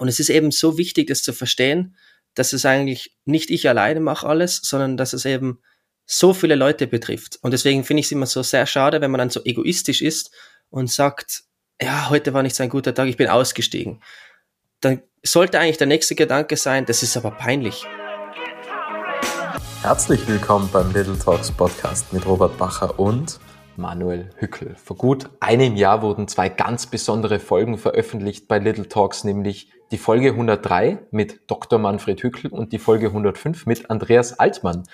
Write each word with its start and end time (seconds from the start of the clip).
Und 0.00 0.08
es 0.08 0.18
ist 0.18 0.30
eben 0.30 0.50
so 0.50 0.78
wichtig, 0.78 1.08
das 1.08 1.22
zu 1.22 1.34
verstehen, 1.34 1.94
dass 2.34 2.54
es 2.54 2.64
eigentlich 2.64 3.18
nicht 3.26 3.50
ich 3.50 3.68
alleine 3.68 4.00
mache 4.00 4.26
alles, 4.26 4.56
sondern 4.64 4.96
dass 4.96 5.12
es 5.12 5.26
eben 5.26 5.60
so 6.06 6.32
viele 6.32 6.54
Leute 6.54 6.86
betrifft. 6.86 7.38
Und 7.42 7.50
deswegen 7.50 7.84
finde 7.84 8.00
ich 8.00 8.06
es 8.06 8.12
immer 8.12 8.24
so 8.24 8.42
sehr 8.42 8.64
schade, 8.64 9.02
wenn 9.02 9.10
man 9.10 9.18
dann 9.18 9.28
so 9.28 9.44
egoistisch 9.44 10.00
ist 10.00 10.30
und 10.70 10.90
sagt, 10.90 11.42
ja, 11.82 12.08
heute 12.08 12.32
war 12.32 12.42
nicht 12.42 12.56
so 12.56 12.62
ein 12.62 12.70
guter 12.70 12.94
Tag, 12.94 13.08
ich 13.08 13.18
bin 13.18 13.28
ausgestiegen. 13.28 14.00
Dann 14.80 15.02
sollte 15.22 15.60
eigentlich 15.60 15.76
der 15.76 15.86
nächste 15.86 16.14
Gedanke 16.14 16.56
sein, 16.56 16.86
das 16.86 17.02
ist 17.02 17.18
aber 17.18 17.32
peinlich. 17.32 17.84
Herzlich 19.82 20.26
willkommen 20.26 20.70
beim 20.72 20.94
Little 20.94 21.18
Talks 21.18 21.52
Podcast 21.52 22.10
mit 22.14 22.24
Robert 22.24 22.56
Bacher 22.56 22.98
und 22.98 23.38
Manuel 23.76 24.30
Hückel. 24.36 24.76
Vor 24.82 24.96
gut 24.96 25.28
einem 25.40 25.76
Jahr 25.76 26.00
wurden 26.00 26.26
zwei 26.26 26.48
ganz 26.48 26.86
besondere 26.86 27.38
Folgen 27.38 27.76
veröffentlicht 27.76 28.48
bei 28.48 28.58
Little 28.58 28.88
Talks, 28.88 29.24
nämlich 29.24 29.70
die 29.90 29.98
Folge 29.98 30.30
103 30.30 30.98
mit 31.10 31.50
Dr. 31.50 31.78
Manfred 31.78 32.22
Hückel 32.22 32.50
und 32.50 32.72
die 32.72 32.78
Folge 32.78 33.08
105 33.08 33.66
mit 33.66 33.90
Andreas 33.90 34.38
Altmann. 34.38 34.84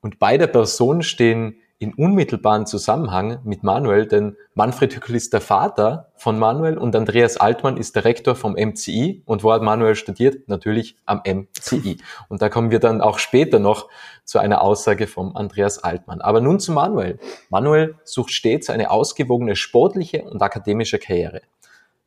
Und 0.00 0.18
beide 0.18 0.48
Personen 0.48 1.02
stehen 1.02 1.56
in 1.78 1.92
unmittelbaren 1.92 2.66
Zusammenhang 2.66 3.40
mit 3.44 3.62
Manuel, 3.62 4.06
denn 4.06 4.36
Manfred 4.54 4.94
Hückel 4.94 5.16
ist 5.16 5.32
der 5.32 5.40
Vater 5.40 6.12
von 6.14 6.38
Manuel 6.38 6.78
und 6.78 6.94
Andreas 6.94 7.36
Altmann 7.36 7.76
ist 7.76 7.96
der 7.96 8.04
Rektor 8.04 8.36
vom 8.36 8.52
MCI. 8.52 9.22
Und 9.26 9.42
wo 9.42 9.52
hat 9.52 9.62
Manuel 9.62 9.94
studiert? 9.96 10.48
Natürlich 10.48 10.96
am 11.04 11.22
MCI. 11.26 11.98
Und 12.28 12.42
da 12.42 12.48
kommen 12.48 12.70
wir 12.70 12.78
dann 12.78 13.00
auch 13.00 13.18
später 13.18 13.58
noch 13.58 13.88
zu 14.24 14.38
einer 14.38 14.62
Aussage 14.62 15.06
vom 15.06 15.36
Andreas 15.36 15.82
Altmann. 15.82 16.20
Aber 16.20 16.40
nun 16.40 16.60
zu 16.60 16.72
Manuel. 16.72 17.18
Manuel 17.50 17.96
sucht 18.04 18.30
stets 18.30 18.70
eine 18.70 18.90
ausgewogene 18.90 19.56
sportliche 19.56 20.22
und 20.22 20.40
akademische 20.40 20.98
Karriere. 20.98 21.42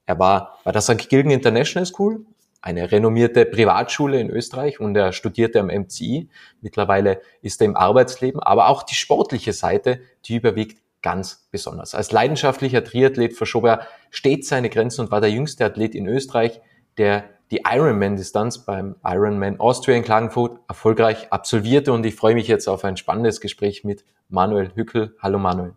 Er 0.07 0.17
war 0.17 0.57
bei 0.63 0.71
der 0.71 0.81
St. 0.81 1.09
Gilgen 1.09 1.29
International 1.29 1.85
School, 1.85 2.25
eine 2.61 2.91
renommierte 2.91 3.45
Privatschule 3.45 4.19
in 4.19 4.29
Österreich 4.29 4.79
und 4.79 4.95
er 4.95 5.11
studierte 5.11 5.59
am 5.59 5.67
MCI. 5.67 6.29
Mittlerweile 6.61 7.21
ist 7.41 7.61
er 7.61 7.65
im 7.65 7.75
Arbeitsleben, 7.75 8.41
aber 8.41 8.69
auch 8.69 8.83
die 8.83 8.95
sportliche 8.95 9.53
Seite, 9.53 9.99
die 10.25 10.37
überwiegt 10.37 10.81
ganz 11.01 11.47
besonders. 11.51 11.93
Als 11.93 12.11
leidenschaftlicher 12.11 12.83
Triathlet 12.83 13.35
verschob 13.35 13.65
er 13.65 13.87
stets 14.09 14.47
seine 14.47 14.69
Grenzen 14.69 15.01
und 15.01 15.11
war 15.11 15.21
der 15.21 15.29
jüngste 15.29 15.65
Athlet 15.65 15.93
in 15.93 16.07
Österreich, 16.07 16.61
der 16.97 17.25
die 17.51 17.61
Ironman-Distanz 17.69 18.65
beim 18.65 18.95
Ironman 19.05 19.59
Austria 19.59 19.95
in 19.95 20.03
Klagenfurt 20.03 20.59
erfolgreich 20.67 21.31
absolvierte. 21.31 21.93
Und 21.93 22.05
ich 22.05 22.15
freue 22.15 22.33
mich 22.33 22.47
jetzt 22.47 22.67
auf 22.67 22.83
ein 22.83 22.97
spannendes 22.97 23.39
Gespräch 23.39 23.83
mit 23.83 24.03
Manuel 24.29 24.71
Hückel. 24.75 25.15
Hallo 25.21 25.37
Manuel. 25.37 25.73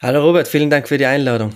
Hallo 0.00 0.22
Robert, 0.24 0.46
vielen 0.46 0.70
Dank 0.70 0.88
für 0.88 0.98
die 0.98 1.06
Einladung. 1.06 1.52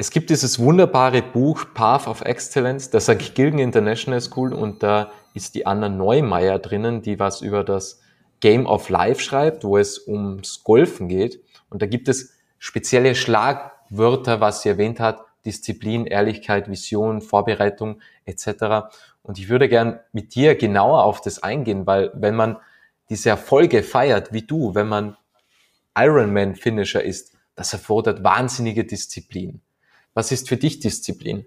Es 0.00 0.12
gibt 0.12 0.30
dieses 0.30 0.60
wunderbare 0.60 1.22
Buch 1.22 1.64
Path 1.74 2.06
of 2.06 2.20
Excellence 2.20 2.88
der 2.88 3.00
St. 3.00 3.34
Gilgen 3.34 3.58
International 3.58 4.20
School 4.20 4.52
und 4.52 4.84
da 4.84 5.10
ist 5.34 5.56
die 5.56 5.66
Anna 5.66 5.88
Neumeier 5.88 6.60
drinnen, 6.60 7.02
die 7.02 7.18
was 7.18 7.40
über 7.40 7.64
das 7.64 8.00
Game 8.38 8.64
of 8.66 8.90
Life 8.90 9.20
schreibt, 9.20 9.64
wo 9.64 9.76
es 9.76 10.06
ums 10.06 10.62
Golfen 10.62 11.08
geht. 11.08 11.42
Und 11.68 11.82
da 11.82 11.86
gibt 11.86 12.08
es 12.08 12.32
spezielle 12.60 13.16
Schlagwörter, 13.16 14.40
was 14.40 14.62
sie 14.62 14.68
erwähnt 14.68 15.00
hat, 15.00 15.24
Disziplin, 15.44 16.06
Ehrlichkeit, 16.06 16.70
Vision, 16.70 17.20
Vorbereitung 17.20 18.00
etc. 18.24 18.92
Und 19.24 19.40
ich 19.40 19.48
würde 19.48 19.68
gern 19.68 19.98
mit 20.12 20.36
dir 20.36 20.54
genauer 20.54 21.02
auf 21.02 21.22
das 21.22 21.42
eingehen, 21.42 21.88
weil 21.88 22.12
wenn 22.14 22.36
man 22.36 22.58
diese 23.10 23.30
Erfolge 23.30 23.82
feiert, 23.82 24.32
wie 24.32 24.42
du, 24.42 24.76
wenn 24.76 24.86
man 24.86 25.16
Ironman-Finisher 25.96 27.02
ist, 27.02 27.32
das 27.56 27.72
erfordert 27.72 28.22
wahnsinnige 28.22 28.84
Disziplin. 28.84 29.60
Was 30.18 30.32
ist 30.32 30.48
für 30.48 30.56
dich 30.56 30.80
Disziplin? 30.80 31.46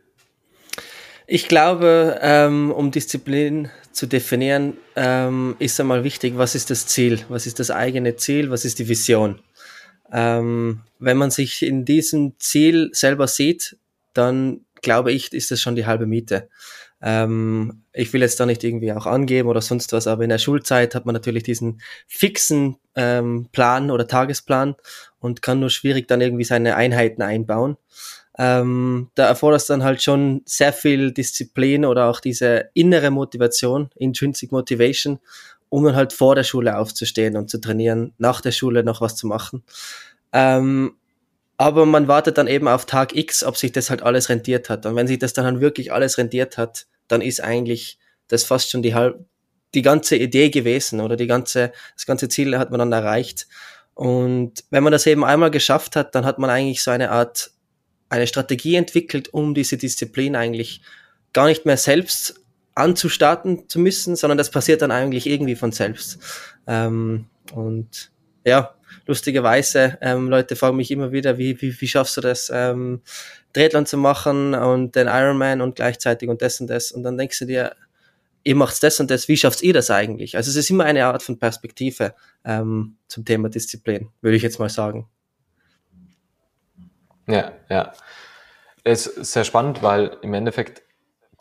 Ich 1.28 1.50
glaube, 1.50 2.18
ähm, 2.22 2.72
um 2.72 2.90
Disziplin 2.90 3.70
zu 3.92 4.06
definieren, 4.06 4.78
ähm, 4.96 5.58
ist 5.60 5.78
einmal 5.82 6.06
wichtig, 6.06 6.38
was 6.38 6.56
ist 6.56 6.70
das 6.70 6.88
Ziel? 6.88 7.20
Was 7.28 7.46
ist 7.46 7.60
das 7.60 7.70
eigene 7.70 8.16
Ziel? 8.16 8.50
Was 8.50 8.64
ist 8.64 8.80
die 8.80 8.88
Vision? 8.88 9.42
Ähm, 10.14 10.84
wenn 11.00 11.18
man 11.18 11.31
sich 11.31 11.64
in 11.64 11.84
diesem 11.84 12.40
Ziel 12.40 12.92
selber 12.94 13.28
sieht, 13.28 13.76
dann 14.14 14.62
glaube 14.81 15.12
ich, 15.12 15.34
ist 15.34 15.52
das 15.52 15.60
schon 15.60 15.76
die 15.76 15.86
halbe 15.86 16.06
Miete. 16.06 16.48
Ich 17.04 18.14
will 18.14 18.22
jetzt 18.22 18.40
da 18.40 18.46
nicht 18.46 18.64
irgendwie 18.64 18.94
auch 18.94 19.08
angeben 19.08 19.50
oder 19.50 19.62
sonst 19.62 19.92
was, 19.92 20.06
aber 20.06 20.24
in 20.24 20.30
der 20.30 20.38
Schulzeit 20.38 20.94
hat 20.94 21.08
man 21.08 21.14
natürlich 21.14 21.42
diesen 21.42 21.81
fixen 22.08 22.78
Plan 22.94 23.90
oder 23.90 24.08
Tagesplan 24.08 24.76
und 25.20 25.42
kann 25.42 25.60
nur 25.60 25.72
schwierig 25.72 26.08
dann 26.08 26.22
irgendwie 26.22 26.44
seine 26.44 26.76
Einheiten 26.76 27.24
einbauen 27.24 27.78
ähm, 28.44 29.12
da 29.13 29.28
erfordert 29.28 29.62
es 29.62 29.68
dann 29.68 29.84
halt 29.84 30.02
schon 30.02 30.41
sehr 30.46 30.74
viel 30.74 31.12
Disziplin 31.12 31.85
oder 31.85 32.07
auch 32.07 32.19
diese 32.19 32.72
innere 32.74 33.12
Motivation, 33.12 33.91
Intrinsic 33.94 34.52
Motivation, 34.52 35.19
um 35.69 35.84
dann 35.84 35.96
halt 35.96 36.12
vor 36.12 36.34
der 36.34 36.44
Schule 36.44 36.80
aufzustehen 36.80 37.38
und 37.38 37.51
zu 37.51 37.62
trainieren, 37.62 38.16
nach 38.18 38.41
der 38.41 38.51
Schule 38.51 38.84
noch 38.84 39.00
was 39.00 39.16
zu 39.16 39.28
machen. 39.28 39.63
Ähm, 40.34 40.96
aber 41.57 41.85
man 41.85 42.07
wartet 42.07 42.40
dann 42.40 42.47
eben 42.47 42.68
auf 42.68 42.88
Tag 42.88 43.16
X, 43.16 43.44
ob 43.44 43.57
sich 43.57 43.74
das 43.74 43.91
halt 43.91 44.01
alles 44.01 44.30
rentiert 44.30 44.72
hat. 44.72 44.88
Und 44.88 44.96
wenn 44.96 45.06
sich 45.06 45.19
das 45.19 45.34
dann 45.34 45.46
halt 45.46 45.59
wirklich 45.59 45.94
alles 45.94 46.18
rentiert 46.18 46.57
hat, 46.57 46.88
dann 47.07 47.22
ist 47.22 47.44
eigentlich 47.44 48.00
das 48.28 48.44
fast 48.44 48.72
schon 48.72 48.81
die 48.81 48.96
halb, 48.96 49.24
die 49.75 49.84
ganze 49.84 50.16
Idee 50.16 50.50
gewesen 50.50 51.00
oder 51.00 51.16
die 51.16 51.28
ganze, 51.28 51.74
das 51.94 52.07
ganze 52.07 52.28
Ziel 52.28 52.57
hat 52.57 52.72
man 52.72 52.80
dann 52.80 52.91
erreicht. 52.91 53.47
Und 53.94 54.63
wenn 54.72 54.81
man 54.81 54.94
das 54.94 55.06
eben 55.06 55.24
einmal 55.24 55.51
geschafft 55.51 55.96
hat, 55.96 56.16
dann 56.16 56.25
hat 56.25 56.40
man 56.40 56.50
eigentlich 56.50 56.81
so 56.81 56.90
eine 56.90 57.12
Art 57.12 57.51
eine 58.12 58.28
Strategie 58.28 58.76
entwickelt, 58.76 59.34
um 59.34 59.56
diese 59.56 59.78
Disziplin 59.78 60.36
eigentlich 60.36 60.82
gar 61.34 61.48
nicht 61.48 61.66
mehr 61.66 61.78
selbst 61.78 62.42
anzustarten 62.76 63.70
zu 63.70 63.80
müssen, 63.80 64.16
sondern 64.16 64.38
das 64.38 64.52
passiert 64.52 64.82
dann 64.82 64.92
eigentlich 64.92 65.28
irgendwie 65.28 65.56
von 65.56 65.72
selbst. 65.72 66.20
Ähm, 66.68 67.26
und 67.54 68.12
ja, 68.46 68.76
lustigerweise, 69.08 69.98
ähm, 70.02 70.30
Leute 70.30 70.58
fragen 70.58 70.78
mich 70.78 70.92
immer 70.92 71.14
wieder, 71.14 71.38
wie, 71.38 71.62
wie, 71.62 71.80
wie 71.80 71.88
schaffst 71.88 72.18
du 72.18 72.22
das, 72.22 72.52
ähm, 72.54 73.02
Triathlon 73.54 73.86
zu 73.86 73.98
machen 73.98 74.56
und 74.56 74.96
den 74.96 75.08
Ironman 75.08 75.62
und 75.62 75.76
gleichzeitig 75.76 76.28
und 76.28 76.42
das 76.42 76.60
und 76.60 76.68
das. 76.68 76.92
Und 76.92 77.04
dann 77.04 77.18
denkst 77.18 77.40
du 77.40 77.46
dir, 77.46 77.76
ihr 78.44 78.56
macht 78.56 78.84
das 78.84 79.00
und 79.00 79.10
das, 79.10 79.30
wie 79.30 79.38
schafft 79.38 79.62
ihr 79.62 79.74
das 79.74 79.90
eigentlich? 79.90 80.36
Also 80.36 80.50
es 80.50 80.58
ist 80.58 80.70
immer 80.70 80.84
eine 80.84 81.06
Art 81.06 81.24
von 81.24 81.40
Perspektive 81.40 82.14
ähm, 82.44 82.98
zum 83.08 83.24
Thema 83.24 83.50
Disziplin, 83.50 84.10
würde 84.22 84.36
ich 84.36 84.44
jetzt 84.44 84.60
mal 84.60 84.70
sagen. 84.70 85.08
Ja, 87.31 87.52
ja. 87.69 87.92
Es 88.84 89.08
ist 89.08 89.34
sehr 89.34 89.44
spannend, 89.44 89.84
weil 89.84 90.18
im 90.22 90.34
Endeffekt 90.34 90.81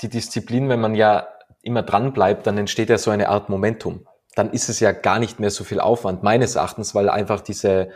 die 0.03 0.09
Disziplin, 0.09 0.69
wenn 0.69 0.81
man 0.81 0.95
ja 0.95 1.29
immer 1.63 1.83
dran 1.83 2.13
bleibt, 2.13 2.47
dann 2.47 2.59
entsteht 2.59 2.91
ja 2.91 2.99
so 2.99 3.11
eine 3.11 3.29
Art 3.29 3.49
Momentum. 3.49 4.07
Dann 4.35 4.51
ist 4.51 4.69
es 4.69 4.81
ja 4.81 4.93
gar 4.93 5.19
nicht 5.19 5.41
mehr 5.41 5.51
so 5.51 5.65
viel 5.65 5.81
Aufwand, 5.81 6.23
meines 6.23 6.55
Erachtens, 6.55 6.95
weil 6.95 7.09
einfach 7.09 7.41
diese 7.41 7.91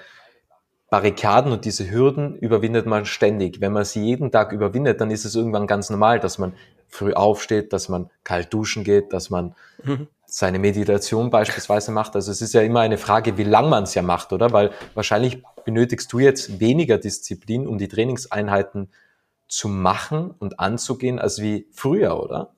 Barrikaden 0.91 1.53
und 1.53 1.65
diese 1.65 1.91
Hürden 1.91 2.37
überwindet 2.37 2.87
man 2.87 3.05
ständig. 3.05 3.61
Wenn 3.61 3.73
man 3.73 3.85
sie 3.85 4.05
jeden 4.05 4.31
Tag 4.31 4.53
überwindet, 4.53 5.01
dann 5.01 5.11
ist 5.11 5.25
es 5.25 5.35
irgendwann 5.35 5.67
ganz 5.67 5.91
normal, 5.91 6.21
dass 6.21 6.39
man 6.39 6.55
früh 6.89 7.13
aufsteht, 7.13 7.73
dass 7.73 7.89
man 7.89 8.11
kalt 8.23 8.53
duschen 8.53 8.85
geht, 8.85 9.13
dass 9.13 9.31
man 9.31 9.55
mhm. 9.83 10.09
seine 10.27 10.59
Meditation 10.59 11.31
beispielsweise 11.31 11.91
macht. 11.91 12.15
Also 12.15 12.31
es 12.31 12.41
ist 12.43 12.55
ja 12.55 12.63
immer 12.63 12.81
eine 12.81 12.99
Frage, 12.99 13.37
wie 13.39 13.45
lang 13.45 13.69
man 13.69 13.85
es 13.85 13.95
ja 13.95 14.03
macht, 14.03 14.33
oder? 14.33 14.53
Weil 14.53 14.71
wahrscheinlich 14.95 15.43
benötigst 15.65 16.13
du 16.13 16.19
jetzt 16.19 16.61
weniger 16.61 16.99
Disziplin, 16.99 17.67
um 17.67 17.79
die 17.79 17.89
Trainingseinheiten 17.89 18.89
zu 19.49 19.69
machen 19.69 20.31
und 20.39 20.61
anzugehen, 20.61 21.19
als 21.19 21.41
wie 21.41 21.67
früher, 21.73 22.23
oder? 22.23 22.55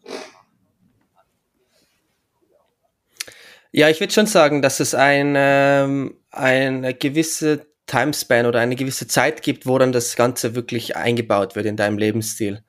Ja, 3.72 3.90
ich 3.90 4.00
würde 4.00 4.12
schon 4.12 4.26
sagen, 4.26 4.62
dass 4.62 4.80
es 4.80 4.94
ein, 4.94 5.34
ähm, 5.36 6.16
eine 6.30 6.94
gewisse 6.94 7.66
Timespan 7.86 8.46
oder 8.46 8.60
eine 8.60 8.76
gewisse 8.76 9.06
Zeit 9.06 9.42
gibt, 9.42 9.66
wo 9.66 9.78
dann 9.78 9.92
das 9.92 10.16
Ganze 10.16 10.54
wirklich 10.54 10.96
eingebaut 10.96 11.56
wird 11.56 11.66
in 11.66 11.76
deinem 11.76 11.98
Lebensstil. 11.98 12.62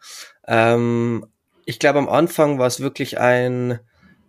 Ähm, 0.47 1.25
ich 1.65 1.79
glaube, 1.79 1.99
am 1.99 2.09
Anfang 2.09 2.59
war 2.59 2.67
es 2.67 2.79
wirklich 2.79 3.19
ein, 3.19 3.79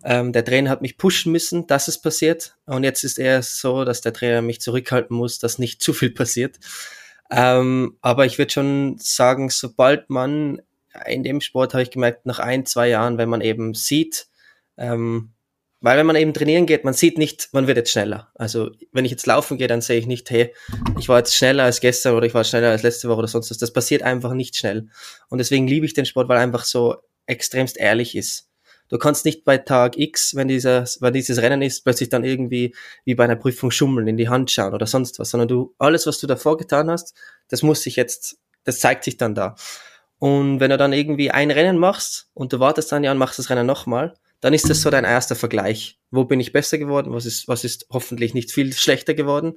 ähm, 0.05 0.33
der 0.33 0.45
Trainer 0.45 0.71
hat 0.71 0.83
mich 0.83 0.97
pushen 0.97 1.33
müssen, 1.33 1.67
dass 1.67 1.89
es 1.89 2.01
passiert. 2.01 2.57
Und 2.67 2.85
jetzt 2.85 3.05
ist 3.05 3.19
eher 3.19 3.43
so, 3.43 3.85
dass 3.85 4.01
der 4.01 4.13
Trainer 4.13 4.43
mich 4.43 4.61
zurückhalten 4.61 5.17
muss, 5.17 5.39
dass 5.39 5.59
nicht 5.59 5.83
zu 5.83 5.93
viel 5.93 6.11
passiert. 6.11 6.59
Ähm, 7.31 7.99
aber 8.01 8.27
ich 8.27 8.39
würde 8.39 8.53
schon 8.53 8.97
sagen, 8.99 9.51
sobald 9.51 10.09
man 10.09 10.63
in 11.07 11.23
dem 11.23 11.41
Sport 11.41 11.75
habe 11.75 11.83
ich 11.83 11.91
gemerkt, 11.91 12.27
nach 12.27 12.39
ein, 12.39 12.65
zwei 12.65 12.89
Jahren, 12.89 13.19
wenn 13.19 13.29
man 13.29 13.41
eben 13.41 13.75
sieht, 13.75 14.29
ähm, 14.77 15.33
weil 15.81 15.97
wenn 15.97 16.07
man 16.07 16.17
eben 16.17 16.35
trainieren 16.35 16.67
geht, 16.67 16.85
man 16.85 16.95
sieht 16.95 17.19
nicht, 17.19 17.51
man 17.53 17.69
wird 17.69 17.77
jetzt 17.77 17.93
schneller. 17.93 18.33
Also 18.35 18.71
wenn 18.93 19.05
ich 19.05 19.13
jetzt 19.13 19.27
laufen 19.27 19.59
gehe, 19.59 19.69
dann 19.69 19.81
sehe 19.81 19.99
ich 19.99 20.07
nicht, 20.07 20.29
hey, 20.31 20.53
ich 20.99 21.09
war 21.09 21.19
jetzt 21.19 21.37
schneller 21.37 21.65
als 21.65 21.81
gestern 21.81 22.17
oder 22.17 22.27
ich 22.27 22.35
war 22.35 22.43
schneller 22.43 22.71
als 22.71 22.83
letzte 22.83 23.09
Woche 23.09 23.19
oder 23.19 23.29
sonst 23.29 23.51
was. 23.51 23.59
Das 23.59 23.73
passiert 23.73 24.03
einfach 24.03 24.33
nicht 24.33 24.57
schnell. 24.57 24.89
Und 25.29 25.39
deswegen 25.39 25.69
liebe 25.69 25.87
ich 25.87 25.95
den 25.95 26.07
Sport, 26.07 26.29
weil 26.29 26.39
er 26.39 26.43
einfach 26.43 26.65
so 26.65 26.97
extremst 27.27 27.77
ehrlich 27.77 28.17
ist. 28.17 28.48
Du 28.89 28.99
kannst 28.99 29.25
nicht 29.25 29.45
bei 29.45 29.59
Tag 29.59 29.99
X, 29.99 30.35
wenn 30.35 30.49
dieses, 30.49 31.01
wenn 31.01 31.13
dieses 31.13 31.41
Rennen 31.43 31.63
ist, 31.63 31.85
plötzlich 31.85 32.09
dann 32.09 32.25
irgendwie 32.25 32.75
wie 33.05 33.15
bei 33.15 33.25
einer 33.25 33.37
Prüfung 33.37 33.71
schummeln, 33.71 34.09
in 34.09 34.17
die 34.17 34.29
Hand 34.29 34.51
schauen 34.51 34.75
oder 34.75 34.87
sonst 34.87 35.19
was, 35.19 35.31
sondern 35.31 35.49
du, 35.49 35.75
alles, 35.79 36.07
was 36.07 36.19
du 36.19 36.27
davor 36.27 36.57
getan 36.57 36.91
hast, 36.91 37.15
das 37.49 37.63
muss 37.63 37.83
sich 37.83 37.97
jetzt, 37.97 38.39
das 38.65 38.81
zeigt 38.81 39.05
sich 39.05 39.17
dann 39.17 39.35
da. 39.35 39.57
Und 40.19 40.61
wenn 40.61 40.71
du 40.71 40.77
dann 40.79 40.93
irgendwie 40.93 41.31
ein 41.31 41.51
Rennen 41.51 41.79
machst 41.79 42.31
und 42.35 42.53
du 42.53 42.61
wartest 42.61 42.91
dann 42.91 43.05
ja 43.05 43.13
und 43.13 43.19
machst 43.19 43.39
das 43.39 43.51
Rennen 43.51 43.67
nochmal, 43.67 44.15
dann 44.41 44.55
ist 44.55 44.71
das 44.71 44.83
so 44.83 44.91
dein 44.91 45.05
erster 45.05 45.35
Vergleich. 45.35 45.99
Wo 46.11 46.25
bin 46.25 46.39
ich 46.41 46.53
besser 46.53 46.79
geworden? 46.79 47.13
Was 47.13 47.27
ist, 47.27 47.49
was 47.49 47.65
ist 47.65 47.87
hoffentlich 47.91 48.35
nicht 48.35 48.53
viel 48.53 48.73
schlechter 48.73 49.15
geworden? 49.15 49.55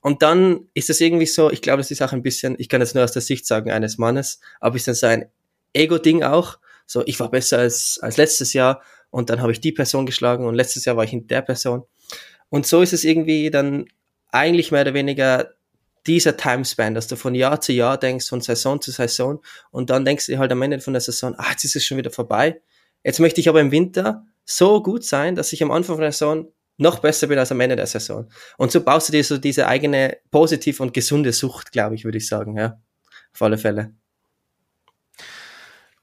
Und 0.00 0.22
dann 0.22 0.68
ist 0.74 0.90
es 0.90 1.00
irgendwie 1.00 1.26
so, 1.26 1.50
ich 1.50 1.62
glaube, 1.62 1.78
das 1.78 1.90
ist 1.90 2.02
auch 2.02 2.12
ein 2.12 2.22
bisschen, 2.22 2.54
ich 2.58 2.68
kann 2.68 2.80
jetzt 2.80 2.94
nur 2.94 3.04
aus 3.04 3.12
der 3.12 3.22
Sicht 3.22 3.46
sagen, 3.46 3.70
eines 3.70 3.98
Mannes, 3.98 4.40
aber 4.60 4.76
ist 4.76 4.86
das 4.86 5.00
so 5.00 5.06
ein 5.06 5.30
Ego-Ding 5.72 6.22
auch? 6.22 6.58
So, 6.88 7.02
ich 7.06 7.20
war 7.20 7.30
besser 7.30 7.58
als, 7.58 7.98
als 8.02 8.16
letztes 8.16 8.54
Jahr 8.54 8.82
und 9.10 9.28
dann 9.28 9.42
habe 9.42 9.52
ich 9.52 9.60
die 9.60 9.72
Person 9.72 10.06
geschlagen 10.06 10.46
und 10.46 10.54
letztes 10.54 10.86
Jahr 10.86 10.96
war 10.96 11.04
ich 11.04 11.10
hinter 11.10 11.26
der 11.26 11.42
Person. 11.42 11.84
Und 12.48 12.66
so 12.66 12.80
ist 12.80 12.94
es 12.94 13.04
irgendwie 13.04 13.50
dann 13.50 13.84
eigentlich 14.30 14.72
mehr 14.72 14.80
oder 14.80 14.94
weniger 14.94 15.50
dieser 16.06 16.38
Timespan, 16.38 16.94
dass 16.94 17.06
du 17.06 17.16
von 17.16 17.34
Jahr 17.34 17.60
zu 17.60 17.74
Jahr 17.74 17.98
denkst, 17.98 18.26
von 18.26 18.40
Saison 18.40 18.80
zu 18.80 18.90
Saison 18.90 19.42
und 19.70 19.90
dann 19.90 20.06
denkst 20.06 20.26
du 20.26 20.38
halt 20.38 20.50
am 20.50 20.62
Ende 20.62 20.80
von 20.80 20.94
der 20.94 21.02
Saison, 21.02 21.34
ah, 21.36 21.50
jetzt 21.50 21.64
ist 21.64 21.76
es 21.76 21.84
schon 21.84 21.98
wieder 21.98 22.10
vorbei. 22.10 22.62
Jetzt 23.04 23.20
möchte 23.20 23.42
ich 23.42 23.50
aber 23.50 23.60
im 23.60 23.70
Winter 23.70 24.24
so 24.46 24.82
gut 24.82 25.04
sein, 25.04 25.34
dass 25.34 25.52
ich 25.52 25.62
am 25.62 25.70
Anfang 25.70 26.00
der 26.00 26.10
Saison 26.10 26.50
noch 26.78 27.00
besser 27.00 27.26
bin 27.26 27.38
als 27.38 27.52
am 27.52 27.60
Ende 27.60 27.76
der 27.76 27.86
Saison. 27.86 28.30
Und 28.56 28.72
so 28.72 28.82
baust 28.82 29.08
du 29.08 29.12
dir 29.12 29.22
so 29.22 29.36
diese 29.36 29.66
eigene 29.66 30.16
positive 30.30 30.82
und 30.82 30.94
gesunde 30.94 31.32
Sucht, 31.34 31.70
glaube 31.72 31.96
ich, 31.96 32.04
würde 32.04 32.16
ich 32.16 32.26
sagen, 32.26 32.56
ja. 32.56 32.80
Auf 33.34 33.42
alle 33.42 33.58
Fälle. 33.58 33.92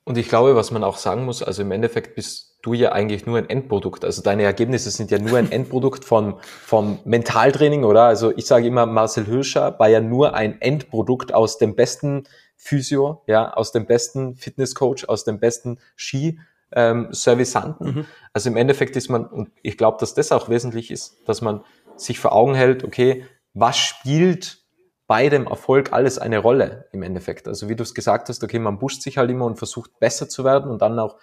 Und 0.06 0.20
ich 0.20 0.30
glaube, 0.30 0.56
was 0.56 0.70
man 0.70 0.84
auch 0.84 0.98
sagen 0.98 1.26
muss, 1.26 1.42
also 1.42 1.64
im 1.64 1.72
Endeffekt 1.72 2.16
bist 2.16 2.60
du 2.62 2.74
ja 2.74 2.92
eigentlich 2.92 3.26
nur 3.26 3.40
ein 3.40 3.50
Endprodukt. 3.50 4.06
Also 4.06 4.22
deine 4.22 4.44
Ergebnisse 4.44 4.92
sind 4.92 5.10
ja 5.10 5.18
nur 5.18 5.38
ein 5.38 5.52
Endprodukt 5.52 6.06
von, 6.06 6.36
vom 6.42 7.00
Mentaltraining, 7.06 7.84
oder? 7.84 8.04
Also 8.04 8.32
ich 8.38 8.46
sage 8.46 8.68
immer, 8.68 8.86
Marcel 8.86 9.26
Hirscher 9.26 9.78
war 9.80 9.90
ja 9.90 10.02
nur 10.02 10.36
ein 10.36 10.62
Endprodukt 10.62 11.34
aus 11.34 11.58
dem 11.58 11.76
besten 11.76 12.26
Physio, 12.56 13.24
ja, 13.26 13.54
aus 13.54 13.72
dem 13.72 13.88
besten 13.88 14.36
Fitnesscoach, 14.36 15.10
aus 15.10 15.24
dem 15.24 15.40
besten 15.40 15.80
Ski, 15.96 16.40
ähm, 16.72 17.08
Servisanten. 17.12 17.88
Mhm. 17.88 18.06
Also 18.32 18.50
im 18.50 18.58
Endeffekt 18.58 18.96
ist 18.96 19.10
man, 19.10 19.26
und 19.26 19.50
ich 19.64 19.78
glaube, 19.78 19.98
dass 20.00 20.14
das 20.14 20.32
auch 20.32 20.50
wesentlich 20.50 20.92
ist, 20.92 21.18
dass 21.26 21.42
man 21.42 21.64
sich 21.96 22.20
vor 22.20 22.34
Augen 22.34 22.54
hält, 22.54 22.84
okay, 22.84 23.26
was 23.54 23.78
spielt 23.78 24.65
bei 25.08 25.30
dem 25.30 25.46
Erfolg 25.46 25.94
alles 25.94 26.18
eine 26.18 26.40
Rolle 26.40 26.88
im 26.92 27.04
Endeffekt. 27.04 27.48
Also 27.48 27.70
wie 27.70 27.76
du 27.76 27.84
es 27.84 27.94
gesagt 27.94 28.30
hast, 28.30 28.44
okay, 28.44 28.60
man 28.60 28.80
pusht 28.80 29.02
sich 29.02 29.18
halt 29.18 29.30
immer 29.30 29.46
und 29.46 29.58
versucht 29.58 30.00
besser 30.00 30.28
zu 30.28 30.44
werden 30.44 30.72
und 30.72 30.82
dann 30.82 30.98
auch 30.98 31.18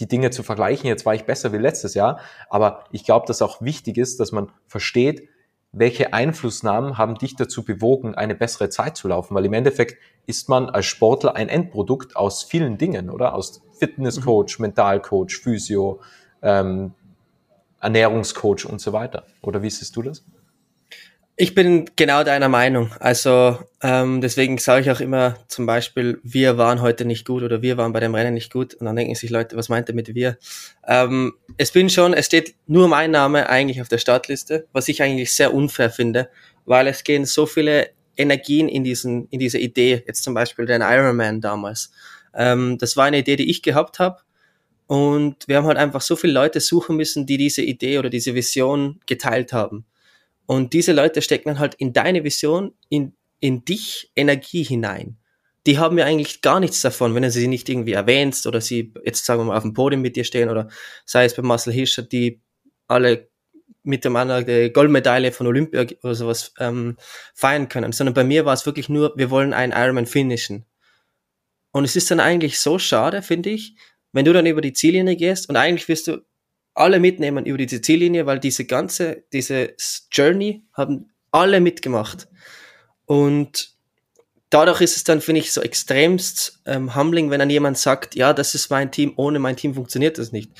die 0.00 0.08
Dinge 0.08 0.30
zu 0.30 0.42
vergleichen. 0.42 0.88
Jetzt 0.88 1.06
war 1.06 1.14
ich 1.14 1.24
besser 1.24 1.52
wie 1.52 1.58
letztes 1.58 1.94
Jahr, 1.94 2.20
aber 2.48 2.84
ich 2.90 3.04
glaube, 3.04 3.26
dass 3.26 3.42
auch 3.42 3.62
wichtig 3.62 3.98
ist, 3.98 4.18
dass 4.18 4.32
man 4.32 4.50
versteht, 4.66 5.28
welche 5.72 6.12
Einflussnahmen 6.12 6.98
haben 6.98 7.16
dich 7.16 7.36
dazu 7.36 7.64
bewogen, 7.64 8.16
eine 8.16 8.34
bessere 8.34 8.70
Zeit 8.70 8.96
zu 8.96 9.06
laufen? 9.06 9.36
Weil 9.36 9.44
im 9.44 9.52
Endeffekt 9.52 9.98
ist 10.26 10.48
man 10.48 10.68
als 10.68 10.86
Sportler 10.86 11.36
ein 11.36 11.48
Endprodukt 11.48 12.16
aus 12.16 12.42
vielen 12.42 12.76
Dingen, 12.76 13.08
oder? 13.08 13.34
Aus 13.34 13.62
Fitnesscoach, 13.78 14.58
mhm. 14.58 14.62
Mentalcoach, 14.62 15.38
Physio, 15.40 16.00
ähm, 16.42 16.94
Ernährungscoach 17.80 18.66
und 18.66 18.80
so 18.80 18.92
weiter. 18.92 19.24
Oder 19.42 19.62
wie 19.62 19.70
siehst 19.70 19.94
du 19.94 20.02
das? 20.02 20.24
Ich 21.42 21.54
bin 21.54 21.88
genau 21.96 22.22
deiner 22.22 22.50
Meinung. 22.50 22.90
Also 23.00 23.56
ähm, 23.82 24.20
deswegen 24.20 24.58
sage 24.58 24.82
ich 24.82 24.90
auch 24.90 25.00
immer 25.00 25.38
zum 25.48 25.64
Beispiel, 25.64 26.20
wir 26.22 26.58
waren 26.58 26.82
heute 26.82 27.06
nicht 27.06 27.26
gut 27.26 27.42
oder 27.42 27.62
wir 27.62 27.78
waren 27.78 27.94
bei 27.94 28.00
dem 28.00 28.14
Rennen 28.14 28.34
nicht 28.34 28.52
gut. 28.52 28.74
Und 28.74 28.84
dann 28.84 28.94
denken 28.94 29.14
sich 29.14 29.30
Leute, 29.30 29.56
was 29.56 29.70
meint 29.70 29.88
er 29.88 29.94
mit 29.94 30.14
wir? 30.14 30.36
Ähm, 30.86 31.32
es 31.56 31.70
bin 31.72 31.88
schon, 31.88 32.12
es 32.12 32.26
steht 32.26 32.56
nur 32.66 32.88
mein 32.88 33.10
Name 33.10 33.48
eigentlich 33.48 33.80
auf 33.80 33.88
der 33.88 33.96
Startliste, 33.96 34.66
was 34.74 34.88
ich 34.88 35.02
eigentlich 35.02 35.32
sehr 35.32 35.54
unfair 35.54 35.88
finde, 35.88 36.28
weil 36.66 36.86
es 36.88 37.04
gehen 37.04 37.24
so 37.24 37.46
viele 37.46 37.88
Energien 38.18 38.68
in 38.68 38.84
diesen, 38.84 39.26
in 39.30 39.38
diese 39.38 39.58
Idee. 39.58 40.04
Jetzt 40.06 40.24
zum 40.24 40.34
Beispiel 40.34 40.66
den 40.66 40.82
Ironman 40.82 41.40
damals. 41.40 41.90
Ähm, 42.34 42.76
das 42.76 42.98
war 42.98 43.06
eine 43.06 43.20
Idee, 43.20 43.36
die 43.36 43.48
ich 43.48 43.62
gehabt 43.62 43.98
habe. 43.98 44.18
Und 44.88 45.48
wir 45.48 45.56
haben 45.56 45.66
halt 45.66 45.78
einfach 45.78 46.02
so 46.02 46.16
viele 46.16 46.34
Leute 46.34 46.60
suchen 46.60 46.96
müssen, 46.96 47.24
die 47.24 47.38
diese 47.38 47.62
Idee 47.62 47.98
oder 47.98 48.10
diese 48.10 48.34
Vision 48.34 49.00
geteilt 49.06 49.54
haben. 49.54 49.86
Und 50.50 50.72
diese 50.72 50.90
Leute 50.92 51.22
stecken 51.22 51.50
dann 51.50 51.58
halt 51.60 51.76
in 51.76 51.92
deine 51.92 52.24
Vision, 52.24 52.74
in, 52.88 53.16
in 53.38 53.64
dich 53.64 54.10
Energie 54.16 54.64
hinein. 54.64 55.16
Die 55.64 55.78
haben 55.78 55.96
ja 55.96 56.06
eigentlich 56.06 56.42
gar 56.42 56.58
nichts 56.58 56.80
davon, 56.80 57.14
wenn 57.14 57.22
du 57.22 57.30
sie 57.30 57.46
nicht 57.46 57.68
irgendwie 57.68 57.92
erwähnst 57.92 58.48
oder 58.48 58.60
sie 58.60 58.92
jetzt 59.04 59.24
sagen 59.24 59.42
wir 59.42 59.44
mal 59.44 59.56
auf 59.56 59.62
dem 59.62 59.74
Podium 59.74 60.02
mit 60.02 60.16
dir 60.16 60.24
stehen 60.24 60.48
oder 60.48 60.68
sei 61.06 61.24
es 61.24 61.36
bei 61.36 61.42
Marcel 61.42 61.72
Hirscher, 61.72 62.02
die 62.02 62.42
alle 62.88 63.30
mit 63.84 64.04
dem 64.04 64.16
anderen 64.16 64.44
die 64.44 64.72
Goldmedaille 64.72 65.30
von 65.30 65.46
Olympia 65.46 65.86
oder 66.02 66.16
sowas 66.16 66.52
ähm, 66.58 66.96
feiern 67.32 67.68
können, 67.68 67.92
sondern 67.92 68.14
bei 68.14 68.24
mir 68.24 68.44
war 68.44 68.54
es 68.54 68.66
wirklich 68.66 68.88
nur, 68.88 69.12
wir 69.16 69.30
wollen 69.30 69.54
einen 69.54 69.72
Ironman 69.72 70.06
finishen. 70.06 70.66
Und 71.70 71.84
es 71.84 71.94
ist 71.94 72.10
dann 72.10 72.18
eigentlich 72.18 72.58
so 72.58 72.80
schade, 72.80 73.22
finde 73.22 73.50
ich, 73.50 73.76
wenn 74.10 74.24
du 74.24 74.32
dann 74.32 74.46
über 74.46 74.62
die 74.62 74.72
Ziellinie 74.72 75.14
gehst 75.14 75.48
und 75.48 75.54
eigentlich 75.54 75.86
wirst 75.86 76.08
du 76.08 76.24
alle 76.74 77.00
mitnehmen 77.00 77.46
über 77.46 77.58
diese 77.58 77.80
Ziellinie, 77.80 78.26
weil 78.26 78.38
diese 78.38 78.64
ganze, 78.64 79.24
diese 79.32 79.74
Journey 80.10 80.62
haben 80.72 81.10
alle 81.30 81.60
mitgemacht. 81.60 82.28
Und 83.06 83.70
dadurch 84.50 84.80
ist 84.80 84.96
es 84.96 85.04
dann, 85.04 85.20
finde 85.20 85.40
ich, 85.40 85.52
so 85.52 85.60
extremst 85.60 86.60
ähm, 86.66 86.94
humbling, 86.94 87.30
wenn 87.30 87.40
dann 87.40 87.50
jemand 87.50 87.78
sagt, 87.78 88.14
ja, 88.14 88.32
das 88.32 88.54
ist 88.54 88.70
mein 88.70 88.90
Team, 88.90 89.12
ohne 89.16 89.38
mein 89.38 89.56
Team 89.56 89.74
funktioniert 89.74 90.18
das 90.18 90.32
nicht. 90.32 90.50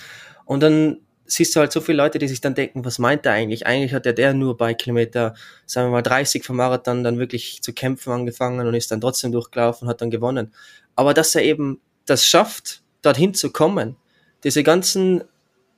Und 0.45 0.63
dann 0.63 1.01
siehst 1.27 1.55
du 1.55 1.61
halt 1.61 1.71
so 1.71 1.81
viele 1.81 1.99
Leute, 1.99 2.19
die 2.19 2.29
sich 2.29 2.41
dann 2.41 2.55
denken, 2.55 2.85
was 2.85 2.99
meint 2.99 3.25
er 3.25 3.33
eigentlich? 3.33 3.67
Eigentlich 3.67 3.95
hat 3.95 4.07
ja 4.07 4.13
der 4.13 4.35
nur 4.35 4.57
bei 4.57 4.75
Kilometer, 4.75 5.35
sagen 5.65 5.89
wir 5.89 5.93
mal 5.93 6.03
30 6.03 6.45
vom 6.45 6.57
Marathon 6.57 7.05
dann 7.05 7.19
wirklich 7.19 7.63
zu 7.63 7.73
kämpfen 7.73 8.13
angefangen 8.13 8.67
und 8.67 8.75
ist 8.75 8.91
dann 8.91 9.01
trotzdem 9.01 9.31
durchgelaufen 9.33 9.87
und 9.87 9.91
hat 9.91 10.01
dann 10.01 10.11
gewonnen. 10.11 10.53
Aber 10.97 11.15
dass 11.15 11.35
er 11.35 11.43
eben 11.43 11.81
das 12.07 12.27
schafft, 12.27 12.83
dorthin 13.03 13.35
zu 13.35 13.51
kommen, 13.53 13.97
diese 14.43 14.63
ganzen 14.63 15.23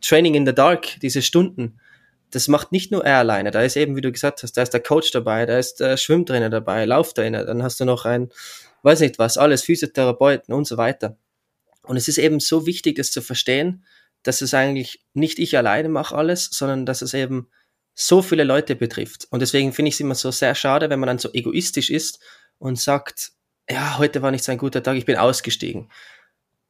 Training 0.02 0.34
in 0.34 0.46
the 0.46 0.54
Dark, 0.54 1.00
diese 1.00 1.22
Stunden, 1.22 1.81
das 2.31 2.49
macht 2.49 2.72
nicht 2.72 2.90
nur 2.90 3.04
er 3.04 3.19
alleine. 3.19 3.50
Da 3.50 3.62
ist 3.62 3.76
eben, 3.76 3.94
wie 3.96 4.00
du 4.00 4.10
gesagt 4.10 4.43
hast, 4.43 4.56
da 4.56 4.62
ist 4.62 4.72
der 4.72 4.82
Coach 4.82 5.10
dabei, 5.10 5.46
da 5.46 5.58
ist 5.58 5.81
der 5.81 5.96
Schwimmtrainer 5.96 6.50
dabei, 6.50 6.84
Lauftrainer, 6.84 7.44
dann 7.44 7.62
hast 7.62 7.78
du 7.81 7.84
noch 7.84 8.04
ein, 8.04 8.31
weiß 8.82 9.00
nicht 9.00 9.19
was, 9.19 9.38
alles, 9.38 9.62
Physiotherapeuten 9.62 10.54
und 10.54 10.66
so 10.66 10.76
weiter. 10.76 11.16
Und 11.82 11.96
es 11.96 12.08
ist 12.08 12.19
eben 12.19 12.40
so 12.40 12.66
wichtig, 12.66 12.96
das 12.96 13.10
zu 13.10 13.22
verstehen, 13.22 13.84
dass 14.22 14.40
es 14.40 14.54
eigentlich 14.54 15.04
nicht 15.14 15.38
ich 15.38 15.56
alleine 15.56 15.88
mache 15.88 16.16
alles, 16.16 16.49
sondern 16.52 16.87
dass 16.87 17.02
es 17.02 17.12
eben 17.12 17.49
so 17.94 18.22
viele 18.22 18.44
Leute 18.44 18.76
betrifft. 18.76 19.26
Und 19.31 19.40
deswegen 19.40 19.72
finde 19.72 19.90
ich 19.90 19.94
es 19.94 20.00
immer 20.00 20.14
so 20.14 20.31
sehr 20.31 20.54
schade, 20.54 20.88
wenn 20.90 21.00
man 21.00 21.08
dann 21.08 21.19
so 21.19 21.31
egoistisch 21.32 21.90
ist 21.90 22.20
und 22.58 22.78
sagt, 22.78 23.32
ja, 23.69 23.99
heute 23.99 24.22
war 24.22 24.31
nicht 24.31 24.44
so 24.44 24.52
ein 24.52 24.58
guter 24.58 24.82
Tag, 24.82 24.96
ich 24.96 25.04
bin 25.04 25.16
ausgestiegen. 25.16 25.90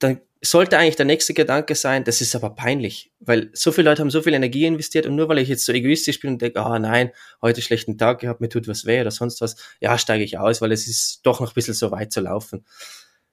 Dann 0.02 0.20
sollte 0.44 0.76
eigentlich 0.76 0.96
der 0.96 1.06
nächste 1.06 1.34
Gedanke 1.34 1.76
sein, 1.76 2.02
das 2.02 2.20
ist 2.20 2.34
aber 2.34 2.50
peinlich, 2.50 3.12
weil 3.20 3.50
so 3.52 3.70
viele 3.70 3.88
Leute 3.88 4.02
haben 4.02 4.10
so 4.10 4.22
viel 4.22 4.34
Energie 4.34 4.66
investiert 4.66 5.06
und 5.06 5.14
nur 5.14 5.28
weil 5.28 5.38
ich 5.38 5.48
jetzt 5.48 5.64
so 5.64 5.72
egoistisch 5.72 6.18
bin 6.18 6.30
und 6.30 6.42
denke, 6.42 6.58
ah 6.60 6.74
oh 6.74 6.78
nein, 6.78 7.12
heute 7.40 7.62
schlechten 7.62 7.96
Tag 7.96 8.20
gehabt, 8.20 8.40
mir 8.40 8.48
tut 8.48 8.66
was 8.66 8.84
weh 8.84 9.00
oder 9.00 9.12
sonst 9.12 9.40
was, 9.40 9.54
ja, 9.80 9.96
steige 9.98 10.24
ich 10.24 10.38
aus, 10.38 10.60
weil 10.60 10.72
es 10.72 10.88
ist 10.88 11.20
doch 11.22 11.38
noch 11.40 11.52
ein 11.52 11.54
bisschen 11.54 11.74
so 11.74 11.92
weit 11.92 12.12
zu 12.12 12.20
laufen. 12.20 12.64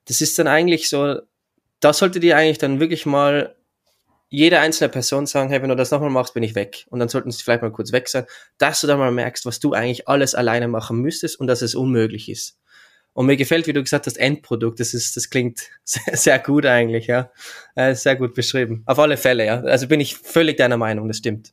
Das 0.05 0.21
ist 0.21 0.37
dann 0.37 0.47
eigentlich 0.47 0.87
so, 0.87 1.19
da 1.79 1.93
sollte 1.93 2.19
dir 2.19 2.37
eigentlich 2.37 2.59
dann 2.59 2.79
wirklich 2.79 3.07
mal 3.07 3.55
jede 4.29 4.59
einzelne 4.59 4.89
Person 4.89 5.25
sagen, 5.25 5.49
hey, 5.49 5.63
wenn 5.63 5.69
du 5.69 5.75
das 5.75 5.89
nochmal 5.89 6.11
machst, 6.11 6.35
bin 6.35 6.43
ich 6.43 6.53
weg. 6.53 6.85
Und 6.91 6.99
dann 6.99 7.09
sollten 7.09 7.31
sie 7.31 7.41
vielleicht 7.41 7.63
mal 7.63 7.71
kurz 7.71 7.91
weg 7.91 8.07
sein, 8.07 8.25
dass 8.59 8.81
du 8.81 8.87
dann 8.87 8.99
mal 8.99 9.11
merkst, 9.11 9.47
was 9.47 9.59
du 9.59 9.73
eigentlich 9.73 10.07
alles 10.07 10.35
alleine 10.35 10.67
machen 10.67 10.99
müsstest 10.99 11.39
und 11.39 11.47
dass 11.47 11.63
es 11.63 11.73
unmöglich 11.73 12.29
ist. 12.29 12.59
Und 13.19 13.25
mir 13.25 13.35
gefällt, 13.35 13.67
wie 13.67 13.73
du 13.73 13.83
gesagt 13.83 14.05
hast, 14.05 14.17
Endprodukt. 14.17 14.79
Das 14.79 14.93
ist, 14.93 15.17
das 15.17 15.29
klingt 15.29 15.59
sehr, 15.83 16.15
sehr 16.15 16.39
gut 16.39 16.65
eigentlich, 16.65 17.07
ja. 17.07 17.29
Äh, 17.75 17.93
sehr 17.93 18.15
gut 18.15 18.33
beschrieben. 18.33 18.81
Auf 18.85 18.97
alle 18.97 19.17
Fälle, 19.17 19.45
ja. 19.45 19.59
Also 19.59 19.89
bin 19.89 19.99
ich 19.99 20.15
völlig 20.15 20.55
deiner 20.55 20.77
Meinung, 20.77 21.09
das 21.09 21.17
stimmt. 21.17 21.51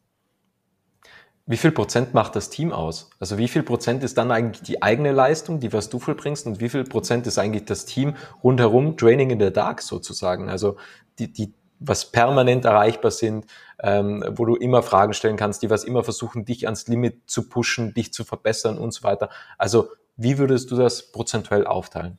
Wie 1.45 1.57
viel 1.57 1.73
Prozent 1.73 2.15
macht 2.15 2.37
das 2.37 2.51
Team 2.51 2.71
aus? 2.71 3.11
Also 3.19 3.37
wie 3.37 3.49
viel 3.49 3.65
Prozent 3.65 4.05
ist 4.05 4.17
dann 4.17 4.31
eigentlich 4.31 4.63
die 4.63 4.81
eigene 4.81 5.11
Leistung, 5.11 5.59
die 5.59 5.73
was 5.73 5.89
du 5.89 5.99
vollbringst 5.99 6.47
und 6.47 6.61
wie 6.61 6.69
viel 6.69 6.85
Prozent 6.85 7.27
ist 7.27 7.37
eigentlich 7.37 7.65
das 7.65 7.85
Team 7.85 8.15
rundherum, 8.45 8.97
Training 8.97 9.31
in 9.31 9.41
the 9.41 9.53
Dark 9.53 9.83
sozusagen? 9.83 10.49
Also 10.49 10.77
die, 11.19 11.33
die 11.33 11.53
was 11.81 12.13
permanent 12.13 12.65
erreichbar 12.65 13.11
sind, 13.11 13.45
ähm, 13.83 14.25
wo 14.29 14.45
du 14.45 14.55
immer 14.55 14.85
Fragen 14.85 15.15
stellen 15.15 15.37
kannst, 15.37 15.65
die 15.65 15.71
was 15.71 15.83
immer 15.83 16.05
versuchen, 16.05 16.45
dich 16.45 16.67
ans 16.67 16.87
Limit 16.87 17.23
zu 17.27 17.49
pushen, 17.49 17.93
dich 17.93 18.13
zu 18.13 18.23
verbessern 18.23 18.79
und 18.79 18.93
so 18.93 19.03
weiter. 19.03 19.31
Also 19.59 19.89
wie 20.17 20.39
würdest 20.39 20.71
du 20.71 20.77
das 20.77 21.13
prozentuell 21.13 21.67
aufteilen? 21.67 22.19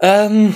Ähm, 0.00 0.54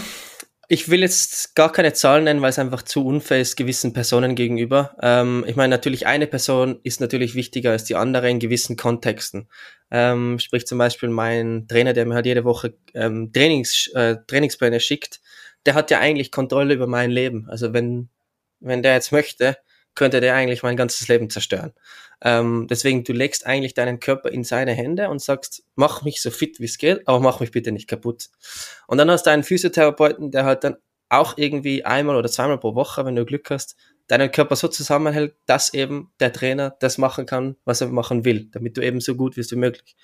ich 0.70 0.90
will 0.90 1.00
jetzt 1.00 1.54
gar 1.54 1.72
keine 1.72 1.94
Zahlen 1.94 2.24
nennen, 2.24 2.42
weil 2.42 2.50
es 2.50 2.58
einfach 2.58 2.82
zu 2.82 3.06
unfair 3.06 3.40
ist 3.40 3.56
gewissen 3.56 3.94
Personen 3.94 4.34
gegenüber. 4.34 4.94
Ähm, 5.00 5.44
ich 5.46 5.56
meine, 5.56 5.70
natürlich 5.70 6.06
eine 6.06 6.26
Person 6.26 6.78
ist 6.82 7.00
natürlich 7.00 7.34
wichtiger 7.34 7.70
als 7.70 7.84
die 7.84 7.96
andere 7.96 8.28
in 8.28 8.38
gewissen 8.38 8.76
Kontexten. 8.76 9.48
Ähm, 9.90 10.38
sprich 10.38 10.66
zum 10.66 10.76
Beispiel 10.76 11.08
mein 11.08 11.66
Trainer, 11.68 11.94
der 11.94 12.04
mir 12.04 12.14
halt 12.14 12.26
jede 12.26 12.44
Woche 12.44 12.74
ähm, 12.92 13.32
Trainings, 13.32 13.90
äh, 13.94 14.16
Trainingspläne 14.26 14.80
schickt, 14.80 15.20
der 15.64 15.74
hat 15.74 15.90
ja 15.90 16.00
eigentlich 16.00 16.30
Kontrolle 16.30 16.74
über 16.74 16.86
mein 16.86 17.10
Leben. 17.10 17.46
Also 17.48 17.72
wenn, 17.72 18.10
wenn 18.60 18.82
der 18.82 18.92
jetzt 18.92 19.10
möchte, 19.10 19.56
könnte 19.98 20.20
der 20.20 20.34
eigentlich 20.34 20.62
mein 20.62 20.76
ganzes 20.76 21.08
Leben 21.08 21.28
zerstören. 21.28 21.72
Ähm, 22.22 22.66
deswegen, 22.70 23.04
du 23.04 23.12
legst 23.12 23.46
eigentlich 23.46 23.74
deinen 23.74 24.00
Körper 24.00 24.30
in 24.30 24.44
seine 24.44 24.72
Hände 24.72 25.10
und 25.10 25.20
sagst, 25.20 25.64
mach 25.74 26.04
mich 26.04 26.22
so 26.22 26.30
fit 26.30 26.60
wie 26.60 26.64
es 26.64 26.78
geht, 26.78 27.06
aber 27.06 27.20
mach 27.20 27.40
mich 27.40 27.50
bitte 27.50 27.72
nicht 27.72 27.88
kaputt. 27.88 28.28
Und 28.86 28.98
dann 28.98 29.10
hast 29.10 29.26
du 29.26 29.30
einen 29.30 29.42
Physiotherapeuten, 29.42 30.30
der 30.30 30.44
halt 30.44 30.64
dann 30.64 30.76
auch 31.08 31.36
irgendwie 31.36 31.84
einmal 31.84 32.16
oder 32.16 32.30
zweimal 32.30 32.58
pro 32.58 32.74
Woche, 32.74 33.04
wenn 33.04 33.16
du 33.16 33.24
Glück 33.24 33.50
hast, 33.50 33.76
deinen 34.06 34.30
Körper 34.30 34.56
so 34.56 34.68
zusammenhält, 34.68 35.34
dass 35.46 35.74
eben 35.74 36.12
der 36.20 36.32
Trainer 36.32 36.76
das 36.80 36.96
machen 36.96 37.26
kann, 37.26 37.56
was 37.64 37.80
er 37.80 37.88
machen 37.88 38.24
will, 38.24 38.48
damit 38.52 38.76
du 38.76 38.82
eben 38.82 39.00
so 39.00 39.16
gut 39.16 39.36
wirst 39.36 39.50
wie 39.52 39.56
möglich. 39.56 39.96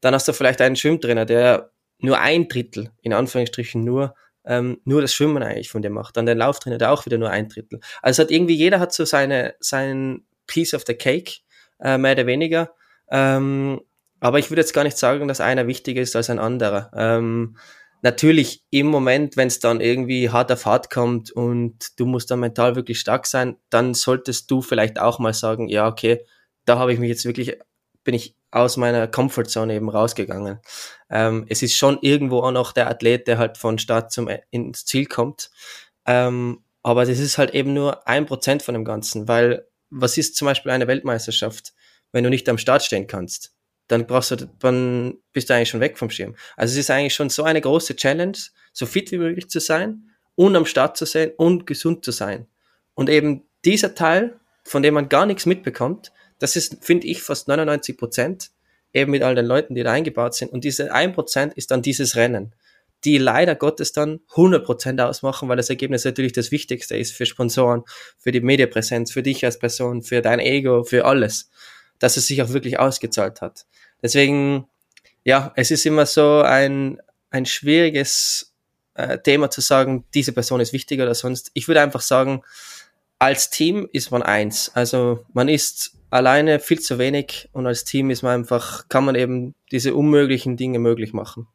Dann 0.00 0.14
hast 0.14 0.28
du 0.28 0.32
vielleicht 0.32 0.60
einen 0.60 0.76
Schwimmtrainer, 0.76 1.24
der 1.24 1.72
nur 1.98 2.20
ein 2.20 2.48
Drittel, 2.48 2.90
in 3.02 3.12
Anführungsstrichen 3.12 3.82
nur, 3.82 4.14
ähm, 4.46 4.80
nur 4.84 5.00
das 5.00 5.14
Schwimmen 5.14 5.42
eigentlich 5.42 5.70
von 5.70 5.82
dir 5.82 5.90
macht. 5.90 6.16
Dann 6.16 6.26
der 6.26 6.34
Lauftrainer, 6.34 6.78
der 6.78 6.92
auch 6.92 7.06
wieder 7.06 7.18
nur 7.18 7.30
ein 7.30 7.48
Drittel. 7.48 7.80
Also 8.02 8.22
hat 8.22 8.30
irgendwie 8.30 8.54
jeder 8.54 8.80
hat 8.80 8.92
so 8.92 9.04
seine, 9.04 9.54
sein 9.60 10.24
Piece 10.46 10.74
of 10.74 10.84
the 10.86 10.94
Cake, 10.94 11.40
äh, 11.80 11.98
mehr 11.98 12.12
oder 12.12 12.26
weniger. 12.26 12.74
Ähm, 13.10 13.80
aber 14.20 14.38
ich 14.38 14.50
würde 14.50 14.62
jetzt 14.62 14.72
gar 14.72 14.84
nicht 14.84 14.96
sagen, 14.96 15.28
dass 15.28 15.40
einer 15.40 15.66
wichtiger 15.66 16.00
ist 16.00 16.16
als 16.16 16.30
ein 16.30 16.38
anderer. 16.38 16.90
Ähm, 16.96 17.56
natürlich 18.02 18.64
im 18.70 18.86
Moment, 18.86 19.36
wenn 19.36 19.48
es 19.48 19.60
dann 19.60 19.80
irgendwie 19.80 20.30
hart 20.30 20.52
auf 20.52 20.66
hart 20.66 20.90
kommt 20.90 21.30
und 21.30 21.98
du 21.98 22.06
musst 22.06 22.30
dann 22.30 22.40
mental 22.40 22.76
wirklich 22.76 23.00
stark 23.00 23.26
sein, 23.26 23.56
dann 23.70 23.94
solltest 23.94 24.50
du 24.50 24.62
vielleicht 24.62 25.00
auch 25.00 25.18
mal 25.18 25.34
sagen, 25.34 25.68
ja, 25.68 25.86
okay, 25.88 26.24
da 26.64 26.78
habe 26.78 26.92
ich 26.92 26.98
mich 26.98 27.08
jetzt 27.08 27.24
wirklich, 27.24 27.58
bin 28.02 28.14
ich 28.14 28.36
aus 28.54 28.76
meiner 28.76 29.08
Comfortzone 29.08 29.74
eben 29.74 29.88
rausgegangen. 29.88 30.60
Ähm, 31.10 31.44
es 31.48 31.62
ist 31.62 31.76
schon 31.76 31.98
irgendwo 32.02 32.38
auch 32.38 32.52
noch 32.52 32.72
der 32.72 32.88
Athlet, 32.88 33.26
der 33.26 33.38
halt 33.38 33.58
von 33.58 33.78
Start 33.78 34.12
zum 34.12 34.28
e, 34.28 34.42
ins 34.50 34.84
Ziel 34.84 35.06
kommt. 35.06 35.50
Ähm, 36.06 36.62
aber 36.82 37.04
das 37.04 37.18
ist 37.18 37.36
halt 37.36 37.52
eben 37.52 37.74
nur 37.74 38.06
ein 38.06 38.26
Prozent 38.26 38.62
von 38.62 38.74
dem 38.74 38.84
Ganzen, 38.84 39.26
weil 39.26 39.66
was 39.90 40.16
ist 40.18 40.36
zum 40.36 40.46
Beispiel 40.46 40.70
eine 40.70 40.86
Weltmeisterschaft, 40.86 41.72
wenn 42.12 42.22
du 42.22 42.30
nicht 42.30 42.48
am 42.48 42.58
Start 42.58 42.84
stehen 42.84 43.08
kannst? 43.08 43.52
Dann 43.88 44.06
brauchst 44.06 44.30
du, 44.30 44.36
dann 44.60 45.18
bist 45.32 45.50
du 45.50 45.54
eigentlich 45.54 45.70
schon 45.70 45.80
weg 45.80 45.98
vom 45.98 46.10
Schirm. 46.10 46.36
Also 46.56 46.72
es 46.72 46.78
ist 46.78 46.90
eigentlich 46.90 47.14
schon 47.14 47.30
so 47.30 47.42
eine 47.42 47.60
große 47.60 47.96
Challenge, 47.96 48.38
so 48.72 48.86
fit 48.86 49.10
wie 49.10 49.18
möglich 49.18 49.50
zu 49.50 49.58
sein 49.58 50.10
und 50.36 50.54
am 50.54 50.64
Start 50.64 50.96
zu 50.96 51.06
sein 51.06 51.32
und 51.36 51.66
gesund 51.66 52.04
zu 52.04 52.12
sein. 52.12 52.46
Und 52.94 53.10
eben 53.10 53.42
dieser 53.64 53.96
Teil, 53.96 54.38
von 54.62 54.82
dem 54.82 54.94
man 54.94 55.08
gar 55.08 55.26
nichts 55.26 55.44
mitbekommt, 55.44 56.12
das 56.44 56.56
ist, 56.56 56.84
finde 56.84 57.06
ich, 57.06 57.22
fast 57.22 57.48
99 57.48 57.96
Prozent, 57.96 58.50
eben 58.92 59.12
mit 59.12 59.22
all 59.22 59.34
den 59.34 59.46
Leuten, 59.46 59.74
die 59.74 59.82
da 59.82 59.92
eingebaut 59.92 60.34
sind. 60.34 60.52
Und 60.52 60.62
diese 60.62 60.92
1 60.92 61.14
Prozent 61.14 61.54
ist 61.54 61.70
dann 61.70 61.80
dieses 61.80 62.16
Rennen, 62.16 62.54
die 63.04 63.16
leider 63.16 63.54
Gottes 63.54 63.92
dann 63.92 64.20
100 64.32 64.62
Prozent 64.62 65.00
ausmachen, 65.00 65.48
weil 65.48 65.56
das 65.56 65.70
Ergebnis 65.70 66.04
natürlich 66.04 66.34
das 66.34 66.50
Wichtigste 66.50 66.98
ist 66.98 67.14
für 67.14 67.24
Sponsoren, 67.24 67.84
für 68.18 68.30
die 68.30 68.42
Mediapräsenz, 68.42 69.10
für 69.10 69.22
dich 69.22 69.42
als 69.46 69.58
Person, 69.58 70.02
für 70.02 70.20
dein 70.20 70.38
Ego, 70.38 70.84
für 70.84 71.06
alles, 71.06 71.48
dass 71.98 72.18
es 72.18 72.26
sich 72.26 72.42
auch 72.42 72.50
wirklich 72.50 72.78
ausgezahlt 72.78 73.40
hat. 73.40 73.64
Deswegen, 74.02 74.66
ja, 75.24 75.50
es 75.56 75.70
ist 75.70 75.86
immer 75.86 76.04
so 76.04 76.42
ein, 76.42 77.00
ein 77.30 77.46
schwieriges 77.46 78.52
äh, 78.92 79.16
Thema 79.16 79.48
zu 79.48 79.62
sagen, 79.62 80.04
diese 80.12 80.34
Person 80.34 80.60
ist 80.60 80.74
wichtiger 80.74 81.04
oder 81.04 81.14
sonst. 81.14 81.52
Ich 81.54 81.68
würde 81.68 81.80
einfach 81.80 82.02
sagen, 82.02 82.42
als 83.18 83.50
Team 83.50 83.88
ist 83.92 84.10
man 84.10 84.22
eins. 84.22 84.70
Also 84.74 85.24
man 85.32 85.48
ist 85.48 85.96
alleine 86.10 86.60
viel 86.60 86.80
zu 86.80 86.98
wenig 86.98 87.48
und 87.52 87.66
als 87.66 87.84
Team 87.84 88.10
ist 88.10 88.22
man 88.22 88.32
einfach, 88.32 88.88
kann 88.88 89.04
man 89.04 89.14
eben 89.14 89.54
diese 89.72 89.94
unmöglichen 89.94 90.56
Dinge 90.56 90.78
möglich 90.78 91.12
machen. 91.12 91.48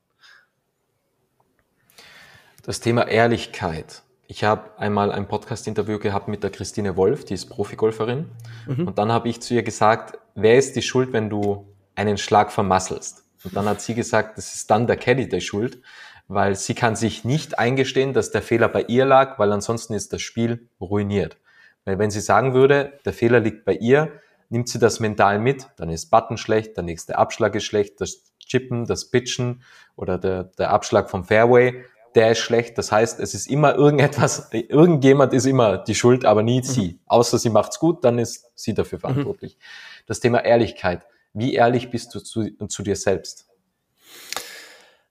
Das 2.64 2.80
Thema 2.82 3.08
Ehrlichkeit. 3.08 4.04
Ich 4.28 4.44
habe 4.44 4.78
einmal 4.78 5.12
ein 5.12 5.28
Podcast-Interview 5.28 5.98
gehabt 5.98 6.28
mit 6.28 6.44
der 6.44 6.52
Christine 6.52 6.96
Wolf, 6.98 7.26
die 7.26 7.34
ist 7.34 7.48
Profigolferin. 7.48 8.30
Mhm. 8.68 8.88
Und 8.88 8.98
dann 9.00 9.12
habe 9.12 9.28
ich 9.28 9.42
zu 9.42 9.56
ihr 9.56 9.64
gesagt, 9.64 10.20
wer 10.36 10.58
ist 10.58 10.76
die 10.76 10.84
Schuld, 10.84 11.14
wenn 11.14 11.30
du 11.30 11.68
einen 11.96 12.18
Schlag 12.18 12.52
vermasselst? 12.52 13.24
Und 13.44 13.56
dann 13.56 13.66
hat 13.66 13.82
sie 13.82 13.96
gesagt, 13.96 14.38
das 14.38 14.54
ist 14.54 14.70
dann 14.70 14.86
der 14.86 14.98
Caddy 14.98 15.30
der 15.30 15.40
Schuld, 15.40 15.82
weil 16.28 16.56
sie 16.56 16.76
kann 16.76 16.96
sich 16.96 17.24
nicht 17.24 17.58
eingestehen, 17.58 18.14
dass 18.14 18.32
der 18.32 18.42
Fehler 18.42 18.68
bei 18.68 18.84
ihr 18.84 19.06
lag, 19.06 19.40
weil 19.40 19.52
ansonsten 19.52 19.94
ist 19.94 20.14
das 20.14 20.22
Spiel 20.22 20.68
ruiniert. 20.80 21.38
Weil 21.86 22.00
wenn 22.00 22.12
sie 22.12 22.22
sagen 22.22 22.54
würde, 22.54 23.00
der 23.06 23.14
Fehler 23.14 23.40
liegt 23.40 23.66
bei 23.66 23.74
ihr, 23.74 24.12
nimmt 24.50 24.70
sie 24.70 24.80
das 24.80 25.00
mental 25.00 25.40
mit, 25.40 25.68
dann 25.78 25.90
ist 25.90 26.10
Button 26.10 26.38
schlecht, 26.38 26.76
der 26.76 26.84
nächste 26.84 27.18
Abschlag 27.18 27.56
ist 27.56 27.66
schlecht, 27.66 28.02
das 28.02 28.24
Chippen, 28.40 28.86
das 28.86 29.10
Pitchen 29.12 29.64
oder 29.96 30.18
der, 30.18 30.46
der 30.46 30.72
Abschlag 30.72 31.10
vom 31.10 31.24
Fairway, 31.24 31.84
der 32.16 32.32
ist 32.32 32.40
schlecht. 32.40 32.78
Das 32.78 32.92
heißt, 32.92 33.20
es 33.20 33.34
ist 33.34 33.48
immer 33.48 33.76
irgendetwas, 33.76 34.50
irgendjemand 34.52 35.34
ist 35.34 35.46
immer 35.46 35.78
die 35.78 35.96
Schuld, 35.96 36.26
aber 36.26 36.44
nie 36.44 36.60
mhm. 36.60 36.64
sie. 36.64 37.00
Außer 37.06 37.38
sie 37.38 37.50
macht's 37.50 37.80
gut, 37.80 38.04
dann 38.04 38.20
ist 38.20 38.52
sie 38.56 38.74
dafür 38.74 38.98
mhm. 38.98 39.02
verantwortlich. 39.02 39.58
Mhm. 39.58 40.04
Das 40.08 40.20
Thema 40.20 40.44
Ehrlichkeit. 40.44 41.06
Wie 41.34 41.54
ehrlich 41.54 41.92
bist 41.92 42.16
du 42.16 42.20
zu, 42.20 42.50
zu 42.68 42.84
dir 42.84 42.96
selbst? 42.96 43.48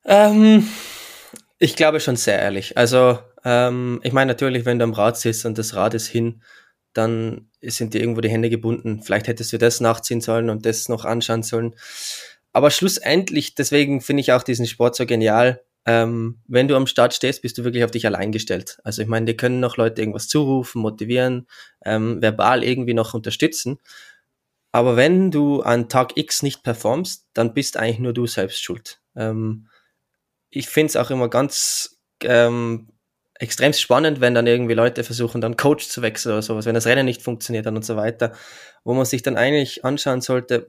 Ähm, 0.04 0.68
ich 1.58 1.76
glaube 1.76 2.00
schon 2.00 2.16
sehr 2.16 2.38
ehrlich. 2.38 2.76
Also, 2.76 3.18
ähm, 3.44 4.00
ich 4.02 4.12
meine 4.12 4.30
natürlich, 4.30 4.64
wenn 4.64 4.78
du 4.78 4.84
am 4.84 4.92
Rad 4.92 5.18
sitzt 5.18 5.44
und 5.44 5.58
das 5.58 5.74
Rad 5.74 5.94
ist 5.94 6.06
hin, 6.06 6.42
dann 6.92 7.50
sind 7.62 7.94
dir 7.94 8.00
irgendwo 8.00 8.20
die 8.20 8.30
Hände 8.30 8.50
gebunden. 8.50 9.02
Vielleicht 9.02 9.28
hättest 9.28 9.52
du 9.52 9.58
das 9.58 9.80
nachziehen 9.80 10.20
sollen 10.20 10.50
und 10.50 10.66
das 10.66 10.88
noch 10.88 11.04
anschauen 11.04 11.42
sollen. 11.42 11.74
Aber 12.52 12.70
schlussendlich, 12.70 13.54
deswegen 13.54 14.00
finde 14.00 14.20
ich 14.22 14.32
auch 14.32 14.42
diesen 14.42 14.66
Sport 14.66 14.96
so 14.96 15.06
genial. 15.06 15.62
Ähm, 15.86 16.40
wenn 16.46 16.68
du 16.68 16.76
am 16.76 16.86
Start 16.86 17.14
stehst, 17.14 17.42
bist 17.42 17.56
du 17.58 17.64
wirklich 17.64 17.84
auf 17.84 17.90
dich 17.90 18.06
allein 18.06 18.32
gestellt. 18.32 18.78
Also 18.84 19.02
ich 19.02 19.08
meine, 19.08 19.26
dir 19.26 19.36
können 19.36 19.60
noch 19.60 19.76
Leute 19.76 20.02
irgendwas 20.02 20.28
zurufen, 20.28 20.82
motivieren, 20.82 21.46
ähm, 21.84 22.20
verbal 22.20 22.64
irgendwie 22.64 22.94
noch 22.94 23.14
unterstützen. 23.14 23.78
Aber 24.72 24.96
wenn 24.96 25.30
du 25.30 25.62
an 25.62 25.88
Tag 25.88 26.16
X 26.16 26.42
nicht 26.42 26.62
performst, 26.62 27.26
dann 27.32 27.54
bist 27.54 27.76
eigentlich 27.76 28.00
nur 28.00 28.12
du 28.12 28.26
selbst 28.26 28.62
schuld. 28.62 29.00
Ähm, 29.16 29.68
ich 30.50 30.68
finde 30.68 30.86
es 30.86 30.96
auch 30.96 31.10
immer 31.10 31.28
ganz 31.28 31.98
ähm, 32.22 32.88
extrem 33.34 33.72
spannend, 33.72 34.20
wenn 34.20 34.34
dann 34.34 34.46
irgendwie 34.46 34.74
Leute 34.74 35.04
versuchen, 35.04 35.40
dann 35.40 35.56
Coach 35.56 35.88
zu 35.88 36.02
wechseln 36.02 36.32
oder 36.32 36.42
sowas, 36.42 36.66
wenn 36.66 36.74
das 36.74 36.86
Rennen 36.86 37.04
nicht 37.06 37.22
funktioniert 37.22 37.66
dann 37.66 37.76
und 37.76 37.84
so 37.84 37.96
weiter, 37.96 38.32
wo 38.84 38.94
man 38.94 39.04
sich 39.04 39.22
dann 39.22 39.36
eigentlich 39.36 39.84
anschauen 39.84 40.20
sollte, 40.20 40.68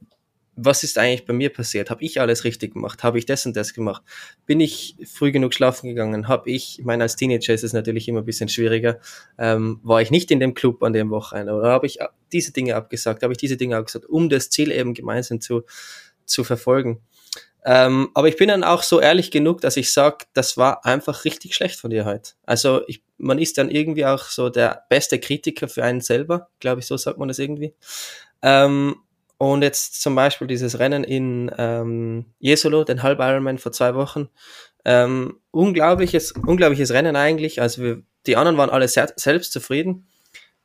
was 0.62 0.84
ist 0.84 0.98
eigentlich 0.98 1.26
bei 1.26 1.34
mir 1.34 1.52
passiert? 1.52 1.90
Habe 1.90 2.04
ich 2.04 2.20
alles 2.20 2.44
richtig 2.44 2.74
gemacht? 2.74 3.02
Habe 3.04 3.18
ich 3.18 3.26
das 3.26 3.46
und 3.46 3.56
das 3.56 3.74
gemacht? 3.74 4.04
Bin 4.46 4.60
ich 4.60 4.98
früh 5.06 5.32
genug 5.32 5.54
schlafen 5.54 5.88
gegangen? 5.88 6.28
Habe 6.28 6.50
ich, 6.50 6.80
ich 6.80 6.86
meine, 6.86 7.04
als 7.04 7.16
Teenager 7.16 7.54
ist 7.54 7.64
es 7.64 7.72
natürlich 7.72 8.08
immer 8.10 8.20
ein 8.20 8.26
bisschen 8.26 8.50
schwieriger, 8.50 9.00
ähm, 9.38 9.80
war 9.84 10.02
ich 10.02 10.12
nicht 10.12 10.32
in 10.32 10.40
dem 10.40 10.54
Club 10.54 10.84
an 10.84 10.94
dem 10.94 11.12
Wochenende 11.12 11.54
oder 11.54 11.70
habe 11.70 11.88
ich 11.88 12.00
diese 12.34 12.52
Dinge 12.52 12.76
abgesagt? 12.76 13.24
Habe 13.24 13.34
ich 13.34 13.38
diese 13.38 13.56
Dinge 13.58 13.78
abgesagt, 13.78 14.06
um 14.06 14.30
das 14.30 14.50
Ziel 14.50 14.72
eben 14.72 14.94
gemeinsam 14.94 15.40
zu, 15.40 15.64
zu 16.26 16.44
verfolgen? 16.44 17.02
Ähm, 17.66 18.10
aber 18.14 18.28
ich 18.28 18.38
bin 18.38 18.48
dann 18.48 18.64
auch 18.64 18.84
so 18.84 19.00
ehrlich 19.02 19.32
genug, 19.32 19.62
dass 19.62 19.78
ich 19.78 19.92
sage, 19.92 20.26
das 20.34 20.58
war 20.58 20.86
einfach 20.86 21.26
richtig 21.26 21.56
schlecht 21.56 21.80
von 21.80 21.90
dir 21.90 22.06
heute. 22.06 22.32
Also 22.46 22.82
ich, 22.88 23.04
man 23.18 23.38
ist 23.38 23.58
dann 23.58 23.70
irgendwie 23.70 24.06
auch 24.06 24.24
so 24.24 24.50
der 24.50 24.86
beste 24.90 25.20
Kritiker 25.20 25.68
für 25.68 25.84
einen 25.84 26.02
selber, 26.02 26.50
glaube 26.60 26.80
ich, 26.80 26.88
so 26.88 26.96
sagt 26.96 27.18
man 27.18 27.28
das 27.28 27.40
irgendwie. 27.40 27.74
Ähm, 28.42 28.96
und 29.38 29.62
jetzt 29.62 30.02
zum 30.02 30.16
Beispiel 30.16 30.48
dieses 30.48 30.80
Rennen 30.80 31.04
in 31.04 31.52
ähm, 31.58 32.26
Jesolo, 32.40 32.84
den 32.84 33.04
Halb 33.04 33.20
Ironman 33.20 33.58
vor 33.58 33.72
zwei 33.72 33.96
Wochen. 33.96 34.30
Ähm, 34.86 35.40
unglaubliches, 35.52 36.34
unglaubliches 36.34 36.92
Rennen 36.92 37.16
eigentlich. 37.16 37.62
Also 37.62 37.82
wir, 37.82 38.02
die 38.26 38.36
anderen 38.36 38.58
waren 38.58 38.70
alle 38.70 38.88
sehr, 38.88 39.12
selbst 39.16 39.52
zufrieden. 39.52 40.08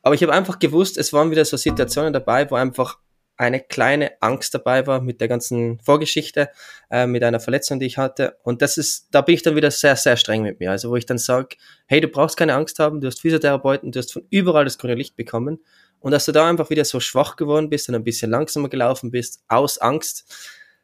Aber 0.03 0.15
ich 0.15 0.23
habe 0.23 0.33
einfach 0.33 0.59
gewusst, 0.59 0.99
es 0.99 1.13
waren 1.13 1.31
wieder 1.31 1.45
so 1.45 1.57
Situationen 1.57 2.13
dabei, 2.13 2.51
wo 2.51 2.57
einfach 2.57 2.99
eine 3.37 3.61
kleine 3.61 4.12
Angst 4.21 4.55
dabei 4.55 4.87
war 4.87 5.00
mit 5.00 5.21
der 5.21 5.29
ganzen 5.29 5.81
Vorgeschichte, 5.81 6.50
äh, 6.91 7.07
mit 7.07 7.25
einer 7.25 7.41
Verletzung, 7.41 7.81
die 7.81 7.87
ich 7.87 7.99
hatte. 7.99 8.37
Und 8.43 8.62
das 8.62 8.76
ist, 8.76 9.09
da 9.11 9.23
bin 9.23 9.35
ich 9.35 9.43
dann 9.43 9.57
wieder 9.57 9.71
sehr, 9.71 9.97
sehr 9.97 10.17
streng 10.17 10.43
mit 10.43 10.61
mir. 10.61 10.71
Also 10.71 10.91
wo 10.91 10.97
ich 10.97 11.07
dann 11.07 11.19
sage, 11.19 11.57
hey, 11.87 12.00
du 12.00 12.09
brauchst 12.09 12.37
keine 12.37 12.55
Angst 12.55 12.79
haben, 12.79 13.00
du 13.00 13.09
hast 13.09 13.21
Physiotherapeuten, 13.21 13.93
du 13.93 13.99
hast 13.99 14.12
von 14.12 14.25
überall 14.31 14.64
das 14.64 14.79
grüne 14.79 14.95
Licht 14.95 15.17
bekommen. 15.17 15.59
Und 15.99 16.12
dass 16.12 16.26
du 16.26 16.33
da 16.33 16.49
einfach 16.49 16.71
wieder 16.71 16.85
so 16.85 17.00
schwach 17.00 17.37
geworden 17.37 17.71
bist 17.71 17.88
und 17.88 17.95
ein 17.95 18.05
bisschen 18.05 18.31
langsamer 18.31 18.69
gelaufen 18.69 19.11
bist, 19.11 19.43
aus 19.49 19.79
Angst, 19.79 20.33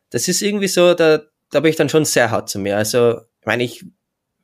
das 0.09 0.27
ist 0.29 0.43
irgendwie 0.43 0.69
so, 0.69 0.95
da, 0.95 1.23
da 1.51 1.61
bin 1.61 1.71
ich 1.71 1.77
dann 1.77 1.89
schon 1.89 2.05
sehr 2.05 2.31
hart 2.31 2.49
zu 2.49 2.59
mir. 2.59 2.77
Also, 2.77 3.21
ich 3.41 3.47
meine, 3.47 3.63
ich 3.63 3.85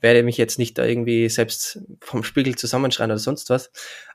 werde 0.00 0.22
mich 0.22 0.36
jetzt 0.36 0.58
nicht 0.58 0.78
da 0.78 0.84
irgendwie 0.84 1.28
selbst 1.28 1.80
vom 2.00 2.22
Spiegel 2.22 2.56
zusammenschreien 2.56 3.10
oder 3.10 3.18
sonst 3.18 3.50
was. 3.50 3.70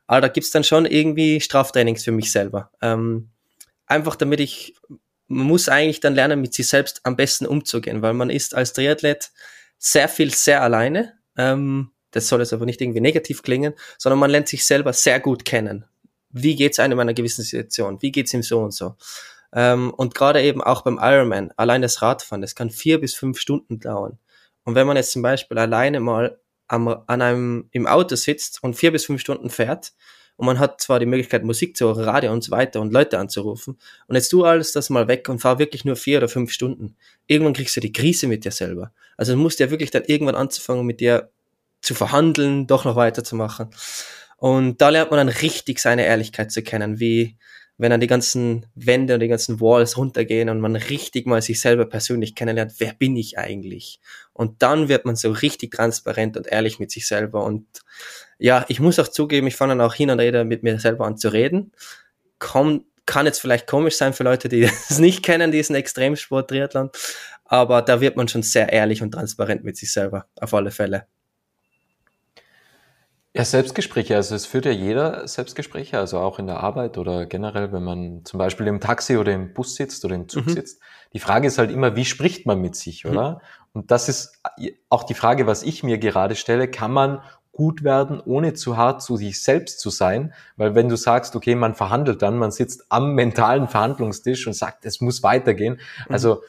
Aber 0.08 0.22
da 0.22 0.28
gibt's 0.28 0.52
dann 0.52 0.64
schon 0.64 0.86
irgendwie 0.86 1.42
Straftrainings 1.42 2.04
für 2.04 2.12
mich 2.12 2.32
selber. 2.32 2.72
Ähm, 2.82 3.30
einfach 3.92 4.16
damit 4.16 4.40
ich, 4.40 4.76
man 5.28 5.46
muss 5.46 5.70
eigentlich 5.70 6.00
dann 6.00 6.16
lernen, 6.16 6.42
mit 6.42 6.54
sich 6.54 6.68
selbst 6.68 7.02
am 7.04 7.16
besten 7.16 7.46
umzugehen, 7.46 8.02
weil 8.02 8.14
man 8.14 8.30
ist 8.30 8.56
als 8.56 8.74
Triathlet 8.74 9.32
sehr 9.78 10.10
viel 10.10 10.34
sehr 10.34 10.62
alleine. 10.62 11.14
Ähm, 11.38 11.92
das 12.12 12.28
soll 12.28 12.40
jetzt 12.40 12.54
aber 12.54 12.66
nicht 12.66 12.82
irgendwie 12.82 13.02
negativ 13.02 13.42
klingen, 13.42 13.74
sondern 13.98 14.20
man 14.20 14.32
lernt 14.32 14.48
sich 14.48 14.66
selber 14.66 14.94
sehr 14.94 15.20
gut 15.20 15.46
kennen. 15.46 15.86
Wie 16.30 16.56
geht's 16.56 16.80
einem 16.80 16.94
in 16.94 17.02
einer 17.02 17.14
gewissen 17.14 17.44
Situation? 17.44 18.02
Wie 18.02 18.12
geht's 18.12 18.34
ihm 18.34 18.44
so 18.44 18.60
und 18.60 18.74
so? 18.74 18.96
Ähm, 19.54 19.94
und 19.94 20.16
gerade 20.16 20.42
eben 20.42 20.62
auch 20.62 20.82
beim 20.82 21.00
Ironman, 21.02 21.52
allein 21.58 21.82
das 21.82 22.02
Radfahren, 22.02 22.42
das 22.42 22.56
kann 22.56 22.70
vier 22.70 23.00
bis 23.02 23.16
fünf 23.16 23.40
Stunden 23.40 23.80
dauern. 23.80 24.18
Und 24.64 24.76
wenn 24.76 24.88
man 24.88 24.98
jetzt 24.98 25.12
zum 25.12 25.22
Beispiel 25.22 25.58
alleine 25.58 26.00
mal 26.00 26.40
am, 26.68 26.88
an 26.88 27.22
einem, 27.22 27.68
im 27.72 27.88
Auto 27.88 28.16
sitzt 28.16 28.64
und 28.64 28.76
vier 28.76 28.92
bis 28.92 29.06
fünf 29.06 29.20
Stunden 29.20 29.50
fährt, 29.50 29.94
und 30.42 30.48
man 30.48 30.58
hat 30.58 30.82
zwar 30.82 31.00
die 31.00 31.06
Möglichkeit, 31.06 31.44
Musik 31.44 31.78
zu 31.78 31.86
hören, 31.86 32.04
Radio 32.04 32.34
und 32.34 32.44
so 32.44 32.50
weiter 32.50 32.82
und 32.82 32.92
Leute 32.92 33.20
anzurufen 33.20 33.78
und 34.08 34.16
jetzt 34.16 34.30
tu 34.30 34.44
alles 34.44 34.72
das 34.72 34.90
mal 34.90 35.08
weg 35.08 35.30
und 35.30 35.38
fahr 35.38 35.60
wirklich 35.60 35.86
nur 35.86 35.96
vier 35.96 36.18
oder 36.18 36.28
fünf 36.28 36.52
Stunden. 36.52 36.96
Irgendwann 37.28 37.54
kriegst 37.54 37.76
du 37.76 37.80
die 37.80 37.94
Krise 37.94 38.26
mit 38.26 38.44
dir 38.44 38.50
selber. 38.50 38.92
Also 39.18 39.34
du 39.34 39.38
musst 39.38 39.60
ja 39.60 39.70
wirklich 39.70 39.92
dann 39.92 40.04
irgendwann 40.06 40.34
anzufangen, 40.34 40.84
mit 40.84 41.00
dir 41.00 41.30
zu 41.82 41.94
verhandeln, 41.94 42.66
doch 42.66 42.86
noch 42.86 42.96
weiterzumachen. 42.96 43.70
Und 44.38 44.82
da 44.82 44.90
lernt 44.90 45.12
man 45.12 45.28
dann 45.28 45.30
richtig 45.30 45.78
seine 45.78 46.08
Ehrlichkeit 46.08 46.52
zu 46.52 46.64
kennen, 46.64 47.00
wie 47.00 47.38
wenn 47.82 47.90
dann 47.90 48.00
die 48.00 48.06
ganzen 48.06 48.68
Wände 48.76 49.16
und 49.16 49.22
die 49.22 49.28
ganzen 49.28 49.60
Walls 49.60 49.98
runtergehen 49.98 50.50
und 50.50 50.60
man 50.60 50.76
richtig 50.76 51.26
mal 51.26 51.42
sich 51.42 51.60
selber 51.60 51.86
persönlich 51.86 52.36
kennenlernt, 52.36 52.76
wer 52.78 52.94
bin 52.94 53.16
ich 53.16 53.40
eigentlich? 53.40 54.00
Und 54.34 54.62
dann 54.62 54.88
wird 54.88 55.06
man 55.06 55.16
so 55.16 55.32
richtig 55.32 55.72
transparent 55.72 56.38
und 56.38 56.46
ehrlich 56.46 56.78
mit 56.78 56.92
sich 56.92 57.08
selber. 57.08 57.44
Und 57.44 57.66
ja, 58.38 58.66
ich 58.68 58.80
muss 58.80 59.00
auch 59.00 59.08
zugeben, 59.08 59.48
ich 59.48 59.56
fange 59.56 59.72
dann 59.72 59.82
auch 59.82 59.96
hin 59.96 60.12
und 60.12 60.20
wieder 60.20 60.44
mit 60.44 60.62
mir 60.62 60.80
selber 60.80 61.08
an 61.08 61.18
zu 61.18 61.34
reden. 61.34 61.72
Komm, 62.38 62.86
kann 63.08 63.26
jetzt 63.26 63.42
vielleicht 63.42 63.66
komisch 63.66 63.98
sein 63.98 64.14
für 64.14 64.24
Leute, 64.24 64.48
die 64.48 64.62
es 64.90 65.00
nicht 65.00 65.24
kennen, 65.24 65.52
diesen 65.52 65.76
Extremsport 65.76 66.52
Triathlon. 66.52 66.92
Aber 67.46 67.82
da 67.82 68.00
wird 68.00 68.16
man 68.16 68.28
schon 68.28 68.44
sehr 68.44 68.72
ehrlich 68.72 69.02
und 69.02 69.10
transparent 69.10 69.64
mit 69.64 69.76
sich 69.76 69.92
selber, 69.92 70.28
auf 70.40 70.54
alle 70.54 70.70
Fälle. 70.70 71.08
Ja, 73.34 73.46
Selbstgespräche. 73.46 74.16
Also 74.16 74.36
es 74.36 74.46
führt 74.46 74.66
ja 74.66 74.72
jeder 74.72 75.26
Selbstgespräche, 75.26 75.98
also 75.98 76.20
auch 76.20 76.38
in 76.38 76.48
der 76.48 76.60
Arbeit 76.60 76.98
oder 76.98 77.26
generell, 77.26 77.72
wenn 77.72 77.84
man 77.84 78.26
zum 78.26 78.38
Beispiel 78.38 78.68
im 78.68 78.82
Taxi 78.82 79.16
oder 79.16 79.32
im 79.32 79.54
Bus 79.54 79.76
sitzt 79.76 80.04
oder 80.04 80.16
im 80.16 80.28
Zug 80.28 80.48
mhm. 80.48 80.52
sitzt. 80.52 80.82
Die 81.14 81.20
Frage 81.20 81.48
ist 81.48 81.58
halt 81.58 81.72
immer, 81.72 81.96
wie 81.96 82.04
spricht 82.04 82.46
man 82.46 82.60
mit 82.60 82.76
sich, 82.76 83.06
mhm. 83.06 83.12
oder? 83.12 83.32
Mhm. 83.32 83.40
Und 83.74 83.92
das 83.92 84.10
ist 84.10 84.42
auch 84.90 85.04
die 85.04 85.14
Frage, 85.14 85.48
was 85.48 85.64
ich 85.64 85.82
mir 85.82 85.98
gerade 85.98 86.36
stelle. 86.36 86.68
Kann 86.68 86.92
man 86.92 87.22
gut 87.54 87.86
werden, 87.86 88.20
ohne 88.20 88.54
zu 88.54 88.76
hart 88.76 89.02
zu 89.02 89.16
sich 89.16 89.42
selbst 89.42 89.80
zu 89.80 89.90
sein? 89.90 90.34
Weil 90.58 90.76
wenn 90.76 90.90
du 90.90 90.98
sagst, 90.98 91.34
okay, 91.38 91.56
man 91.56 91.74
verhandelt 91.74 92.22
dann, 92.22 92.38
man 92.38 92.52
sitzt 92.52 92.86
am 92.90 93.16
mentalen 93.16 93.70
Verhandlungstisch 93.70 94.46
und 94.46 94.54
sagt, 94.54 94.86
es 94.86 95.00
muss 95.00 95.24
weitergehen. 95.24 95.80
Mhm. 96.08 96.14
Also, 96.14 96.44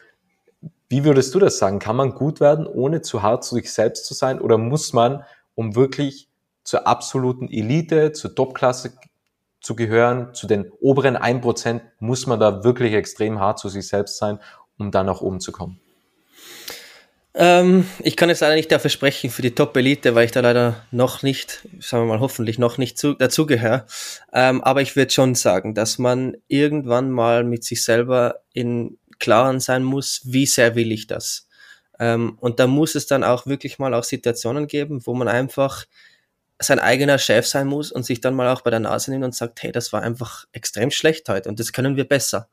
wie 0.89 1.05
würdest 1.05 1.33
du 1.33 1.39
das 1.39 1.59
sagen? 1.59 1.79
Kann 1.79 1.95
man 1.95 2.15
gut 2.15 2.41
werden, 2.41 2.67
ohne 2.67 3.03
zu 3.03 3.23
hart 3.23 3.45
zu 3.45 3.55
sich 3.55 3.73
selbst 3.73 4.05
zu 4.05 4.15
sein? 4.15 4.41
Oder 4.41 4.59
muss 4.59 4.93
man, 4.93 5.23
um 5.55 5.77
wirklich 5.77 6.29
zur 6.64 6.87
absoluten 6.87 7.49
Elite, 7.49 8.12
zur 8.12 8.35
Topklasse 8.35 8.92
zu 9.61 9.76
gehören, 9.76 10.35
zu 10.35 10.47
den 10.47 10.71
oberen 10.81 11.16
1%, 11.16 11.81
muss 12.00 12.26
man 12.26 12.40
da 12.40 12.64
wirklich 12.64 12.95
extrem 12.95 13.38
hart 13.38 13.59
zu 13.59 13.69
sich 13.69 13.87
selbst 13.87 14.19
sein, 14.19 14.38
um 14.78 14.90
da 14.90 15.04
nach 15.04 15.21
oben 15.21 15.40
zu 15.40 15.52
kommen? 15.52 15.81
Ähm, 17.35 17.87
ich 18.00 18.16
kann 18.16 18.28
jetzt 18.28 18.40
leider 18.40 18.57
nicht 18.57 18.71
dafür 18.71 18.90
sprechen 18.90 19.31
für 19.31 19.40
die 19.40 19.54
Top-Elite, 19.54 20.14
weil 20.14 20.26
ich 20.26 20.33
da 20.33 20.40
leider 20.40 20.85
noch 20.90 21.23
nicht, 21.23 21.66
sagen 21.81 22.04
wir 22.04 22.14
mal 22.14 22.21
hoffentlich 22.21 22.59
noch 22.59 22.76
nicht 22.76 22.99
zu, 22.99 23.14
dazugehöre. 23.14 23.87
Ähm, 24.33 24.62
aber 24.62 24.83
ich 24.83 24.97
würde 24.97 25.12
schon 25.12 25.35
sagen, 25.35 25.75
dass 25.75 25.99
man 25.99 26.37
irgendwann 26.49 27.11
mal 27.11 27.45
mit 27.45 27.64
sich 27.64 27.85
selber 27.85 28.40
in 28.52 28.99
Klaren 29.19 29.61
sein 29.61 29.83
muss, 29.83 30.21
wie 30.25 30.47
sehr 30.47 30.75
will 30.75 30.92
ich 30.92 31.07
das. 31.07 31.49
Ähm, 31.99 32.37
und 32.40 32.61
da 32.61 32.66
muss 32.66 32.95
es 32.95 33.07
dann 33.07 33.25
auch 33.25 33.47
wirklich 33.47 33.78
mal 33.78 33.95
auch 33.95 34.04
Situationen 34.04 34.66
geben, 34.66 35.07
wo 35.07 35.14
man 35.14 35.28
einfach 35.28 35.87
sein 36.61 36.79
eigener 36.79 37.19
Chef 37.19 37.47
sein 37.47 37.67
muss 37.67 37.93
und 37.93 38.05
sich 38.05 38.21
dann 38.21 38.35
mal 38.35 38.49
auch 38.49 38.63
bei 38.63 38.71
der 38.71 38.81
Nase 38.81 39.11
nimmt 39.11 39.25
und 39.25 39.35
sagt, 39.35 39.63
hey, 39.63 39.73
das 39.73 39.93
war 39.93 40.03
einfach 40.03 40.47
extrem 40.53 40.91
schlecht 40.91 41.29
heute 41.29 41.49
und 41.49 41.59
das 41.59 41.73
können 41.73 41.97
wir 41.97 42.05
besser. 42.05 42.49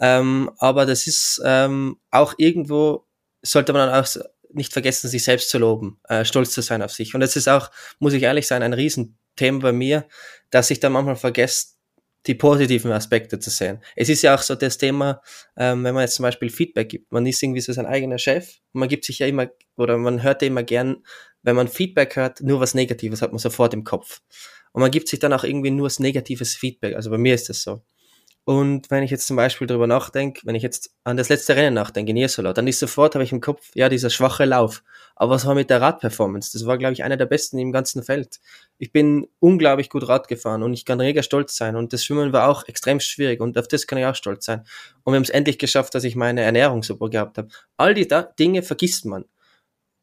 Ähm, 0.00 0.50
aber 0.58 0.86
das 0.86 1.06
ist 1.06 1.40
ähm, 1.44 1.98
auch 2.10 2.34
irgendwo, 2.38 3.06
sollte 3.42 3.72
man 3.72 3.88
dann 3.88 4.02
auch 4.02 4.08
nicht 4.52 4.72
vergessen, 4.72 5.08
sich 5.08 5.24
selbst 5.24 5.50
zu 5.50 5.58
loben, 5.58 6.00
äh, 6.08 6.24
stolz 6.24 6.52
zu 6.52 6.62
sein 6.62 6.82
auf 6.82 6.92
sich. 6.92 7.14
Und 7.14 7.20
das 7.20 7.36
ist 7.36 7.48
auch, 7.48 7.70
muss 7.98 8.12
ich 8.12 8.22
ehrlich 8.22 8.46
sein, 8.46 8.62
ein 8.62 8.72
Riesenthema 8.72 9.58
bei 9.60 9.72
mir, 9.72 10.06
dass 10.50 10.70
ich 10.70 10.80
dann 10.80 10.92
manchmal 10.92 11.16
vergesse, 11.16 11.68
die 12.26 12.34
positiven 12.34 12.90
Aspekte 12.90 13.38
zu 13.38 13.50
sehen. 13.50 13.80
Es 13.94 14.08
ist 14.08 14.22
ja 14.22 14.34
auch 14.34 14.42
so 14.42 14.56
das 14.56 14.78
Thema, 14.78 15.22
ähm, 15.56 15.84
wenn 15.84 15.94
man 15.94 16.02
jetzt 16.02 16.16
zum 16.16 16.24
Beispiel 16.24 16.50
Feedback 16.50 16.88
gibt, 16.88 17.12
man 17.12 17.24
ist 17.24 17.42
irgendwie 17.42 17.60
so 17.60 17.72
sein 17.72 17.86
eigener 17.86 18.18
Chef 18.18 18.58
man 18.76 18.88
gibt 18.88 19.04
sich 19.04 19.18
ja 19.18 19.26
immer, 19.26 19.48
oder 19.76 19.98
man 19.98 20.22
hört 20.22 20.42
ja 20.42 20.48
immer 20.48 20.62
gern 20.62 21.02
wenn 21.42 21.56
man 21.56 21.68
Feedback 21.68 22.16
hört, 22.16 22.40
nur 22.40 22.60
was 22.60 22.74
Negatives 22.74 23.22
hat 23.22 23.32
man 23.32 23.38
sofort 23.38 23.74
im 23.74 23.84
Kopf. 23.84 24.20
Und 24.72 24.82
man 24.82 24.90
gibt 24.90 25.08
sich 25.08 25.18
dann 25.18 25.32
auch 25.32 25.44
irgendwie 25.44 25.70
nur 25.70 25.86
das 25.86 26.00
negatives 26.00 26.54
Feedback. 26.54 26.96
Also 26.96 27.10
bei 27.10 27.18
mir 27.18 27.34
ist 27.34 27.48
das 27.48 27.62
so. 27.62 27.82
Und 28.48 28.92
wenn 28.92 29.02
ich 29.02 29.10
jetzt 29.10 29.26
zum 29.26 29.34
Beispiel 29.34 29.66
darüber 29.66 29.88
nachdenke, 29.88 30.42
wenn 30.44 30.54
ich 30.54 30.62
jetzt 30.62 30.94
an 31.02 31.16
das 31.16 31.28
letzte 31.28 31.56
Rennen 31.56 31.74
nachdenke, 31.74 32.10
in 32.10 32.16
Jesola, 32.16 32.52
dann 32.52 32.68
ist 32.68 32.78
sofort, 32.78 33.16
habe 33.16 33.24
ich 33.24 33.32
im 33.32 33.40
Kopf, 33.40 33.70
ja, 33.74 33.88
dieser 33.88 34.08
schwache 34.08 34.44
Lauf. 34.44 34.84
Aber 35.16 35.32
was 35.32 35.46
war 35.46 35.56
mit 35.56 35.68
der 35.68 35.80
Radperformance? 35.80 36.52
Das 36.52 36.64
war, 36.64 36.78
glaube 36.78 36.92
ich, 36.92 37.02
einer 37.02 37.16
der 37.16 37.26
besten 37.26 37.58
im 37.58 37.72
ganzen 37.72 38.04
Feld. 38.04 38.38
Ich 38.78 38.92
bin 38.92 39.26
unglaublich 39.40 39.90
gut 39.90 40.06
Rad 40.06 40.28
gefahren 40.28 40.62
und 40.62 40.74
ich 40.74 40.84
kann 40.84 40.98
mega 40.98 41.24
stolz 41.24 41.56
sein. 41.56 41.74
Und 41.74 41.92
das 41.92 42.04
Schwimmen 42.04 42.32
war 42.32 42.48
auch 42.48 42.68
extrem 42.68 43.00
schwierig 43.00 43.40
und 43.40 43.58
auf 43.58 43.66
das 43.66 43.88
kann 43.88 43.98
ich 43.98 44.06
auch 44.06 44.14
stolz 44.14 44.44
sein. 44.44 44.60
Und 45.02 45.12
wir 45.12 45.16
haben 45.16 45.24
es 45.24 45.30
endlich 45.30 45.58
geschafft, 45.58 45.96
dass 45.96 46.04
ich 46.04 46.14
meine 46.14 46.42
Ernährung 46.42 46.84
super 46.84 47.10
gehabt 47.10 47.38
habe. 47.38 47.48
All 47.76 47.94
die 47.94 48.06
Dinge 48.38 48.62
vergisst 48.62 49.06
man. 49.06 49.24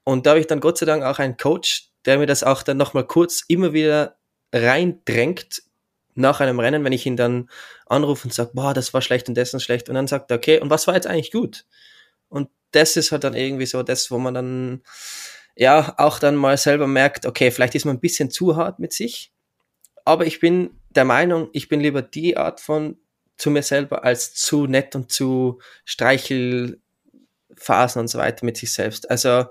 Und 0.03 0.25
da 0.25 0.31
habe 0.31 0.39
ich 0.39 0.47
dann 0.47 0.59
Gott 0.59 0.77
sei 0.77 0.85
Dank 0.85 1.03
auch 1.03 1.19
einen 1.19 1.37
Coach, 1.37 1.89
der 2.05 2.17
mir 2.17 2.25
das 2.25 2.43
auch 2.43 2.63
dann 2.63 2.77
nochmal 2.77 3.07
kurz 3.07 3.43
immer 3.47 3.73
wieder 3.73 4.17
reindrängt 4.51 5.63
nach 6.15 6.41
einem 6.41 6.59
Rennen, 6.59 6.83
wenn 6.83 6.93
ich 6.93 7.05
ihn 7.05 7.17
dann 7.17 7.49
anrufe 7.85 8.27
und 8.27 8.33
sage, 8.33 8.51
boah, 8.53 8.73
das 8.73 8.93
war 8.93 9.01
schlecht 9.01 9.29
und 9.29 9.35
das 9.35 9.53
ist 9.53 9.63
schlecht. 9.63 9.89
Und 9.89 9.95
dann 9.95 10.07
sagt 10.07 10.31
er, 10.31 10.37
okay, 10.37 10.59
und 10.59 10.69
was 10.69 10.87
war 10.87 10.95
jetzt 10.95 11.07
eigentlich 11.07 11.31
gut? 11.31 11.65
Und 12.29 12.49
das 12.71 12.97
ist 12.97 13.11
halt 13.11 13.23
dann 13.23 13.35
irgendwie 13.35 13.65
so 13.65 13.83
das, 13.83 14.11
wo 14.11 14.17
man 14.17 14.33
dann 14.33 14.81
ja 15.55 15.93
auch 15.97 16.19
dann 16.19 16.35
mal 16.35 16.57
selber 16.57 16.87
merkt, 16.87 17.25
okay, 17.25 17.51
vielleicht 17.51 17.75
ist 17.75 17.85
man 17.85 17.97
ein 17.97 18.01
bisschen 18.01 18.31
zu 18.31 18.55
hart 18.55 18.79
mit 18.79 18.93
sich. 18.93 19.31
Aber 20.05 20.25
ich 20.25 20.39
bin 20.39 20.79
der 20.89 21.05
Meinung, 21.05 21.49
ich 21.53 21.69
bin 21.69 21.79
lieber 21.79 22.01
die 22.01 22.37
Art 22.37 22.59
von 22.59 22.97
zu 23.37 23.49
mir 23.49 23.63
selber 23.63 24.03
als 24.03 24.35
zu 24.35 24.67
nett 24.67 24.95
und 24.95 25.11
zu 25.11 25.59
Streichelphasen 25.85 27.99
und 27.99 28.07
so 28.07 28.19
weiter 28.19 28.45
mit 28.45 28.57
sich 28.57 28.71
selbst. 28.71 29.09
Also 29.09 29.45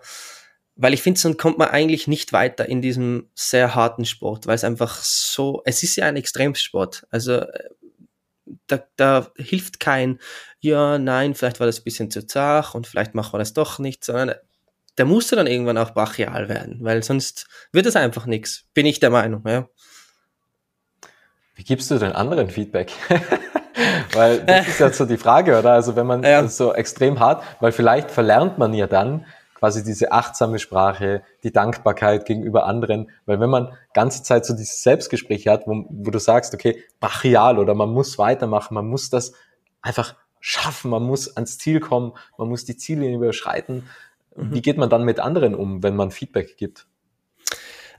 weil 0.76 0.94
ich 0.94 1.02
finde, 1.02 1.20
sonst 1.20 1.38
kommt 1.38 1.58
man 1.58 1.68
eigentlich 1.68 2.08
nicht 2.08 2.32
weiter 2.32 2.68
in 2.68 2.80
diesem 2.82 3.28
sehr 3.34 3.74
harten 3.74 4.04
Sport, 4.04 4.46
weil 4.46 4.54
es 4.54 4.64
einfach 4.64 5.02
so, 5.02 5.62
es 5.64 5.82
ist 5.82 5.96
ja 5.96 6.06
ein 6.06 6.16
Extremsport. 6.16 7.06
Also 7.10 7.40
äh, 7.40 7.68
da, 8.66 8.82
da 8.96 9.30
hilft 9.36 9.80
kein, 9.80 10.18
ja, 10.60 10.98
nein, 10.98 11.34
vielleicht 11.34 11.60
war 11.60 11.66
das 11.66 11.80
ein 11.80 11.84
bisschen 11.84 12.10
zu 12.10 12.26
zart 12.26 12.74
und 12.74 12.86
vielleicht 12.86 13.14
machen 13.14 13.34
wir 13.34 13.38
das 13.38 13.52
doch 13.52 13.78
nicht, 13.78 14.04
sondern 14.04 14.36
der 14.98 15.04
musste 15.04 15.36
dann 15.36 15.46
irgendwann 15.46 15.78
auch 15.78 15.94
brachial 15.94 16.48
werden, 16.48 16.78
weil 16.80 17.02
sonst 17.02 17.46
wird 17.72 17.86
es 17.86 17.96
einfach 17.96 18.26
nichts, 18.26 18.64
bin 18.74 18.86
ich 18.86 19.00
der 19.00 19.10
Meinung, 19.10 19.42
ja. 19.46 19.68
Wie 21.54 21.64
gibst 21.64 21.90
du 21.90 21.98
den 21.98 22.12
anderen 22.12 22.48
Feedback? 22.48 22.92
weil 24.12 24.40
das 24.44 24.68
ist 24.68 24.80
ja 24.80 24.90
so 24.90 25.04
die 25.04 25.18
Frage, 25.18 25.58
oder? 25.58 25.72
Also 25.72 25.96
wenn 25.96 26.06
man 26.06 26.22
ja. 26.22 26.46
so 26.48 26.74
extrem 26.74 27.20
hart, 27.20 27.44
weil 27.60 27.72
vielleicht 27.72 28.10
verlernt 28.10 28.58
man 28.58 28.74
ja 28.74 28.86
dann, 28.86 29.26
quasi 29.62 29.84
diese 29.84 30.10
achtsame 30.10 30.58
Sprache, 30.58 31.22
die 31.44 31.52
Dankbarkeit 31.52 32.26
gegenüber 32.26 32.66
anderen. 32.66 33.12
Weil 33.26 33.38
wenn 33.38 33.48
man 33.48 33.72
ganze 33.94 34.24
Zeit 34.24 34.44
so 34.44 34.54
dieses 34.54 34.82
Selbstgespräch 34.82 35.46
hat, 35.46 35.68
wo, 35.68 35.84
wo 35.88 36.10
du 36.10 36.18
sagst, 36.18 36.52
okay, 36.52 36.82
brachial 36.98 37.60
oder 37.60 37.72
man 37.76 37.90
muss 37.90 38.18
weitermachen, 38.18 38.74
man 38.74 38.88
muss 38.88 39.08
das 39.08 39.34
einfach 39.80 40.16
schaffen, 40.40 40.90
man 40.90 41.04
muss 41.04 41.36
ans 41.36 41.58
Ziel 41.58 41.78
kommen, 41.78 42.12
man 42.38 42.48
muss 42.48 42.64
die 42.64 42.76
Ziele 42.76 43.08
überschreiten. 43.08 43.88
Mhm. 44.34 44.52
Wie 44.52 44.62
geht 44.62 44.78
man 44.78 44.90
dann 44.90 45.04
mit 45.04 45.20
anderen 45.20 45.54
um, 45.54 45.84
wenn 45.84 45.94
man 45.94 46.10
Feedback 46.10 46.56
gibt? 46.56 46.88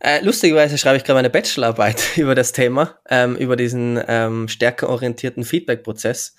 Äh, 0.02 0.20
lustigerweise 0.22 0.78
schreibe 0.78 0.98
ich 0.98 1.06
gerade 1.06 1.20
meine 1.20 1.30
Bachelorarbeit 1.30 2.04
über 2.18 2.36
das 2.36 2.52
Thema, 2.52 3.00
ähm, 3.10 3.38
über 3.38 3.56
diesen 3.56 4.04
ähm, 4.06 4.50
stärker 4.50 4.90
orientierten 4.90 5.46
Feedback-Prozess. 5.46 6.36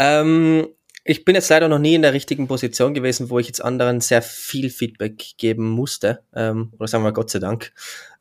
Ähm, 0.00 0.66
ich 1.08 1.24
bin 1.24 1.34
jetzt 1.34 1.48
leider 1.48 1.68
noch 1.68 1.78
nie 1.78 1.94
in 1.94 2.02
der 2.02 2.12
richtigen 2.12 2.46
Position 2.48 2.92
gewesen, 2.92 3.30
wo 3.30 3.38
ich 3.38 3.46
jetzt 3.46 3.64
anderen 3.64 4.02
sehr 4.02 4.20
viel 4.20 4.68
Feedback 4.68 5.24
geben 5.38 5.70
musste. 5.70 6.20
Ähm, 6.34 6.70
oder 6.78 6.86
sagen 6.86 7.02
wir 7.02 7.12
Gott 7.12 7.30
sei 7.30 7.38
Dank. 7.38 7.72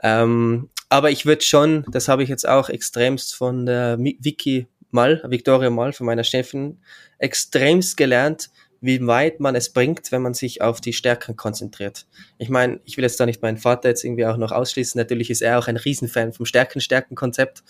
Ähm, 0.02 0.70
aber 0.88 1.12
ich 1.12 1.26
würde 1.26 1.44
schon, 1.44 1.84
das 1.92 2.08
habe 2.08 2.24
ich 2.24 2.30
jetzt 2.30 2.48
auch 2.48 2.70
extremst 2.70 3.36
von 3.36 3.66
der 3.66 3.98
Vicky 4.00 4.68
Mal, 4.90 5.22
Victoria 5.28 5.70
Mal, 5.70 5.92
von 5.92 6.06
meiner 6.06 6.24
Chefin, 6.24 6.80
extremst 7.18 7.98
gelernt, 7.98 8.52
wie 8.80 9.06
weit 9.06 9.42
man 9.42 9.56
es 9.56 9.74
bringt, 9.74 10.14
wenn 10.14 10.22
man 10.22 10.34
sich 10.34 10.62
auf 10.62 10.80
die 10.80 10.94
Stärken 10.94 11.36
konzentriert. 11.36 12.08
Ich 12.38 12.48
meine, 12.48 12.80
ich 12.86 12.96
will 12.96 13.04
jetzt 13.04 13.20
da 13.20 13.26
nicht 13.26 13.42
meinen 13.42 13.58
Vater 13.58 13.90
jetzt 13.90 14.06
irgendwie 14.06 14.26
auch 14.26 14.38
noch 14.38 14.54
ausschließen. 14.54 14.98
Natürlich 14.98 15.30
ist 15.30 15.42
er 15.42 15.60
auch 15.60 15.68
ein 15.68 15.76
Riesenfan 15.76 16.32
vom 16.32 16.46
Stärken-Stärken-Konzept. 16.46 17.64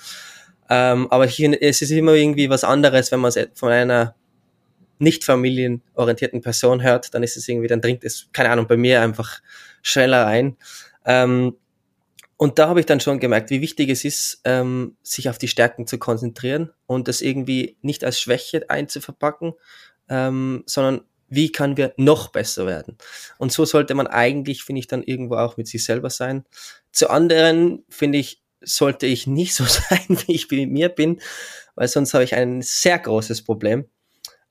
Ähm, 0.69 1.07
aber 1.09 1.25
ich, 1.25 1.39
es 1.39 1.81
ist 1.81 1.89
immer 1.89 2.13
irgendwie 2.13 2.51
was 2.51 2.63
anderes, 2.63 3.11
wenn 3.11 3.21
man 3.21 3.29
es 3.29 3.47
von 3.55 3.71
einer 3.71 4.13
nicht 4.99 5.23
familienorientierten 5.23 6.41
Person 6.41 6.81
hört, 6.81 7.13
dann 7.13 7.23
ist 7.23 7.37
es 7.37 7.47
irgendwie, 7.47 7.67
dann 7.67 7.81
dringt 7.81 8.03
es, 8.03 8.29
keine 8.33 8.49
Ahnung, 8.49 8.67
bei 8.67 8.77
mir 8.77 9.01
einfach 9.01 9.41
schneller 9.81 10.25
ein. 10.25 10.57
Ähm, 11.05 11.55
und 12.37 12.59
da 12.59 12.69
habe 12.69 12.79
ich 12.79 12.85
dann 12.85 12.99
schon 12.99 13.19
gemerkt, 13.19 13.49
wie 13.49 13.61
wichtig 13.61 13.89
es 13.89 14.05
ist, 14.05 14.41
ähm, 14.43 14.95
sich 15.01 15.29
auf 15.29 15.39
die 15.39 15.47
Stärken 15.47 15.87
zu 15.87 15.97
konzentrieren 15.97 16.71
und 16.85 17.07
das 17.07 17.21
irgendwie 17.21 17.77
nicht 17.81 18.03
als 18.03 18.19
Schwäche 18.19 18.69
einzuverpacken, 18.69 19.53
ähm, 20.07 20.63
sondern 20.67 21.01
wie 21.29 21.51
können 21.51 21.77
wir 21.77 21.93
noch 21.97 22.29
besser 22.29 22.67
werden? 22.67 22.97
Und 23.37 23.51
so 23.51 23.65
sollte 23.65 23.95
man 23.95 24.07
eigentlich, 24.07 24.63
finde 24.63 24.79
ich, 24.79 24.87
dann 24.87 25.03
irgendwo 25.03 25.35
auch 25.35 25.57
mit 25.57 25.67
sich 25.67 25.83
selber 25.83 26.09
sein. 26.09 26.45
Zu 26.91 27.09
anderen, 27.09 27.83
finde 27.89 28.19
ich, 28.19 28.43
sollte 28.61 29.07
ich 29.07 29.27
nicht 29.27 29.55
so 29.55 29.65
sein, 29.67 30.05
wie 30.07 30.35
ich 30.35 30.49
mit 30.51 30.69
mir 30.69 30.89
bin, 30.89 31.19
weil 31.75 31.87
sonst 31.87 32.13
habe 32.13 32.23
ich 32.23 32.35
ein 32.35 32.61
sehr 32.61 32.99
großes 32.99 33.43
Problem. 33.43 33.85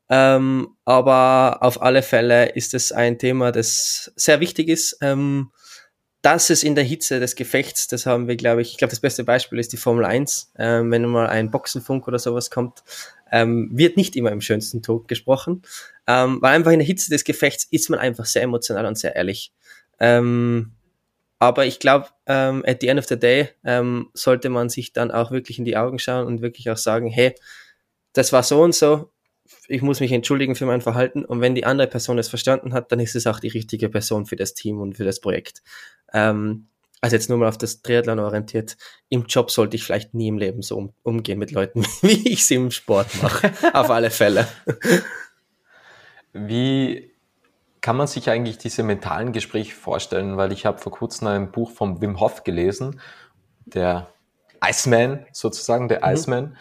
Ähm, 0.08 0.76
aber 0.84 1.58
auf 1.60 1.82
alle 1.82 2.02
Fälle 2.02 2.50
ist 2.50 2.74
es 2.74 2.92
ein 2.92 3.18
Thema, 3.18 3.52
das 3.52 4.12
sehr 4.16 4.40
wichtig 4.40 4.68
ist. 4.68 4.98
Ähm, 5.00 5.50
dass 6.26 6.50
es 6.50 6.64
in 6.64 6.74
der 6.74 6.82
Hitze 6.82 7.20
des 7.20 7.36
Gefechts, 7.36 7.86
das 7.86 8.04
haben 8.04 8.26
wir, 8.26 8.34
glaube 8.34 8.60
ich, 8.60 8.72
ich 8.72 8.78
glaube, 8.78 8.90
das 8.90 8.98
beste 8.98 9.22
Beispiel 9.22 9.60
ist 9.60 9.72
die 9.72 9.76
Formel 9.76 10.04
1. 10.04 10.54
Ähm, 10.58 10.90
wenn 10.90 11.04
mal 11.06 11.28
ein 11.28 11.52
Boxenfunk 11.52 12.08
oder 12.08 12.18
sowas 12.18 12.50
kommt, 12.50 12.82
ähm, 13.30 13.70
wird 13.72 13.96
nicht 13.96 14.16
immer 14.16 14.32
im 14.32 14.40
schönsten 14.40 14.82
Ton 14.82 15.06
gesprochen, 15.06 15.62
ähm, 16.08 16.38
weil 16.40 16.56
einfach 16.56 16.72
in 16.72 16.80
der 16.80 16.86
Hitze 16.86 17.10
des 17.10 17.22
Gefechts 17.22 17.64
ist 17.70 17.90
man 17.90 18.00
einfach 18.00 18.24
sehr 18.24 18.42
emotional 18.42 18.86
und 18.86 18.98
sehr 18.98 19.14
ehrlich. 19.14 19.52
Ähm, 20.00 20.72
aber 21.38 21.66
ich 21.66 21.78
glaube, 21.78 22.08
ähm, 22.26 22.64
at 22.66 22.80
the 22.80 22.88
end 22.88 22.98
of 22.98 23.06
the 23.06 23.18
day 23.18 23.50
ähm, 23.64 24.10
sollte 24.14 24.48
man 24.48 24.68
sich 24.68 24.92
dann 24.92 25.10
auch 25.10 25.30
wirklich 25.30 25.60
in 25.60 25.64
die 25.64 25.76
Augen 25.76 26.00
schauen 26.00 26.26
und 26.26 26.42
wirklich 26.42 26.70
auch 26.70 26.76
sagen, 26.76 27.08
hey, 27.08 27.34
das 28.14 28.32
war 28.32 28.42
so 28.42 28.62
und 28.62 28.74
so, 28.74 29.12
ich 29.68 29.82
muss 29.82 30.00
mich 30.00 30.12
entschuldigen 30.12 30.54
für 30.54 30.66
mein 30.66 30.80
Verhalten 30.80 31.24
und 31.24 31.40
wenn 31.40 31.54
die 31.54 31.64
andere 31.64 31.88
Person 31.88 32.18
es 32.18 32.28
verstanden 32.28 32.72
hat, 32.72 32.92
dann 32.92 33.00
ist 33.00 33.16
es 33.16 33.26
auch 33.26 33.40
die 33.40 33.48
richtige 33.48 33.88
Person 33.88 34.26
für 34.26 34.36
das 34.36 34.54
Team 34.54 34.80
und 34.80 34.96
für 34.96 35.04
das 35.04 35.20
Projekt. 35.20 35.62
Ähm, 36.12 36.68
also 37.00 37.14
jetzt 37.14 37.28
nur 37.28 37.38
mal 37.38 37.48
auf 37.48 37.58
das 37.58 37.82
Triathlon 37.82 38.18
orientiert. 38.18 38.76
Im 39.08 39.26
Job 39.26 39.50
sollte 39.50 39.76
ich 39.76 39.84
vielleicht 39.84 40.14
nie 40.14 40.28
im 40.28 40.38
Leben 40.38 40.62
so 40.62 40.76
um, 40.76 40.92
umgehen 41.02 41.38
mit 41.38 41.52
Leuten, 41.52 41.84
wie 42.02 42.28
ich 42.28 42.40
es 42.40 42.50
im 42.50 42.70
Sport 42.70 43.22
mache. 43.22 43.52
auf 43.72 43.90
alle 43.90 44.10
Fälle. 44.10 44.48
Wie 46.32 47.12
kann 47.80 47.96
man 47.96 48.06
sich 48.06 48.30
eigentlich 48.30 48.58
diese 48.58 48.82
mentalen 48.82 49.32
Gespräche 49.32 49.74
vorstellen? 49.74 50.36
Weil 50.36 50.52
ich 50.52 50.66
habe 50.66 50.78
vor 50.78 50.92
kurzem 50.92 51.28
ein 51.28 51.52
Buch 51.52 51.70
von 51.70 52.00
Wim 52.00 52.18
Hof 52.18 52.44
gelesen, 52.44 53.00
der 53.64 54.12
Iceman 54.64 55.26
sozusagen, 55.32 55.88
der 55.88 56.04
mhm. 56.04 56.12
Iceman. 56.12 56.56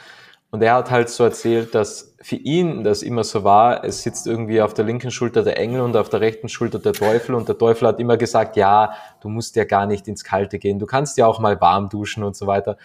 Und 0.55 0.61
er 0.61 0.75
hat 0.75 0.89
halt 0.89 1.09
so 1.09 1.25
erzählt, 1.25 1.75
dass 1.75 2.15
für 2.21 2.37
ihn 2.37 2.85
das 2.85 3.03
immer 3.03 3.25
so 3.25 3.43
war, 3.43 3.83
es 3.83 4.03
sitzt 4.03 4.25
irgendwie 4.25 4.61
auf 4.61 4.73
der 4.73 4.85
linken 4.85 5.11
Schulter 5.11 5.43
der 5.43 5.59
Engel 5.59 5.81
und 5.81 5.97
auf 5.97 6.07
der 6.07 6.21
rechten 6.21 6.47
Schulter 6.47 6.79
der 6.79 6.93
Teufel 6.93 7.35
und 7.35 7.49
der 7.49 7.57
Teufel 7.57 7.89
hat 7.89 7.99
immer 7.99 8.15
gesagt, 8.15 8.55
ja, 8.55 8.93
du 9.19 9.27
musst 9.27 9.57
ja 9.57 9.65
gar 9.65 9.85
nicht 9.85 10.07
ins 10.07 10.23
Kalte 10.23 10.57
gehen, 10.57 10.79
du 10.79 10.85
kannst 10.85 11.17
ja 11.17 11.27
auch 11.27 11.41
mal 11.41 11.59
warm 11.59 11.89
duschen 11.89 12.23
und 12.23 12.37
so 12.37 12.47
weiter. 12.47 12.77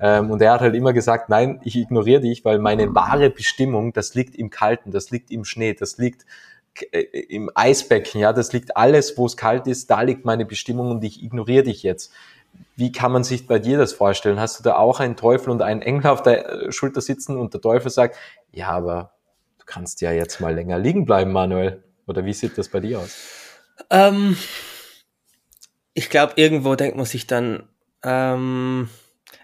Ähm, 0.00 0.30
und 0.30 0.40
er 0.40 0.52
hat 0.52 0.62
halt 0.62 0.74
immer 0.74 0.94
gesagt, 0.94 1.28
nein, 1.28 1.60
ich 1.64 1.76
ignoriere 1.76 2.22
dich, 2.22 2.46
weil 2.46 2.58
meine 2.60 2.94
wahre 2.94 3.28
Bestimmung, 3.28 3.92
das 3.92 4.14
liegt 4.14 4.34
im 4.34 4.48
Kalten, 4.48 4.90
das 4.90 5.10
liegt 5.10 5.30
im 5.30 5.44
Schnee, 5.44 5.74
das 5.74 5.98
liegt 5.98 6.24
äh, 6.90 7.00
im 7.28 7.50
Eisbecken, 7.54 8.22
ja, 8.22 8.32
das 8.32 8.54
liegt 8.54 8.74
alles, 8.74 9.18
wo 9.18 9.26
es 9.26 9.36
kalt 9.36 9.66
ist, 9.66 9.90
da 9.90 10.00
liegt 10.00 10.24
meine 10.24 10.46
Bestimmung 10.46 10.90
und 10.92 11.04
ich 11.04 11.22
ignoriere 11.22 11.64
dich 11.64 11.82
jetzt. 11.82 12.10
Wie 12.76 12.92
kann 12.92 13.10
man 13.10 13.24
sich 13.24 13.46
bei 13.46 13.58
dir 13.58 13.76
das 13.78 13.92
vorstellen? 13.92 14.38
Hast 14.38 14.58
du 14.58 14.62
da 14.62 14.76
auch 14.76 15.00
einen 15.00 15.16
Teufel 15.16 15.50
und 15.50 15.62
einen 15.62 15.82
Engel 15.82 16.06
auf 16.06 16.22
der 16.22 16.48
äh, 16.48 16.72
Schulter 16.72 17.00
sitzen 17.00 17.36
und 17.36 17.52
der 17.52 17.60
Teufel 17.60 17.90
sagt, 17.90 18.16
ja, 18.52 18.68
aber 18.68 19.12
du 19.58 19.64
kannst 19.66 20.00
ja 20.00 20.12
jetzt 20.12 20.40
mal 20.40 20.54
länger 20.54 20.78
liegen 20.78 21.04
bleiben, 21.04 21.32
Manuel? 21.32 21.82
Oder 22.06 22.24
wie 22.24 22.32
sieht 22.32 22.56
das 22.56 22.68
bei 22.68 22.80
dir 22.80 23.00
aus? 23.00 23.16
Ähm, 23.90 24.36
ich 25.94 26.10
glaube, 26.10 26.34
irgendwo 26.36 26.74
denkt 26.74 26.96
man 26.96 27.06
sich 27.06 27.26
dann, 27.26 27.68
ähm, 28.02 28.88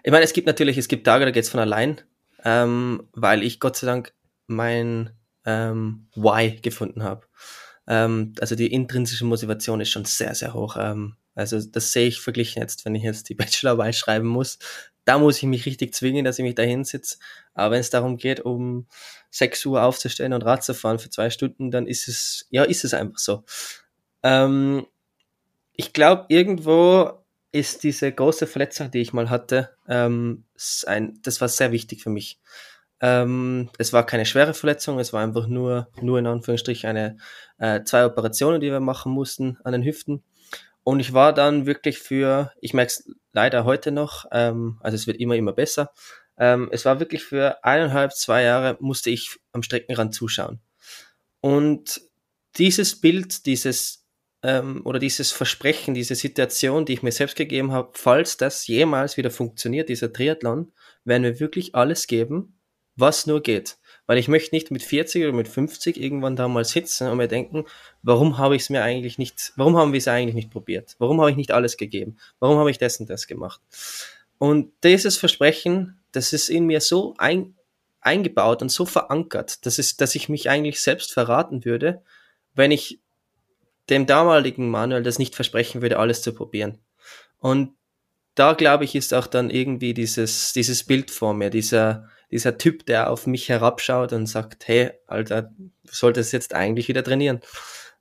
ich 0.03 0.11
meine, 0.11 0.23
es 0.23 0.33
gibt 0.33 0.47
natürlich, 0.47 0.77
es 0.77 0.87
gibt 0.87 1.05
Tage, 1.05 1.25
da 1.25 1.31
geht's 1.31 1.49
von 1.49 1.59
allein, 1.59 2.01
ähm, 2.43 3.09
weil 3.13 3.43
ich 3.43 3.59
Gott 3.59 3.75
sei 3.75 3.87
Dank 3.87 4.13
mein 4.47 5.11
ähm, 5.45 6.07
Why 6.15 6.57
gefunden 6.61 7.03
habe. 7.03 7.25
Ähm, 7.87 8.33
also 8.39 8.55
die 8.55 8.71
intrinsische 8.71 9.25
Motivation 9.25 9.81
ist 9.81 9.89
schon 9.89 10.05
sehr, 10.05 10.33
sehr 10.35 10.53
hoch. 10.53 10.77
Ähm, 10.79 11.17
also 11.35 11.61
das 11.61 11.91
sehe 11.91 12.07
ich 12.07 12.21
verglichen 12.21 12.61
jetzt, 12.61 12.85
wenn 12.85 12.95
ich 12.95 13.03
jetzt 13.03 13.29
die 13.29 13.35
Bachelorarbeit 13.35 13.95
schreiben 13.95 14.27
muss. 14.27 14.57
Da 15.03 15.19
muss 15.19 15.37
ich 15.37 15.43
mich 15.43 15.65
richtig 15.67 15.93
zwingen, 15.93 16.25
dass 16.25 16.39
ich 16.39 16.43
mich 16.43 16.55
da 16.55 16.63
hinsitze. 16.63 17.17
Aber 17.53 17.71
wenn 17.75 17.81
es 17.81 17.91
darum 17.91 18.17
geht, 18.17 18.39
um 18.39 18.87
6 19.29 19.65
Uhr 19.67 19.83
aufzustehen 19.83 20.33
und 20.33 20.43
Rad 20.43 20.63
zu 20.63 20.73
fahren 20.73 20.97
für 20.97 21.09
zwei 21.09 21.29
Stunden, 21.29 21.69
dann 21.69 21.85
ist 21.85 22.07
es, 22.07 22.47
ja, 22.49 22.63
ist 22.63 22.83
es 22.83 22.93
einfach 22.93 23.19
so. 23.19 23.43
Ähm, 24.23 24.87
ich 25.73 25.93
glaube, 25.93 26.25
irgendwo 26.29 27.25
ist 27.51 27.83
diese 27.83 28.11
große 28.11 28.47
Verletzung, 28.47 28.91
die 28.91 29.01
ich 29.01 29.13
mal 29.13 29.29
hatte, 29.29 29.69
ähm, 29.87 30.45
ein, 30.87 31.19
das 31.21 31.39
war 31.39 31.47
sehr 31.47 31.71
wichtig 31.71 32.01
für 32.01 32.09
mich. 32.09 32.39
Ähm, 33.01 33.69
es 33.77 33.93
war 33.93 34.05
keine 34.05 34.25
schwere 34.25 34.53
Verletzung, 34.53 34.99
es 34.99 35.13
war 35.13 35.21
einfach 35.21 35.47
nur, 35.47 35.89
nur 36.01 36.17
in 36.19 36.27
Anführungsstrichen 36.27 36.89
eine, 36.89 37.17
äh, 37.57 37.83
zwei 37.83 38.05
Operationen, 38.05 38.61
die 38.61 38.71
wir 38.71 38.79
machen 38.79 39.11
mussten 39.11 39.57
an 39.63 39.73
den 39.73 39.83
Hüften. 39.83 40.23
Und 40.85 40.99
ich 40.99 41.13
war 41.13 41.33
dann 41.33 41.65
wirklich 41.65 41.97
für, 41.97 42.51
ich 42.61 42.75
merke 42.75 42.91
es 42.91 43.11
leider 43.33 43.65
heute 43.65 43.91
noch, 43.91 44.25
ähm, 44.31 44.77
also 44.81 44.93
es 44.93 45.07
wird 45.07 45.19
immer, 45.19 45.35
immer 45.35 45.51
besser. 45.51 45.91
Ähm, 46.37 46.69
es 46.71 46.85
war 46.85 46.99
wirklich 46.99 47.23
für 47.23 47.63
eineinhalb, 47.63 48.13
zwei 48.13 48.43
Jahre 48.43 48.77
musste 48.79 49.09
ich 49.09 49.35
am 49.51 49.63
Streckenrand 49.63 50.13
zuschauen. 50.13 50.61
Und 51.41 52.01
dieses 52.57 53.01
Bild, 53.01 53.47
dieses 53.47 54.05
ähm, 54.43 54.85
oder 54.85 54.99
dieses 54.99 55.31
Versprechen, 55.31 55.95
diese 55.95 56.13
Situation, 56.13 56.85
die 56.85 56.93
ich 56.93 57.01
mir 57.01 57.11
selbst 57.11 57.35
gegeben 57.35 57.71
habe, 57.71 57.89
falls 57.95 58.37
das 58.37 58.67
jemals 58.67 59.17
wieder 59.17 59.31
funktioniert, 59.31 59.89
dieser 59.89 60.13
Triathlon, 60.13 60.71
werden 61.03 61.23
wir 61.23 61.39
wirklich 61.39 61.73
alles 61.73 62.05
geben, 62.05 62.59
was 62.95 63.25
nur 63.25 63.41
geht. 63.41 63.79
Weil 64.07 64.17
ich 64.17 64.27
möchte 64.27 64.53
nicht 64.53 64.71
mit 64.71 64.83
40 64.83 65.23
oder 65.23 65.33
mit 65.33 65.47
50 65.47 65.99
irgendwann 65.99 66.35
da 66.35 66.47
mal 66.47 66.65
sitzen 66.65 67.07
und 67.07 67.17
mir 67.17 67.27
denken, 67.27 67.65
warum 68.03 68.37
habe 68.37 68.55
ich 68.55 68.63
es 68.63 68.69
mir 68.69 68.83
eigentlich 68.83 69.17
nicht, 69.17 69.53
warum 69.55 69.77
haben 69.77 69.93
wir 69.93 69.97
es 69.97 70.07
eigentlich 70.07 70.35
nicht 70.35 70.51
probiert? 70.51 70.95
Warum 70.99 71.19
habe 71.19 71.31
ich 71.31 71.37
nicht 71.37 71.51
alles 71.51 71.77
gegeben? 71.77 72.17
Warum 72.39 72.57
habe 72.57 72.69
ich 72.69 72.77
das 72.77 72.99
und 72.99 73.09
das 73.09 73.27
gemacht? 73.27 73.61
Und 74.37 74.71
dieses 74.83 75.17
Versprechen, 75.17 75.99
das 76.11 76.33
ist 76.33 76.49
in 76.49 76.65
mir 76.65 76.81
so 76.81 77.15
ein, 77.17 77.55
eingebaut 78.01 78.61
und 78.61 78.69
so 78.69 78.85
verankert, 78.85 79.65
dass, 79.65 79.79
es, 79.79 79.97
dass 79.97 80.13
ich 80.13 80.29
mich 80.29 80.49
eigentlich 80.49 80.81
selbst 80.81 81.11
verraten 81.11 81.65
würde, 81.65 82.03
wenn 82.53 82.71
ich 82.71 82.99
dem 83.89 84.05
damaligen 84.05 84.69
Manuel 84.69 85.03
das 85.03 85.19
nicht 85.19 85.35
versprechen 85.35 85.81
würde, 85.81 85.99
alles 85.99 86.21
zu 86.21 86.33
probieren. 86.33 86.79
Und 87.39 87.73
da 88.35 88.53
glaube 88.53 88.83
ich, 88.83 88.95
ist 88.95 89.13
auch 89.13 89.27
dann 89.27 89.49
irgendwie 89.49 89.93
dieses, 89.93 90.53
dieses 90.53 90.83
Bild 90.83 91.09
vor 91.09 91.33
mir, 91.33 91.49
dieser, 91.49 92.09
dieser 92.31 92.57
Typ, 92.57 92.85
der 92.85 93.09
auf 93.09 93.27
mich 93.27 93.49
herabschaut 93.49 94.13
und 94.13 94.27
sagt, 94.27 94.67
hey, 94.67 94.91
Alter, 95.07 95.43
du 95.57 95.69
solltest 95.91 96.33
jetzt 96.33 96.53
eigentlich 96.53 96.87
wieder 96.87 97.03
trainieren. 97.03 97.41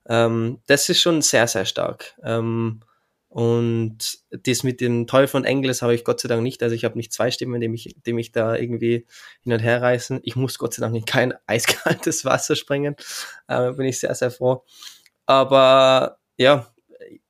Ähm, 0.06 0.60
das 0.66 0.88
ist 0.88 1.00
schon 1.00 1.22
sehr, 1.22 1.46
sehr 1.46 1.64
stark. 1.64 2.14
Ähm, 2.22 2.80
und 3.34 4.20
das 4.30 4.62
mit 4.62 4.80
dem 4.80 5.08
Teufel 5.08 5.38
und 5.38 5.44
Engel, 5.44 5.66
das 5.66 5.82
habe 5.82 5.92
ich 5.92 6.04
Gott 6.04 6.20
sei 6.20 6.28
Dank 6.28 6.44
nicht. 6.44 6.62
Also 6.62 6.76
ich 6.76 6.84
habe 6.84 6.96
nicht 6.96 7.12
zwei 7.12 7.32
Stimmen, 7.32 7.60
die 7.60 7.66
mich, 7.66 7.96
die 8.06 8.12
mich 8.12 8.30
da 8.30 8.54
irgendwie 8.54 9.06
hin 9.42 9.52
und 9.52 9.58
her 9.58 9.82
reißen. 9.82 10.20
Ich 10.22 10.36
muss 10.36 10.56
Gott 10.56 10.72
sei 10.74 10.82
Dank 10.82 10.94
in 10.94 11.04
kein 11.04 11.34
eiskaltes 11.46 12.24
Wasser 12.24 12.54
springen. 12.54 12.94
Äh, 13.48 13.72
bin 13.72 13.86
ich 13.86 13.98
sehr, 13.98 14.14
sehr 14.14 14.30
froh. 14.30 14.64
Aber 15.26 16.18
ja, 16.36 16.72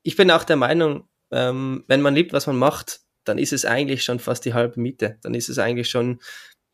ich 0.02 0.16
bin 0.16 0.30
auch 0.30 0.44
der 0.44 0.56
Meinung, 0.56 1.08
ähm, 1.30 1.84
wenn 1.88 2.02
man 2.02 2.14
liebt, 2.14 2.34
was 2.34 2.46
man 2.46 2.56
macht, 2.56 3.00
dann 3.24 3.38
ist 3.38 3.54
es 3.54 3.64
eigentlich 3.64 4.04
schon 4.04 4.18
fast 4.18 4.44
die 4.44 4.52
halbe 4.52 4.78
Miete. 4.78 5.18
Dann 5.22 5.32
ist 5.32 5.48
es 5.48 5.58
eigentlich 5.58 5.88
schon 5.88 6.20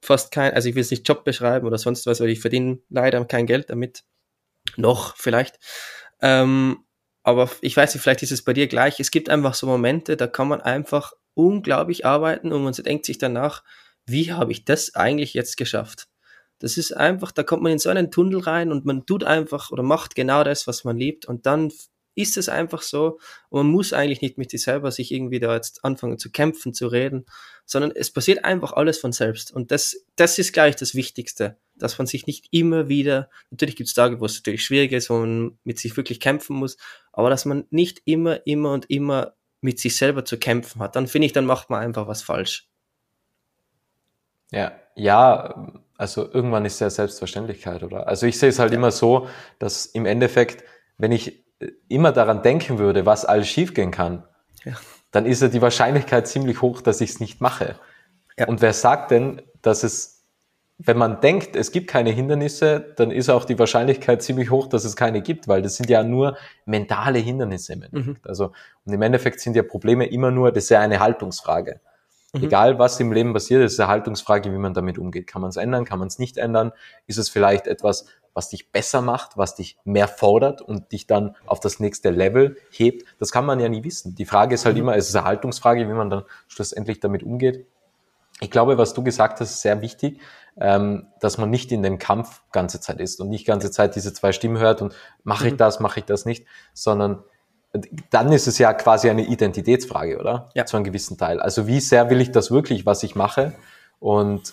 fast 0.00 0.32
kein, 0.32 0.52
also 0.52 0.68
ich 0.68 0.74
will 0.74 0.82
es 0.82 0.90
nicht 0.90 1.06
Job 1.06 1.24
beschreiben 1.24 1.66
oder 1.66 1.78
sonst 1.78 2.06
was, 2.06 2.20
weil 2.20 2.30
ich 2.30 2.40
verdiene 2.40 2.78
leider 2.88 3.24
kein 3.24 3.46
Geld 3.46 3.70
damit. 3.70 4.04
Noch 4.76 5.16
vielleicht. 5.16 5.58
Ähm, 6.20 6.84
aber 7.22 7.50
ich 7.60 7.76
weiß 7.76 7.94
nicht, 7.94 8.02
vielleicht 8.02 8.22
ist 8.22 8.32
es 8.32 8.44
bei 8.44 8.52
dir 8.52 8.66
gleich. 8.66 9.00
Es 9.00 9.10
gibt 9.10 9.28
einfach 9.28 9.54
so 9.54 9.66
Momente, 9.66 10.16
da 10.16 10.26
kann 10.26 10.48
man 10.48 10.60
einfach 10.60 11.12
unglaublich 11.34 12.06
arbeiten 12.06 12.52
und 12.52 12.62
man 12.62 12.72
denkt 12.72 13.06
sich 13.06 13.18
danach, 13.18 13.62
wie 14.06 14.32
habe 14.32 14.52
ich 14.52 14.64
das 14.64 14.94
eigentlich 14.94 15.34
jetzt 15.34 15.56
geschafft? 15.56 16.08
Das 16.58 16.76
ist 16.76 16.92
einfach, 16.92 17.32
da 17.32 17.42
kommt 17.42 17.62
man 17.62 17.72
in 17.72 17.78
so 17.78 17.88
einen 17.88 18.10
Tunnel 18.10 18.40
rein 18.40 18.70
und 18.70 18.84
man 18.84 19.06
tut 19.06 19.24
einfach 19.24 19.70
oder 19.70 19.82
macht 19.82 20.14
genau 20.14 20.44
das, 20.44 20.66
was 20.66 20.84
man 20.84 20.96
liebt 20.96 21.24
und 21.26 21.46
dann 21.46 21.72
ist 22.14 22.36
es 22.36 22.48
einfach 22.48 22.82
so. 22.82 23.18
Und 23.48 23.62
man 23.62 23.72
muss 23.72 23.92
eigentlich 23.92 24.22
nicht 24.22 24.38
mit 24.38 24.50
sich 24.50 24.62
selber 24.62 24.90
sich 24.90 25.12
irgendwie 25.12 25.40
da 25.40 25.54
jetzt 25.54 25.84
anfangen 25.84 26.18
zu 26.18 26.30
kämpfen, 26.30 26.74
zu 26.74 26.86
reden, 26.88 27.26
sondern 27.64 27.92
es 27.94 28.10
passiert 28.10 28.44
einfach 28.44 28.72
alles 28.72 28.98
von 28.98 29.12
selbst. 29.12 29.52
Und 29.52 29.70
das, 29.70 30.04
das 30.16 30.38
ist, 30.38 30.52
gleich 30.52 30.76
das 30.76 30.94
Wichtigste, 30.94 31.56
dass 31.76 31.98
man 31.98 32.06
sich 32.06 32.26
nicht 32.26 32.48
immer 32.50 32.88
wieder, 32.88 33.30
natürlich 33.50 33.76
gibt 33.76 33.88
es 33.88 33.94
Tage, 33.94 34.20
wo 34.20 34.26
es 34.26 34.36
natürlich 34.36 34.64
schwierig 34.64 34.92
ist, 34.92 35.10
wo 35.10 35.18
man 35.18 35.58
mit 35.64 35.78
sich 35.78 35.96
wirklich 35.96 36.20
kämpfen 36.20 36.56
muss, 36.56 36.76
aber 37.12 37.30
dass 37.30 37.44
man 37.44 37.66
nicht 37.70 38.02
immer, 38.04 38.46
immer 38.46 38.72
und 38.72 38.90
immer 38.90 39.34
mit 39.60 39.78
sich 39.78 39.96
selber 39.96 40.24
zu 40.24 40.38
kämpfen 40.38 40.80
hat. 40.80 40.96
Dann 40.96 41.06
finde 41.06 41.26
ich, 41.26 41.32
dann 41.32 41.46
macht 41.46 41.70
man 41.70 41.82
einfach 41.82 42.06
was 42.06 42.22
falsch. 42.22 42.68
Ja, 44.52 44.72
ja, 44.96 45.72
also 45.96 46.30
irgendwann 46.32 46.64
ist 46.64 46.80
ja 46.80 46.90
Selbstverständlichkeit, 46.90 47.82
oder? 47.82 48.08
Also 48.08 48.26
ich 48.26 48.38
sehe 48.38 48.48
es 48.48 48.58
halt 48.58 48.72
ja. 48.72 48.78
immer 48.78 48.90
so, 48.90 49.28
dass 49.58 49.86
im 49.86 50.06
Endeffekt, 50.06 50.64
wenn 50.98 51.12
ich 51.12 51.39
immer 51.88 52.12
daran 52.12 52.42
denken 52.42 52.78
würde, 52.78 53.06
was 53.06 53.24
alles 53.24 53.48
schiefgehen 53.48 53.90
kann, 53.90 54.24
ja. 54.64 54.72
dann 55.10 55.26
ist 55.26 55.42
ja 55.42 55.48
die 55.48 55.62
Wahrscheinlichkeit 55.62 56.26
ziemlich 56.26 56.62
hoch, 56.62 56.80
dass 56.80 57.00
ich 57.00 57.10
es 57.10 57.20
nicht 57.20 57.40
mache. 57.40 57.76
Ja. 58.38 58.48
Und 58.48 58.62
wer 58.62 58.72
sagt 58.72 59.10
denn, 59.10 59.42
dass 59.62 59.82
es, 59.82 60.24
wenn 60.78 60.96
man 60.96 61.20
denkt, 61.20 61.56
es 61.56 61.72
gibt 61.72 61.88
keine 61.88 62.10
Hindernisse, 62.10 62.94
dann 62.96 63.10
ist 63.10 63.28
auch 63.28 63.44
die 63.44 63.58
Wahrscheinlichkeit 63.58 64.22
ziemlich 64.22 64.50
hoch, 64.50 64.66
dass 64.66 64.84
es 64.84 64.96
keine 64.96 65.20
gibt, 65.20 65.46
weil 65.46 65.60
das 65.60 65.76
sind 65.76 65.90
ja 65.90 66.02
nur 66.02 66.38
mentale 66.64 67.18
Hindernisse 67.18 67.74
im 67.74 67.82
Endeffekt. 67.82 68.24
Mhm. 68.24 68.28
Also, 68.28 68.52
und 68.86 68.92
im 68.94 69.02
Endeffekt 69.02 69.40
sind 69.40 69.54
ja 69.56 69.62
Probleme 69.62 70.06
immer 70.06 70.30
nur, 70.30 70.52
das 70.52 70.64
ist 70.64 70.70
ja 70.70 70.80
eine 70.80 71.00
Haltungsfrage. 71.00 71.80
Mhm. 72.32 72.44
Egal, 72.44 72.78
was 72.78 72.98
im 73.00 73.12
Leben 73.12 73.34
passiert, 73.34 73.62
ist 73.62 73.78
eine 73.78 73.88
Haltungsfrage, 73.88 74.52
wie 74.52 74.58
man 74.58 74.72
damit 74.72 74.98
umgeht. 74.98 75.26
Kann 75.26 75.42
man 75.42 75.50
es 75.50 75.56
ändern? 75.56 75.84
Kann 75.84 75.98
man 75.98 76.08
es 76.08 76.18
nicht 76.18 76.38
ändern? 76.38 76.72
Ist 77.06 77.18
es 77.18 77.28
vielleicht 77.28 77.66
etwas, 77.66 78.06
was 78.34 78.48
dich 78.48 78.72
besser 78.72 79.00
macht, 79.02 79.36
was 79.36 79.54
dich 79.54 79.78
mehr 79.84 80.08
fordert 80.08 80.62
und 80.62 80.92
dich 80.92 81.06
dann 81.06 81.36
auf 81.46 81.60
das 81.60 81.80
nächste 81.80 82.10
Level 82.10 82.56
hebt? 82.70 83.04
Das 83.18 83.32
kann 83.32 83.44
man 83.44 83.60
ja 83.60 83.68
nie 83.68 83.84
wissen. 83.84 84.14
Die 84.14 84.24
Frage 84.24 84.54
ist 84.54 84.64
halt 84.64 84.76
mhm. 84.76 84.82
immer, 84.82 84.96
es 84.96 85.08
ist 85.08 85.16
eine 85.16 85.24
Haltungsfrage, 85.24 85.88
wie 85.88 85.92
man 85.92 86.10
dann 86.10 86.24
schlussendlich 86.48 87.00
damit 87.00 87.22
umgeht. 87.22 87.66
Ich 88.40 88.50
glaube, 88.50 88.78
was 88.78 88.94
du 88.94 89.02
gesagt 89.02 89.40
hast, 89.40 89.50
ist 89.50 89.60
sehr 89.60 89.82
wichtig, 89.82 90.20
ähm, 90.58 91.06
dass 91.20 91.38
man 91.38 91.50
nicht 91.50 91.72
in 91.72 91.82
dem 91.82 91.98
Kampf 91.98 92.42
ganze 92.52 92.80
Zeit 92.80 93.00
ist 93.00 93.20
und 93.20 93.28
nicht 93.28 93.46
ganze 93.46 93.70
Zeit 93.70 93.96
diese 93.96 94.12
zwei 94.12 94.32
Stimmen 94.32 94.58
hört 94.58 94.80
und 94.80 94.94
mache 95.24 95.48
ich 95.48 95.52
mhm. 95.54 95.58
das, 95.58 95.80
mache 95.80 96.00
ich 96.00 96.06
das 96.06 96.24
nicht, 96.24 96.46
sondern 96.72 97.22
dann 98.10 98.32
ist 98.32 98.48
es 98.48 98.58
ja 98.58 98.72
quasi 98.72 99.08
eine 99.08 99.26
Identitätsfrage, 99.26 100.18
oder? 100.18 100.50
Ja. 100.54 100.66
Zu 100.66 100.76
einem 100.76 100.84
gewissen 100.84 101.18
Teil. 101.18 101.40
Also 101.40 101.66
wie 101.66 101.80
sehr 101.80 102.10
will 102.10 102.20
ich 102.20 102.32
das 102.32 102.50
wirklich, 102.50 102.84
was 102.84 103.02
ich 103.02 103.14
mache? 103.14 103.54
Und 104.00 104.50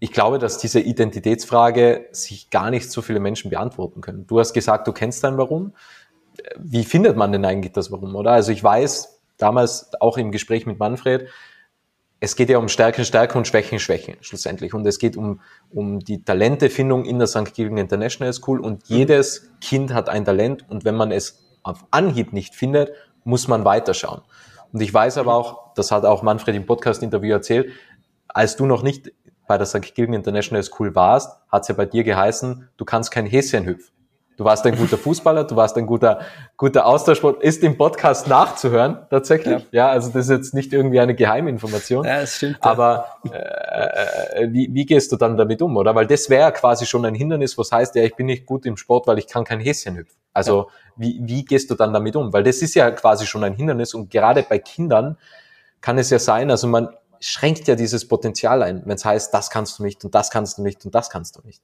ich 0.00 0.12
glaube, 0.12 0.38
dass 0.38 0.58
diese 0.58 0.80
Identitätsfrage 0.80 2.06
sich 2.12 2.50
gar 2.50 2.70
nicht 2.70 2.90
so 2.90 3.02
viele 3.02 3.20
Menschen 3.20 3.50
beantworten 3.50 4.00
können. 4.00 4.26
Du 4.26 4.38
hast 4.38 4.52
gesagt, 4.52 4.86
du 4.86 4.92
kennst 4.92 5.24
dein 5.24 5.38
Warum. 5.38 5.74
Wie 6.56 6.84
findet 6.84 7.16
man 7.16 7.32
denn 7.32 7.44
eigentlich 7.44 7.72
das 7.72 7.90
Warum, 7.90 8.14
oder? 8.14 8.30
Also 8.32 8.52
ich 8.52 8.62
weiß, 8.62 9.20
damals 9.38 9.90
auch 10.00 10.16
im 10.16 10.30
Gespräch 10.30 10.66
mit 10.66 10.78
Manfred, 10.78 11.28
es 12.20 12.34
geht 12.34 12.48
ja 12.48 12.58
um 12.58 12.68
Stärken, 12.68 13.04
Stärken 13.04 13.38
und 13.38 13.46
Schwächen, 13.46 13.78
Schwächen 13.78 14.16
schlussendlich. 14.20 14.74
Und 14.74 14.86
es 14.86 14.98
geht 14.98 15.16
um, 15.16 15.40
um 15.70 16.00
die 16.00 16.24
Talentefindung 16.24 17.04
in 17.04 17.18
der 17.18 17.28
St. 17.28 17.54
Gilgen 17.54 17.78
International 17.78 18.32
School. 18.32 18.60
Und 18.60 18.90
mhm. 18.90 18.96
jedes 18.96 19.50
Kind 19.60 19.94
hat 19.94 20.08
ein 20.08 20.24
Talent. 20.24 20.64
Und 20.68 20.84
wenn 20.84 20.96
man 20.96 21.12
es 21.12 21.44
auf 21.62 21.86
Anhieb 21.90 22.32
nicht 22.32 22.54
findet, 22.54 22.92
muss 23.24 23.46
man 23.46 23.64
weiterschauen. 23.64 24.22
Und 24.72 24.80
ich 24.80 24.92
weiß 24.92 25.18
aber 25.18 25.34
auch, 25.34 25.74
das 25.74 25.90
hat 25.92 26.04
auch 26.04 26.22
Manfred 26.22 26.56
im 26.56 26.66
Podcast-Interview 26.66 27.32
erzählt, 27.32 27.70
als 28.26 28.56
du 28.56 28.66
noch 28.66 28.82
nicht 28.82 29.12
bei 29.48 29.58
der 29.58 29.66
St. 29.66 29.94
Gilgen 29.94 30.12
International 30.12 30.62
School 30.62 30.94
warst, 30.94 31.36
hat 31.50 31.62
es 31.62 31.68
ja 31.68 31.74
bei 31.74 31.86
dir 31.86 32.04
geheißen, 32.04 32.68
du 32.76 32.84
kannst 32.84 33.10
kein 33.10 33.26
Häschen 33.26 33.66
hüpfen. 33.66 33.92
Du 34.36 34.44
warst 34.44 34.64
ein 34.66 34.76
guter 34.76 34.96
Fußballer, 34.96 35.42
du 35.42 35.56
warst 35.56 35.76
ein 35.76 35.86
guter, 35.86 36.20
guter 36.56 36.86
Austauschsport. 36.86 37.42
Ist 37.42 37.64
im 37.64 37.76
Podcast 37.76 38.28
nachzuhören, 38.28 38.98
tatsächlich. 39.10 39.66
Ja. 39.72 39.86
ja, 39.86 39.88
also 39.88 40.10
das 40.10 40.26
ist 40.26 40.30
jetzt 40.30 40.54
nicht 40.54 40.72
irgendwie 40.72 41.00
eine 41.00 41.16
Geheiminformation. 41.16 42.04
Ja, 42.04 42.20
das 42.20 42.36
stimmt. 42.36 42.58
Aber 42.60 43.06
äh, 43.32 44.44
äh, 44.44 44.52
wie, 44.52 44.68
wie 44.72 44.86
gehst 44.86 45.10
du 45.10 45.16
dann 45.16 45.36
damit 45.36 45.60
um, 45.60 45.76
oder? 45.76 45.96
Weil 45.96 46.06
das 46.06 46.30
wäre 46.30 46.52
quasi 46.52 46.86
schon 46.86 47.04
ein 47.04 47.16
Hindernis, 47.16 47.58
was 47.58 47.72
heißt, 47.72 47.96
ja, 47.96 48.04
ich 48.04 48.14
bin 48.14 48.26
nicht 48.26 48.46
gut 48.46 48.64
im 48.64 48.76
Sport, 48.76 49.08
weil 49.08 49.18
ich 49.18 49.26
kann 49.26 49.42
kein 49.42 49.58
Häschen 49.58 49.96
hüpfen. 49.96 50.16
Also 50.32 50.58
ja. 50.58 50.66
wie, 50.94 51.20
wie 51.20 51.44
gehst 51.44 51.72
du 51.72 51.74
dann 51.74 51.92
damit 51.92 52.14
um? 52.14 52.32
Weil 52.32 52.44
das 52.44 52.62
ist 52.62 52.76
ja 52.76 52.92
quasi 52.92 53.26
schon 53.26 53.42
ein 53.42 53.54
Hindernis 53.54 53.92
und 53.92 54.08
gerade 54.08 54.44
bei 54.48 54.60
Kindern 54.60 55.18
kann 55.80 55.98
es 55.98 56.10
ja 56.10 56.20
sein, 56.20 56.48
also 56.52 56.68
man 56.68 56.90
schränkt 57.20 57.68
ja 57.68 57.74
dieses 57.74 58.06
Potenzial 58.06 58.62
ein, 58.62 58.82
wenn 58.84 58.96
es 58.96 59.04
heißt, 59.04 59.32
das 59.32 59.50
kannst 59.50 59.78
du 59.78 59.82
nicht 59.82 60.04
und 60.04 60.14
das 60.14 60.30
kannst 60.30 60.58
du 60.58 60.62
nicht 60.62 60.84
und 60.84 60.94
das 60.94 61.10
kannst 61.10 61.36
du 61.36 61.40
nicht. 61.44 61.62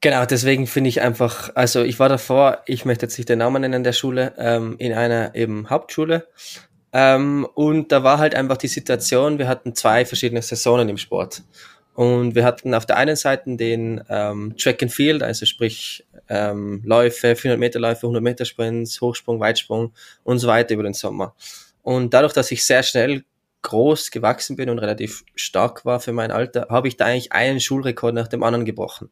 Genau, 0.00 0.26
deswegen 0.26 0.66
finde 0.66 0.88
ich 0.88 1.00
einfach, 1.00 1.50
also 1.54 1.82
ich 1.82 1.98
war 1.98 2.08
davor, 2.08 2.62
ich 2.66 2.84
möchte 2.84 3.06
jetzt 3.06 3.16
nicht 3.16 3.28
den 3.28 3.38
Namen 3.38 3.62
nennen 3.62 3.82
der 3.82 3.92
Schule, 3.92 4.34
ähm, 4.36 4.76
in 4.78 4.92
einer 4.92 5.34
eben 5.34 5.70
Hauptschule. 5.70 6.28
Ähm, 6.92 7.46
und 7.54 7.92
da 7.92 8.02
war 8.02 8.18
halt 8.18 8.34
einfach 8.34 8.56
die 8.56 8.68
Situation, 8.68 9.38
wir 9.38 9.48
hatten 9.48 9.74
zwei 9.74 10.04
verschiedene 10.04 10.42
Saisonen 10.42 10.88
im 10.88 10.98
Sport. 10.98 11.42
Und 11.94 12.34
wir 12.34 12.44
hatten 12.44 12.74
auf 12.74 12.84
der 12.84 12.98
einen 12.98 13.16
Seite 13.16 13.56
den 13.56 14.04
ähm, 14.10 14.54
Track 14.58 14.82
and 14.82 14.92
Field, 14.92 15.22
also 15.22 15.46
sprich 15.46 16.04
ähm, 16.28 16.82
Läufe, 16.84 17.34
400 17.34 17.58
Meter 17.58 17.80
Läufe, 17.80 18.02
100 18.02 18.22
Meter 18.22 18.44
Sprints, 18.44 19.00
Hochsprung, 19.00 19.40
Weitsprung 19.40 19.92
und 20.22 20.38
so 20.38 20.46
weiter 20.46 20.74
über 20.74 20.82
den 20.82 20.92
Sommer. 20.92 21.34
Und 21.82 22.12
dadurch, 22.12 22.34
dass 22.34 22.50
ich 22.50 22.64
sehr 22.64 22.82
schnell 22.82 23.24
groß 23.66 24.10
gewachsen 24.12 24.56
bin 24.56 24.70
und 24.70 24.78
relativ 24.78 25.24
stark 25.34 25.84
war 25.84 26.00
für 26.00 26.12
mein 26.12 26.30
Alter, 26.30 26.68
habe 26.70 26.88
ich 26.88 26.96
da 26.96 27.06
eigentlich 27.06 27.32
einen 27.32 27.60
Schulrekord 27.60 28.14
nach 28.14 28.28
dem 28.28 28.42
anderen 28.42 28.64
gebrochen 28.64 29.10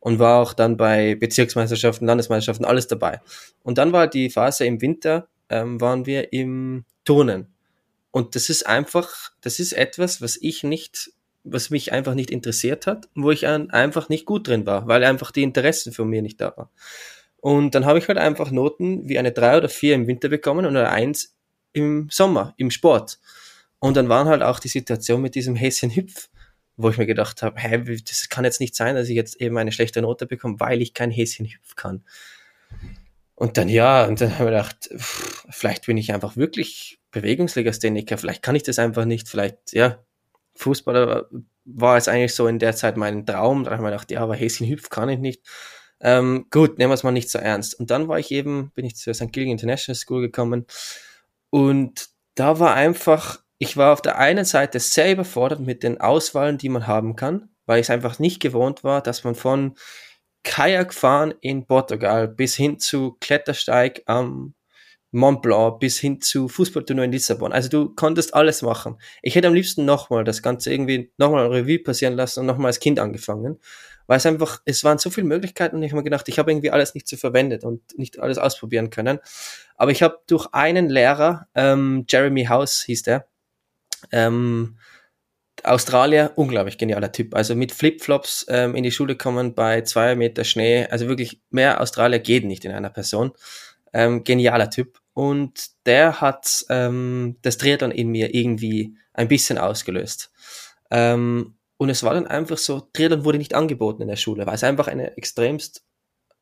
und 0.00 0.18
war 0.18 0.42
auch 0.42 0.52
dann 0.52 0.76
bei 0.76 1.14
Bezirksmeisterschaften, 1.14 2.06
Landesmeisterschaften, 2.06 2.64
alles 2.64 2.88
dabei. 2.88 3.20
Und 3.62 3.78
dann 3.78 3.92
war 3.92 4.08
die 4.08 4.30
Phase 4.30 4.66
im 4.66 4.80
Winter, 4.80 5.28
ähm, 5.48 5.80
waren 5.80 6.06
wir 6.06 6.32
im 6.32 6.84
Turnen. 7.04 7.46
Und 8.10 8.34
das 8.34 8.50
ist 8.50 8.66
einfach, 8.66 9.30
das 9.40 9.60
ist 9.60 9.72
etwas, 9.72 10.20
was 10.20 10.36
ich 10.40 10.64
nicht, 10.64 11.12
was 11.44 11.70
mich 11.70 11.92
einfach 11.92 12.14
nicht 12.14 12.32
interessiert 12.32 12.88
hat, 12.88 13.08
wo 13.14 13.30
ich 13.30 13.46
einfach 13.46 14.08
nicht 14.08 14.26
gut 14.26 14.48
drin 14.48 14.66
war, 14.66 14.88
weil 14.88 15.04
einfach 15.04 15.30
die 15.30 15.44
Interessen 15.44 15.92
von 15.92 16.08
mir 16.08 16.20
nicht 16.20 16.40
da 16.40 16.52
waren. 16.56 16.68
Und 17.36 17.74
dann 17.76 17.86
habe 17.86 18.00
ich 18.00 18.08
halt 18.08 18.18
einfach 18.18 18.50
Noten 18.50 19.08
wie 19.08 19.18
eine 19.18 19.32
drei 19.32 19.56
oder 19.56 19.68
vier 19.68 19.94
im 19.94 20.08
Winter 20.08 20.28
bekommen 20.28 20.66
und 20.66 20.76
eine 20.76 20.90
eins 20.90 21.34
im 21.72 22.08
Sommer, 22.10 22.54
im 22.56 22.70
Sport. 22.70 23.18
Und 23.82 23.96
dann 23.96 24.08
waren 24.08 24.28
halt 24.28 24.42
auch 24.42 24.60
die 24.60 24.68
Situation 24.68 25.20
mit 25.20 25.34
diesem 25.34 25.56
Häschen 25.56 25.94
Hüpf 25.94 26.28
wo 26.76 26.90
ich 26.90 26.98
mir 26.98 27.06
gedacht 27.06 27.42
habe, 27.42 27.60
hä, 27.60 27.82
das 28.08 28.28
kann 28.28 28.44
jetzt 28.44 28.60
nicht 28.60 28.74
sein, 28.74 28.94
dass 28.94 29.08
ich 29.08 29.14
jetzt 29.14 29.40
eben 29.40 29.56
eine 29.58 29.72
schlechte 29.72 30.02
Note 30.02 30.26
bekomme, 30.26 30.58
weil 30.58 30.82
ich 30.82 30.94
kein 30.94 31.10
Häschen 31.10 31.46
hüpfen 31.46 31.76
kann. 31.76 32.04
Und 33.34 33.56
dann 33.56 33.68
ja, 33.68 34.04
und 34.06 34.20
dann 34.20 34.38
habe 34.38 34.44
ich 34.44 34.50
gedacht, 34.50 34.90
pff, 34.96 35.46
vielleicht 35.50 35.86
bin 35.86 35.96
ich 35.96 36.12
einfach 36.12 36.36
wirklich 36.36 36.98
Bewegungslegastheniker, 37.10 38.16
vielleicht 38.18 38.42
kann 38.42 38.54
ich 38.54 38.62
das 38.62 38.78
einfach 38.78 39.04
nicht, 39.04 39.28
vielleicht, 39.28 39.72
ja, 39.72 40.02
Fußballer 40.54 41.28
war 41.64 41.96
es 41.96 42.08
eigentlich 42.08 42.34
so 42.34 42.46
in 42.46 42.58
der 42.58 42.74
Zeit 42.74 42.96
mein 42.96 43.26
Traum, 43.26 43.64
da 43.64 43.70
habe 43.70 43.76
ich 43.76 43.82
mir 43.82 43.90
gedacht, 43.90 44.10
ja, 44.10 44.20
aber 44.20 44.34
Häschen 44.34 44.66
hüpfen 44.66 44.90
kann 44.90 45.08
ich 45.08 45.18
nicht. 45.18 45.42
Ähm, 46.00 46.46
gut, 46.50 46.78
nehmen 46.78 46.90
wir 46.90 46.94
es 46.94 47.04
mal 47.04 47.12
nicht 47.12 47.30
so 47.30 47.38
ernst. 47.38 47.78
Und 47.78 47.90
dann 47.90 48.08
war 48.08 48.18
ich 48.18 48.32
eben, 48.32 48.72
bin 48.74 48.84
ich 48.84 48.96
zur 48.96 49.14
St. 49.14 49.32
Gilgen 49.32 49.52
International 49.52 49.94
School 49.94 50.20
gekommen 50.20 50.66
und 51.50 52.08
da 52.34 52.58
war 52.58 52.74
einfach 52.74 53.41
ich 53.62 53.76
war 53.76 53.92
auf 53.92 54.02
der 54.02 54.18
einen 54.18 54.44
Seite 54.44 54.80
sehr 54.80 55.12
überfordert 55.12 55.60
mit 55.60 55.84
den 55.84 56.00
Auswahlen, 56.00 56.58
die 56.58 56.68
man 56.68 56.88
haben 56.88 57.14
kann, 57.14 57.48
weil 57.64 57.78
ich 57.78 57.86
es 57.86 57.90
einfach 57.90 58.18
nicht 58.18 58.40
gewohnt 58.40 58.82
war, 58.82 59.00
dass 59.00 59.22
man 59.22 59.36
von 59.36 59.76
Kajakfahren 60.42 61.32
in 61.40 61.64
Portugal 61.68 62.26
bis 62.26 62.56
hin 62.56 62.80
zu 62.80 63.16
Klettersteig 63.20 64.02
am 64.06 64.54
Mont 65.12 65.42
Blanc 65.42 65.78
bis 65.78 66.00
hin 66.00 66.20
zu 66.20 66.48
Fußballturnier 66.48 67.04
in 67.04 67.12
Lissabon. 67.12 67.52
Also 67.52 67.68
du 67.68 67.94
konntest 67.94 68.34
alles 68.34 68.62
machen. 68.62 69.00
Ich 69.22 69.36
hätte 69.36 69.46
am 69.46 69.54
liebsten 69.54 69.84
nochmal 69.84 70.24
das 70.24 70.42
Ganze 70.42 70.72
irgendwie 70.72 71.12
nochmal 71.16 71.46
Revue 71.46 71.78
passieren 71.78 72.14
lassen 72.14 72.40
und 72.40 72.46
nochmal 72.46 72.66
als 72.66 72.80
Kind 72.80 72.98
angefangen, 72.98 73.60
weil 74.08 74.16
es 74.16 74.26
einfach, 74.26 74.60
es 74.64 74.82
waren 74.82 74.98
so 74.98 75.08
viele 75.08 75.28
Möglichkeiten 75.28 75.76
und 75.76 75.84
ich 75.84 75.92
habe 75.92 76.00
mir 76.00 76.04
gedacht, 76.04 76.28
ich 76.28 76.40
habe 76.40 76.50
irgendwie 76.50 76.72
alles 76.72 76.96
nicht 76.96 77.06
so 77.06 77.16
verwendet 77.16 77.62
und 77.62 77.96
nicht 77.96 78.18
alles 78.18 78.38
ausprobieren 78.38 78.90
können. 78.90 79.20
Aber 79.76 79.92
ich 79.92 80.02
habe 80.02 80.18
durch 80.26 80.48
einen 80.50 80.90
Lehrer, 80.90 81.46
ähm, 81.54 82.06
Jeremy 82.08 82.46
House 82.46 82.82
hieß 82.82 83.04
der, 83.04 83.28
ähm, 84.10 84.78
Australier, 85.64 86.32
unglaublich 86.36 86.78
genialer 86.78 87.12
Typ. 87.12 87.34
Also 87.34 87.54
mit 87.54 87.72
Flipflops 87.72 88.46
ähm, 88.48 88.74
in 88.74 88.82
die 88.82 88.90
Schule 88.90 89.16
kommen 89.16 89.54
bei 89.54 89.82
zwei 89.82 90.16
Meter 90.16 90.44
Schnee. 90.44 90.86
Also 90.86 91.08
wirklich 91.08 91.40
mehr 91.50 91.80
Australier 91.80 92.18
geht 92.18 92.44
nicht 92.44 92.64
in 92.64 92.72
einer 92.72 92.90
Person. 92.90 93.32
Ähm, 93.92 94.24
genialer 94.24 94.70
Typ. 94.70 95.00
Und 95.14 95.70
der 95.86 96.20
hat 96.20 96.64
ähm, 96.68 97.36
das 97.42 97.58
Triathlon 97.58 97.90
in 97.90 98.08
mir 98.08 98.34
irgendwie 98.34 98.96
ein 99.12 99.28
bisschen 99.28 99.58
ausgelöst. 99.58 100.32
Ähm, 100.90 101.54
und 101.76 101.90
es 101.90 102.02
war 102.02 102.14
dann 102.14 102.26
einfach 102.26 102.58
so, 102.58 102.80
Triathlon 102.80 103.24
wurde 103.24 103.38
nicht 103.38 103.54
angeboten 103.54 104.02
in 104.02 104.08
der 104.08 104.16
Schule, 104.16 104.46
weil 104.46 104.54
es 104.54 104.64
einfach 104.64 104.88
eine 104.88 105.16
extremst, 105.16 105.84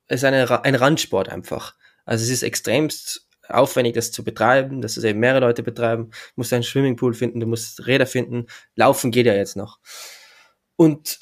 es 0.07 0.21
ist 0.21 0.25
eine, 0.25 0.65
ein 0.65 0.75
Randsport 0.75 1.29
einfach. 1.29 1.75
Also 2.05 2.25
es 2.25 2.31
ist 2.31 2.43
extremst 2.43 3.29
aufwendig, 3.51 3.95
das 3.95 4.13
zu 4.13 4.25
betreiben, 4.25 4.81
dass 4.81 4.97
es 4.97 5.05
eben 5.05 5.21
mehrere 5.21 5.41
Leute 5.41 5.63
betreiben. 5.63 6.11
Du 6.11 6.17
musst 6.37 6.53
einen 6.53 6.63
Swimmingpool 6.63 7.15
finden, 7.15 7.41
du 7.41 7.47
musst 7.47 7.87
Räder 7.87 8.07
finden. 8.07 8.47
Laufen 8.77 9.11
geht 9.11 9.27
ja 9.27 9.35
jetzt 9.35 9.57
noch. 9.57 9.79
Und, 10.77 11.19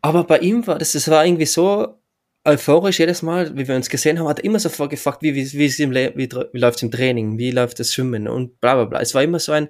aber 0.00 0.24
bei 0.24 0.38
ihm 0.38 0.66
war 0.66 0.78
das, 0.78 0.92
das 0.92 1.08
war 1.08 1.24
irgendwie 1.24 1.46
so 1.46 1.98
euphorisch 2.44 2.98
jedes 2.98 3.22
Mal, 3.22 3.56
wie 3.56 3.68
wir 3.68 3.76
uns 3.76 3.88
gesehen 3.88 4.18
haben, 4.18 4.28
hat 4.28 4.40
er 4.40 4.44
immer 4.44 4.58
sofort 4.58 4.90
gefragt, 4.90 5.22
wie, 5.22 5.34
wie, 5.34 5.52
wie, 5.52 5.66
ist 5.66 5.78
im, 5.78 5.92
wie, 5.92 6.14
wie 6.16 6.58
läuft 6.58 6.78
es 6.78 6.82
im 6.82 6.90
Training, 6.90 7.38
wie 7.38 7.50
läuft 7.52 7.78
das 7.78 7.94
Schwimmen 7.94 8.26
und 8.26 8.60
bla, 8.60 8.74
bla, 8.74 8.84
bla. 8.86 9.00
Es 9.00 9.14
war 9.14 9.22
immer 9.22 9.38
so 9.38 9.52
ein, 9.52 9.68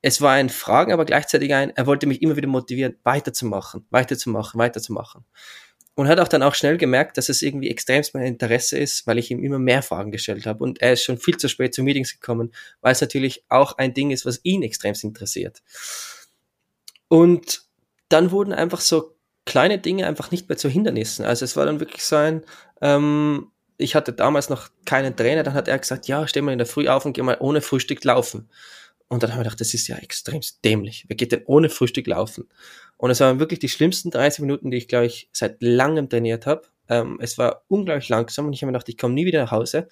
es 0.00 0.20
war 0.20 0.32
ein 0.32 0.48
Fragen, 0.48 0.92
aber 0.92 1.04
gleichzeitig 1.04 1.54
ein, 1.54 1.70
er 1.70 1.86
wollte 1.86 2.06
mich 2.08 2.22
immer 2.22 2.34
wieder 2.36 2.48
motivieren, 2.48 2.96
weiterzumachen, 3.04 3.86
weiterzumachen, 3.90 4.58
weiterzumachen 4.58 5.24
und 5.94 6.08
hat 6.08 6.20
auch 6.20 6.28
dann 6.28 6.42
auch 6.42 6.54
schnell 6.54 6.78
gemerkt, 6.78 7.18
dass 7.18 7.28
es 7.28 7.42
irgendwie 7.42 7.70
extremst 7.70 8.14
mein 8.14 8.24
Interesse 8.24 8.78
ist, 8.78 9.06
weil 9.06 9.18
ich 9.18 9.30
ihm 9.30 9.44
immer 9.44 9.58
mehr 9.58 9.82
Fragen 9.82 10.10
gestellt 10.10 10.46
habe. 10.46 10.64
Und 10.64 10.80
er 10.80 10.94
ist 10.94 11.02
schon 11.02 11.18
viel 11.18 11.36
zu 11.36 11.48
spät 11.48 11.74
zu 11.74 11.82
Meetings 11.82 12.12
gekommen, 12.12 12.52
weil 12.80 12.92
es 12.92 13.00
natürlich 13.00 13.44
auch 13.48 13.76
ein 13.76 13.92
Ding 13.92 14.10
ist, 14.10 14.24
was 14.24 14.40
ihn 14.42 14.62
extremst 14.62 15.04
interessiert. 15.04 15.62
Und 17.08 17.62
dann 18.08 18.30
wurden 18.30 18.52
einfach 18.54 18.80
so 18.80 19.14
kleine 19.44 19.78
Dinge 19.78 20.06
einfach 20.06 20.30
nicht 20.30 20.48
mehr 20.48 20.56
zu 20.56 20.68
Hindernissen. 20.68 21.24
Also 21.24 21.44
es 21.44 21.56
war 21.56 21.66
dann 21.66 21.80
wirklich 21.80 22.04
so 22.04 22.16
ein, 22.16 22.42
ähm, 22.80 23.50
ich 23.76 23.94
hatte 23.94 24.12
damals 24.12 24.48
noch 24.48 24.68
keinen 24.86 25.16
Trainer, 25.16 25.42
dann 25.42 25.54
hat 25.54 25.68
er 25.68 25.78
gesagt, 25.78 26.08
ja, 26.08 26.26
steh 26.26 26.40
mal 26.40 26.52
in 26.52 26.58
der 26.58 26.66
Früh 26.66 26.88
auf 26.88 27.04
und 27.04 27.12
geh 27.12 27.22
mal 27.22 27.36
ohne 27.40 27.60
Frühstück 27.60 28.02
laufen. 28.04 28.48
Und 29.12 29.22
dann 29.22 29.32
haben 29.32 29.40
wir 29.40 29.44
gedacht, 29.44 29.60
das 29.60 29.74
ist 29.74 29.88
ja 29.88 29.96
extremst 29.96 30.64
dämlich. 30.64 31.04
Wer 31.06 31.16
geht 31.16 31.32
denn 31.32 31.42
ohne 31.44 31.68
Frühstück 31.68 32.06
laufen? 32.06 32.48
Und 32.96 33.10
es 33.10 33.20
waren 33.20 33.40
wirklich 33.40 33.58
die 33.58 33.68
schlimmsten 33.68 34.10
30 34.10 34.40
Minuten, 34.40 34.70
die 34.70 34.78
ich, 34.78 34.88
glaube 34.88 35.04
ich, 35.04 35.28
seit 35.32 35.62
langem 35.62 36.08
trainiert 36.08 36.46
habe. 36.46 36.62
Ähm, 36.88 37.18
es 37.20 37.36
war 37.36 37.62
unglaublich 37.68 38.08
langsam 38.08 38.46
und 38.46 38.54
ich 38.54 38.62
habe 38.62 38.68
mir 38.68 38.72
gedacht, 38.72 38.88
ich 38.88 38.96
komme 38.96 39.12
nie 39.12 39.26
wieder 39.26 39.42
nach 39.42 39.50
Hause. 39.50 39.86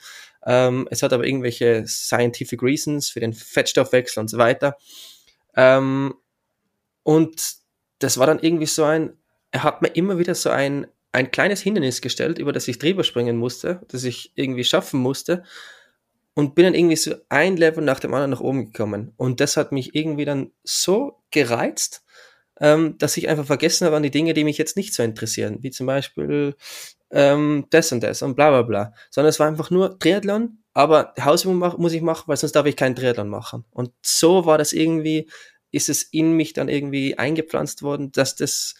Ähm, 0.46 0.88
es 0.90 1.02
hat 1.02 1.12
aber 1.12 1.26
irgendwelche 1.26 1.86
scientific 1.86 2.62
reasons 2.62 3.10
für 3.10 3.20
den 3.20 3.34
Fettstoffwechsel 3.34 4.22
und 4.22 4.28
so 4.28 4.38
weiter. 4.38 4.78
Ähm, 5.54 6.14
und 7.02 7.56
das 7.98 8.16
war 8.16 8.26
dann 8.26 8.38
irgendwie 8.38 8.64
so 8.64 8.84
ein, 8.84 9.12
er 9.50 9.64
hat 9.64 9.82
mir 9.82 9.88
immer 9.88 10.18
wieder 10.18 10.34
so 10.34 10.48
ein, 10.48 10.86
ein 11.12 11.30
kleines 11.30 11.60
Hindernis 11.60 12.00
gestellt, 12.00 12.38
über 12.38 12.54
das 12.54 12.68
ich 12.68 12.78
drüber 12.78 13.04
springen 13.04 13.36
musste, 13.36 13.82
das 13.88 14.04
ich 14.04 14.32
irgendwie 14.34 14.64
schaffen 14.64 14.98
musste 14.98 15.42
und 16.34 16.54
bin 16.54 16.64
dann 16.64 16.74
irgendwie 16.74 16.96
so 16.96 17.14
ein 17.28 17.56
Level 17.56 17.84
nach 17.84 18.00
dem 18.00 18.14
anderen 18.14 18.30
nach 18.30 18.40
oben 18.40 18.66
gekommen. 18.72 19.12
Und 19.16 19.40
das 19.40 19.56
hat 19.56 19.72
mich 19.72 19.94
irgendwie 19.94 20.24
dann 20.24 20.52
so 20.62 21.22
gereizt, 21.30 22.04
ähm, 22.60 22.96
dass 22.98 23.16
ich 23.16 23.28
einfach 23.28 23.46
vergessen 23.46 23.86
habe 23.86 23.96
an 23.96 24.02
die 24.02 24.10
Dinge, 24.10 24.34
die 24.34 24.44
mich 24.44 24.58
jetzt 24.58 24.76
nicht 24.76 24.94
so 24.94 25.02
interessieren, 25.02 25.58
wie 25.62 25.70
zum 25.70 25.86
Beispiel 25.86 26.54
ähm, 27.10 27.66
das 27.70 27.90
und 27.92 28.02
das 28.02 28.22
und 28.22 28.36
bla 28.36 28.50
bla 28.50 28.62
bla. 28.62 28.94
Sondern 29.10 29.30
es 29.30 29.40
war 29.40 29.48
einfach 29.48 29.70
nur 29.70 29.98
Triathlon, 29.98 30.58
aber 30.74 31.14
Hausübung 31.20 31.58
muss 31.78 31.92
ich 31.92 32.02
machen, 32.02 32.24
weil 32.26 32.36
sonst 32.36 32.52
darf 32.52 32.66
ich 32.66 32.76
keinen 32.76 32.96
Triathlon 32.96 33.28
machen. 33.28 33.64
Und 33.70 33.92
so 34.02 34.46
war 34.46 34.58
das 34.58 34.72
irgendwie, 34.72 35.28
ist 35.72 35.88
es 35.88 36.02
in 36.02 36.32
mich 36.32 36.52
dann 36.52 36.68
irgendwie 36.68 37.18
eingepflanzt 37.18 37.82
worden, 37.82 38.12
dass 38.12 38.36
das 38.36 38.74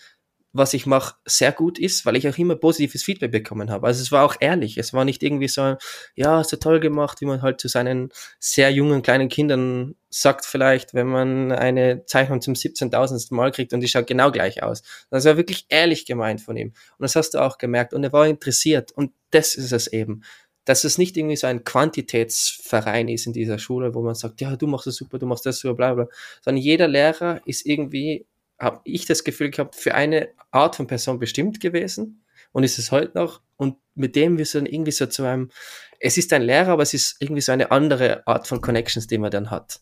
was 0.52 0.74
ich 0.74 0.86
mache, 0.86 1.14
sehr 1.24 1.52
gut 1.52 1.78
ist, 1.78 2.04
weil 2.04 2.16
ich 2.16 2.28
auch 2.28 2.36
immer 2.36 2.56
positives 2.56 3.04
Feedback 3.04 3.30
bekommen 3.30 3.70
habe. 3.70 3.86
Also 3.86 4.02
es 4.02 4.10
war 4.10 4.24
auch 4.24 4.36
ehrlich. 4.40 4.78
Es 4.78 4.92
war 4.92 5.04
nicht 5.04 5.22
irgendwie 5.22 5.48
so, 5.48 5.76
ja, 6.16 6.42
so 6.42 6.56
toll 6.56 6.80
gemacht, 6.80 7.20
wie 7.20 7.26
man 7.26 7.42
halt 7.42 7.60
zu 7.60 7.68
seinen 7.68 8.10
sehr 8.40 8.70
jungen 8.72 9.02
kleinen 9.02 9.28
Kindern 9.28 9.94
sagt 10.08 10.44
vielleicht, 10.44 10.92
wenn 10.92 11.06
man 11.06 11.52
eine 11.52 12.04
Zeichnung 12.04 12.40
zum 12.40 12.54
17.000. 12.54 13.32
Mal 13.32 13.52
kriegt 13.52 13.72
und 13.72 13.80
die 13.80 13.88
schaut 13.88 14.08
genau 14.08 14.32
gleich 14.32 14.62
aus. 14.62 14.82
Das 15.10 15.24
war 15.24 15.36
wirklich 15.36 15.66
ehrlich 15.68 16.04
gemeint 16.04 16.40
von 16.40 16.56
ihm. 16.56 16.68
Und 16.68 17.02
das 17.02 17.14
hast 17.14 17.34
du 17.34 17.38
auch 17.38 17.58
gemerkt. 17.58 17.94
Und 17.94 18.02
er 18.02 18.12
war 18.12 18.26
interessiert. 18.26 18.90
Und 18.90 19.12
das 19.30 19.54
ist 19.54 19.72
es 19.72 19.86
eben. 19.86 20.24
Dass 20.64 20.82
es 20.82 20.98
nicht 20.98 21.16
irgendwie 21.16 21.36
so 21.36 21.46
ein 21.46 21.64
Quantitätsverein 21.64 23.08
ist 23.08 23.26
in 23.26 23.32
dieser 23.32 23.58
Schule, 23.58 23.94
wo 23.94 24.02
man 24.02 24.16
sagt, 24.16 24.40
ja, 24.40 24.56
du 24.56 24.66
machst 24.66 24.88
das 24.88 24.96
super, 24.96 25.18
du 25.18 25.26
machst 25.26 25.46
das 25.46 25.60
super, 25.60 25.74
bla 25.74 25.94
bla. 25.94 26.08
Sondern 26.42 26.62
jeder 26.62 26.88
Lehrer 26.88 27.40
ist 27.44 27.64
irgendwie 27.64 28.26
habe 28.60 28.80
ich 28.84 29.06
das 29.06 29.24
Gefühl 29.24 29.50
gehabt, 29.50 29.74
für 29.74 29.94
eine 29.94 30.28
Art 30.50 30.76
von 30.76 30.86
Person 30.86 31.18
bestimmt 31.18 31.60
gewesen 31.60 32.22
und 32.52 32.62
ist 32.62 32.78
es 32.78 32.92
heute 32.92 33.16
noch. 33.18 33.40
Und 33.56 33.76
mit 33.94 34.16
dem 34.16 34.38
wir 34.38 34.46
dann 34.52 34.66
irgendwie 34.66 34.92
so 34.92 35.06
zu 35.06 35.24
einem, 35.24 35.50
es 35.98 36.16
ist 36.16 36.32
ein 36.32 36.42
Lehrer, 36.42 36.72
aber 36.72 36.82
es 36.82 36.94
ist 36.94 37.16
irgendwie 37.20 37.40
so 37.40 37.52
eine 37.52 37.70
andere 37.70 38.26
Art 38.26 38.46
von 38.46 38.60
Connections, 38.60 39.06
die 39.06 39.18
man 39.18 39.30
dann 39.30 39.50
hat. 39.50 39.80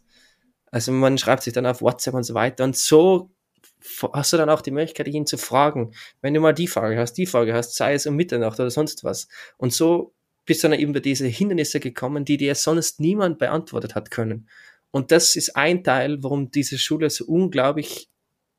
Also 0.70 0.92
man 0.92 1.18
schreibt 1.18 1.42
sich 1.42 1.52
dann 1.52 1.66
auf 1.66 1.82
WhatsApp 1.82 2.14
und 2.14 2.24
so 2.24 2.34
weiter 2.34 2.64
und 2.64 2.76
so 2.76 3.30
hast 4.12 4.32
du 4.32 4.36
dann 4.36 4.50
auch 4.50 4.60
die 4.60 4.70
Möglichkeit, 4.70 5.08
ihn 5.08 5.26
zu 5.26 5.38
fragen, 5.38 5.92
wenn 6.20 6.34
du 6.34 6.40
mal 6.40 6.52
die 6.52 6.66
Frage 6.66 6.98
hast, 6.98 7.14
die 7.14 7.26
Frage 7.26 7.54
hast, 7.54 7.74
sei 7.74 7.94
es 7.94 8.06
um 8.06 8.16
Mitternacht 8.16 8.58
oder 8.58 8.70
sonst 8.70 9.04
was. 9.04 9.28
Und 9.56 9.72
so 9.72 10.14
bist 10.44 10.62
du 10.62 10.68
dann 10.68 10.78
eben 10.78 10.90
über 10.90 11.00
diese 11.00 11.26
Hindernisse 11.26 11.80
gekommen, 11.80 12.24
die 12.24 12.36
dir 12.36 12.54
sonst 12.54 13.00
niemand 13.00 13.38
beantwortet 13.38 13.94
hat 13.94 14.10
können. 14.10 14.48
Und 14.90 15.12
das 15.12 15.36
ist 15.36 15.56
ein 15.56 15.84
Teil, 15.84 16.22
warum 16.22 16.50
diese 16.50 16.78
Schule 16.78 17.10
so 17.10 17.24
unglaublich 17.26 18.08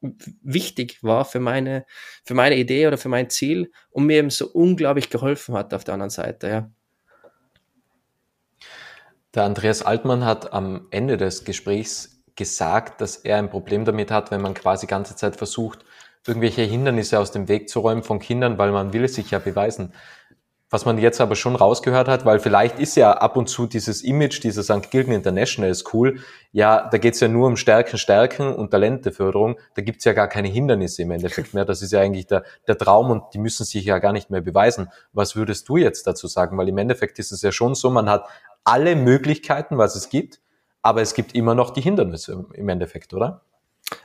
wichtig 0.01 1.03
war 1.03 1.25
für 1.25 1.39
meine, 1.39 1.85
für 2.23 2.33
meine 2.33 2.55
Idee 2.57 2.87
oder 2.87 2.97
für 2.97 3.09
mein 3.09 3.29
Ziel 3.29 3.71
und 3.91 4.05
mir 4.05 4.17
eben 4.17 4.29
so 4.29 4.47
unglaublich 4.47 5.09
geholfen 5.09 5.55
hat 5.55 5.73
auf 5.73 5.83
der 5.83 5.93
anderen 5.93 6.09
Seite, 6.09 6.47
ja. 6.47 6.69
Der 9.35 9.43
Andreas 9.43 9.83
Altmann 9.83 10.25
hat 10.25 10.53
am 10.53 10.87
Ende 10.89 11.15
des 11.15 11.43
Gesprächs 11.43 12.23
gesagt, 12.35 12.99
dass 12.99 13.17
er 13.17 13.37
ein 13.37 13.49
Problem 13.49 13.85
damit 13.85 14.09
hat, 14.09 14.31
wenn 14.31 14.41
man 14.41 14.55
quasi 14.55 14.87
ganze 14.87 15.15
Zeit 15.15 15.35
versucht, 15.35 15.85
irgendwelche 16.25 16.63
Hindernisse 16.63 17.19
aus 17.19 17.31
dem 17.31 17.47
Weg 17.47 17.69
zu 17.69 17.79
räumen 17.79 18.01
von 18.01 18.19
Kindern, 18.19 18.57
weil 18.57 18.71
man 18.71 18.91
will 18.91 19.07
sich 19.07 19.31
ja 19.31 19.39
beweisen. 19.39 19.93
Was 20.71 20.85
man 20.85 20.99
jetzt 20.99 21.19
aber 21.19 21.35
schon 21.35 21.55
rausgehört 21.55 22.07
hat, 22.07 22.25
weil 22.25 22.39
vielleicht 22.39 22.77
ist 22.77 22.95
ja 22.95 23.13
ab 23.13 23.37
und 23.37 23.49
zu 23.49 23.65
dieses 23.65 24.03
Image, 24.03 24.43
dieser 24.43 24.61
St. 24.61 24.91
Gilgen 24.91 25.11
International 25.13 25.71
ist 25.71 25.93
cool, 25.93 26.19
ja, 26.51 26.87
da 26.91 26.99
geht's 26.99 27.19
ja 27.19 27.27
nur 27.27 27.47
um 27.47 27.57
Stärken, 27.57 27.97
Stärken 27.97 28.53
und 28.53 28.69
Talenteförderung, 28.69 29.57
da 29.75 29.81
gibt's 29.81 30.05
ja 30.05 30.13
gar 30.13 30.27
keine 30.27 30.47
Hindernisse 30.47 31.01
im 31.01 31.11
Endeffekt 31.11 31.55
mehr, 31.55 31.65
das 31.65 31.81
ist 31.81 31.91
ja 31.91 32.01
eigentlich 32.01 32.27
der, 32.27 32.43
der 32.67 32.77
Traum 32.77 33.09
und 33.09 33.23
die 33.33 33.39
müssen 33.39 33.65
sich 33.65 33.83
ja 33.83 33.97
gar 33.97 34.13
nicht 34.13 34.29
mehr 34.29 34.41
beweisen. 34.41 34.89
Was 35.11 35.35
würdest 35.35 35.67
du 35.69 35.77
jetzt 35.77 36.05
dazu 36.05 36.27
sagen? 36.27 36.55
Weil 36.57 36.69
im 36.69 36.77
Endeffekt 36.77 37.17
ist 37.17 37.31
es 37.31 37.41
ja 37.41 37.51
schon 37.51 37.73
so, 37.73 37.89
man 37.89 38.07
hat 38.07 38.25
alle 38.63 38.95
Möglichkeiten, 38.95 39.79
was 39.79 39.95
es 39.95 40.09
gibt, 40.09 40.39
aber 40.83 41.01
es 41.01 41.15
gibt 41.15 41.33
immer 41.33 41.55
noch 41.55 41.71
die 41.71 41.81
Hindernisse 41.81 42.45
im 42.53 42.69
Endeffekt, 42.69 43.13
oder? 43.13 43.41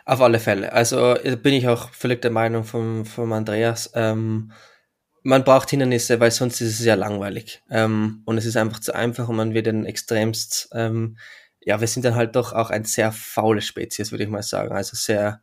Auf 0.07 0.23
alle 0.23 0.39
Fälle. 0.39 0.73
Also 0.73 1.15
bin 1.43 1.55
ich 1.55 1.69
auch 1.69 1.91
völlig 1.91 2.23
der 2.23 2.31
Meinung 2.31 2.65
von, 2.65 3.05
von 3.05 3.33
Andreas. 3.33 3.93
Ähm, 3.95 4.53
man 5.25 5.43
braucht 5.43 5.71
Hindernisse, 5.71 6.21
weil 6.21 6.31
sonst 6.31 6.61
ist 6.61 6.79
es 6.79 6.85
ja 6.85 6.95
langweilig. 6.95 7.63
Ähm, 7.71 8.23
und 8.27 8.39
es 8.39 8.45
ist 8.45 8.57
einfach 8.57 8.79
zu 8.79 8.95
einfach 8.95 9.29
und 9.29 9.37
man 9.37 9.55
wird 9.55 9.67
dann 9.67 9.87
extremst, 9.87 10.69
ähm, 10.73 11.17
ja, 11.61 11.81
wir 11.81 11.89
sind 11.89 12.05
dann 12.05 12.15
halt 12.15 12.37
doch 12.37 12.53
auch 12.53 12.71
ein 12.71 12.85
sehr 12.85 13.11
faule 13.11 13.63
Spezies, 13.63 14.13
würde 14.13 14.25
ich 14.25 14.31
mal 14.31 14.43
sagen. 14.43 14.75
Also 14.75 14.97
sehr, 14.97 15.41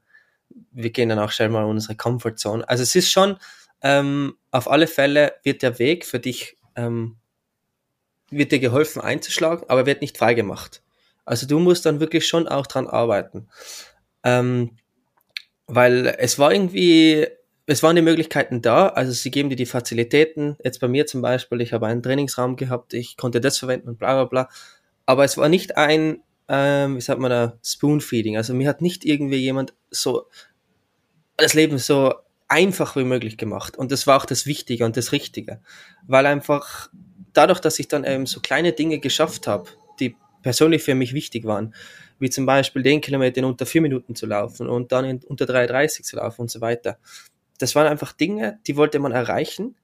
wir 0.72 0.92
gehen 0.92 1.10
dann 1.10 1.18
auch 1.18 1.32
schnell 1.32 1.50
mal 1.50 1.64
in 1.64 1.70
unsere 1.70 1.96
Comfortzone. 1.96 2.68
Also 2.70 2.84
es 2.84 2.96
ist 2.96 3.12
schon, 3.12 3.38
ähm, 3.82 4.36
auf 4.52 4.70
alle 4.70 4.86
Fälle 4.86 5.34
wird 5.44 5.64
der 5.64 5.80
Weg 5.80 6.06
für 6.06 6.20
dich, 6.20 6.58
ähm, 6.76 7.18
wird 8.30 8.52
dir 8.52 8.60
geholfen 8.60 9.02
einzuschlagen, 9.02 9.68
aber 9.68 9.88
wird 9.88 10.02
nicht 10.02 10.20
freigemacht. 10.20 10.84
Also 11.26 11.48
du 11.48 11.58
musst 11.58 11.88
dann 11.88 12.00
wirklich 12.00 12.28
schon 12.28 12.48
auch 12.48 12.68
dran 12.68 12.88
arbeiten. 12.88 13.48
Ähm, 14.24 14.78
weil 15.66 16.06
es 16.20 16.38
war 16.38 16.54
irgendwie, 16.54 17.28
es 17.72 17.84
waren 17.84 17.96
die 17.96 18.02
Möglichkeiten 18.02 18.62
da, 18.62 18.88
also 18.88 19.12
sie 19.12 19.32
geben 19.32 19.50
dir 19.50 19.56
die 19.56 19.66
Fazilitäten. 19.66 20.58
Jetzt 20.64 20.80
bei 20.80 20.88
mir 20.88 21.06
zum 21.06 21.22
Beispiel, 21.22 21.62
ich 21.62 21.74
habe 21.74 21.88
einen 21.88 22.04
Trainingsraum 22.04 22.56
gehabt, 22.56 22.94
ich 22.94 23.18
konnte 23.18 23.40
das 23.40 23.58
verwenden 23.58 23.90
und 23.90 24.00
bla 24.00 24.14
bla 24.14 24.26
bla. 24.26 24.50
Aber 25.06 25.24
es 25.24 25.38
war 25.38 25.50
nicht 25.50 25.78
ein, 25.78 26.22
ähm, 26.48 26.98
wie 26.98 27.02
sagt 27.02 27.20
man 27.20 27.32
da, 27.32 27.58
Spoonfeeding. 27.64 28.38
Also 28.38 28.54
mir 28.54 28.68
hat 28.68 28.82
nicht 28.82 29.06
irgendwie 29.06 29.38
jemand 29.38 29.74
so 29.90 30.28
das 31.38 31.54
Leben 31.54 31.78
so 31.78 32.14
einfach 32.48 32.96
wie 32.96 33.06
möglich 33.06 33.38
gemacht. 33.38 33.78
Und 33.78 33.92
das 33.92 34.06
war 34.06 34.18
auch 34.18 34.26
das 34.26 34.46
Wichtige 34.46 34.86
und 34.86 34.98
das 34.98 35.12
Richtige. 35.14 35.62
Weil 36.06 36.26
einfach 36.26 36.90
dadurch, 37.34 37.60
dass 37.60 37.80
ich 37.80 37.88
dann 37.88 38.04
eben 38.04 38.26
so 38.26 38.42
kleine 38.42 38.74
Dinge 38.74 39.00
geschafft 39.00 39.48
habe, 39.48 39.70
die 40.00 40.18
persönlich 40.42 40.84
für 40.84 40.96
mich 40.96 41.14
wichtig 41.14 41.46
waren, 41.46 41.74
wie 42.20 42.30
zum 42.30 42.46
Beispiel 42.46 42.84
den 42.84 43.00
Kilometer 43.02 43.38
in 43.38 43.46
unter 43.46 43.66
vier 43.66 43.82
Minuten 43.82 44.16
zu 44.16 44.26
laufen 44.26 44.68
und 44.68 44.92
dann 44.92 45.06
in 45.06 45.24
unter 45.24 45.46
3,30 45.46 46.04
zu 46.04 46.18
laufen 46.18 46.42
und 46.42 46.52
so 46.52 46.60
weiter 46.60 46.98
das 47.62 47.76
waren 47.76 47.88
einfach 47.88 48.14
Dinge, 48.14 48.60
die 48.68 48.76
wollte 48.76 49.00
man 49.00 49.12
erreichen, 49.12 49.76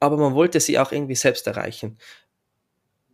aber 0.00 0.16
man 0.16 0.34
wollte 0.34 0.60
sie 0.60 0.78
auch 0.78 0.92
irgendwie 0.92 1.14
selbst 1.14 1.46
erreichen. 1.46 1.98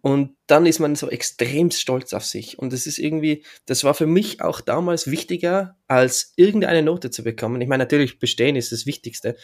Und 0.00 0.36
dann 0.46 0.64
ist 0.64 0.78
man 0.78 0.94
so 0.94 1.10
extrem 1.10 1.70
stolz 1.70 2.12
auf 2.12 2.24
sich. 2.24 2.58
Und 2.58 2.72
das 2.72 2.86
ist 2.86 2.98
irgendwie, 2.98 3.44
das 3.66 3.82
war 3.82 3.94
für 3.94 4.06
mich 4.06 4.40
auch 4.40 4.60
damals 4.60 5.10
wichtiger, 5.10 5.76
als 5.88 6.32
irgendeine 6.36 6.82
Note 6.82 7.10
zu 7.10 7.24
bekommen. 7.24 7.60
Ich 7.60 7.68
meine, 7.68 7.82
natürlich 7.82 8.20
bestehen 8.20 8.54
ist 8.54 8.70
das 8.70 8.86
Wichtigste. 8.86 9.36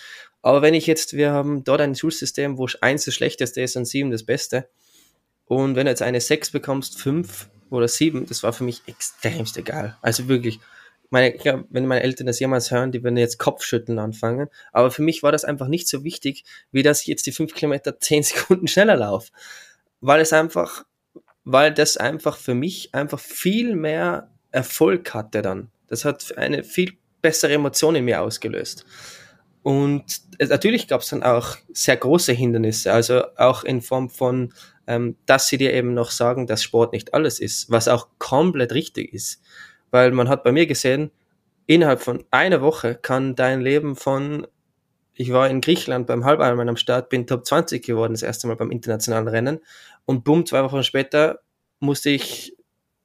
Aber 0.42 0.62
wenn 0.62 0.74
ich 0.74 0.86
jetzt, 0.86 1.14
wir 1.14 1.32
haben 1.32 1.64
dort 1.64 1.80
ein 1.80 1.96
Schulsystem, 1.96 2.56
wo 2.56 2.68
eins 2.80 3.04
das 3.04 3.14
Schlechteste 3.14 3.62
ist 3.62 3.76
und 3.76 3.84
sieben 3.84 4.12
das 4.12 4.24
Beste. 4.24 4.68
Und 5.46 5.74
wenn 5.74 5.86
du 5.86 5.90
jetzt 5.90 6.02
eine 6.02 6.20
sechs 6.20 6.50
bekommst, 6.50 6.98
fünf 6.98 7.50
oder 7.68 7.88
sieben, 7.88 8.26
das 8.26 8.44
war 8.44 8.52
für 8.52 8.64
mich 8.64 8.82
extremst 8.86 9.58
egal. 9.58 9.98
Also 10.02 10.28
wirklich, 10.28 10.60
meine, 11.10 11.34
ich 11.34 11.42
glaube, 11.42 11.64
wenn 11.70 11.86
meine 11.86 12.02
Eltern 12.02 12.26
das 12.26 12.40
jemals 12.40 12.70
hören, 12.70 12.92
die 12.92 13.02
würden 13.02 13.16
jetzt 13.16 13.38
Kopfschütteln 13.38 13.98
anfangen. 13.98 14.48
Aber 14.72 14.90
für 14.90 15.02
mich 15.02 15.22
war 15.22 15.32
das 15.32 15.44
einfach 15.44 15.68
nicht 15.68 15.88
so 15.88 16.04
wichtig, 16.04 16.44
wie 16.72 16.82
dass 16.82 17.02
ich 17.02 17.06
jetzt 17.06 17.26
die 17.26 17.32
fünf 17.32 17.54
Kilometer 17.54 17.98
zehn 18.00 18.22
Sekunden 18.22 18.68
schneller 18.68 18.96
laufe. 18.96 19.32
Weil 20.00 20.20
es 20.20 20.32
einfach, 20.32 20.84
weil 21.44 21.72
das 21.72 21.96
einfach 21.96 22.36
für 22.36 22.54
mich 22.54 22.94
einfach 22.94 23.20
viel 23.20 23.76
mehr 23.76 24.30
Erfolg 24.50 25.14
hatte 25.14 25.42
dann. 25.42 25.70
Das 25.88 26.04
hat 26.04 26.36
eine 26.38 26.64
viel 26.64 26.92
bessere 27.22 27.52
Emotion 27.52 27.96
in 27.96 28.04
mir 28.04 28.20
ausgelöst. 28.20 28.84
Und 29.62 30.20
natürlich 30.38 30.88
gab 30.88 31.00
es 31.00 31.08
dann 31.08 31.22
auch 31.22 31.56
sehr 31.72 31.96
große 31.96 32.32
Hindernisse, 32.32 32.92
also 32.92 33.24
auch 33.36 33.64
in 33.64 33.80
Form 33.80 34.10
von, 34.10 34.52
ähm, 34.86 35.16
dass 35.24 35.48
sie 35.48 35.56
dir 35.56 35.72
eben 35.72 35.94
noch 35.94 36.10
sagen, 36.10 36.46
dass 36.46 36.62
Sport 36.62 36.92
nicht 36.92 37.14
alles 37.14 37.40
ist, 37.40 37.70
was 37.70 37.88
auch 37.88 38.08
komplett 38.18 38.72
richtig 38.72 39.14
ist 39.14 39.40
weil 39.94 40.10
man 40.10 40.28
hat 40.28 40.42
bei 40.42 40.50
mir 40.50 40.66
gesehen, 40.66 41.12
innerhalb 41.66 42.00
von 42.02 42.24
einer 42.32 42.60
Woche 42.60 42.96
kann 42.96 43.36
dein 43.36 43.60
Leben 43.60 43.94
von, 43.94 44.44
ich 45.12 45.32
war 45.32 45.48
in 45.48 45.60
Griechenland 45.60 46.08
beim 46.08 46.24
Halbironman 46.24 46.68
am 46.68 46.76
Start, 46.76 47.10
bin 47.10 47.28
Top 47.28 47.46
20 47.46 47.80
geworden, 47.86 48.12
das 48.12 48.24
erste 48.24 48.48
Mal 48.48 48.56
beim 48.56 48.72
internationalen 48.72 49.28
Rennen 49.28 49.60
und 50.04 50.24
bumm, 50.24 50.46
zwei 50.46 50.64
Wochen 50.64 50.82
später 50.82 51.42
musste 51.78 52.10
ich 52.10 52.56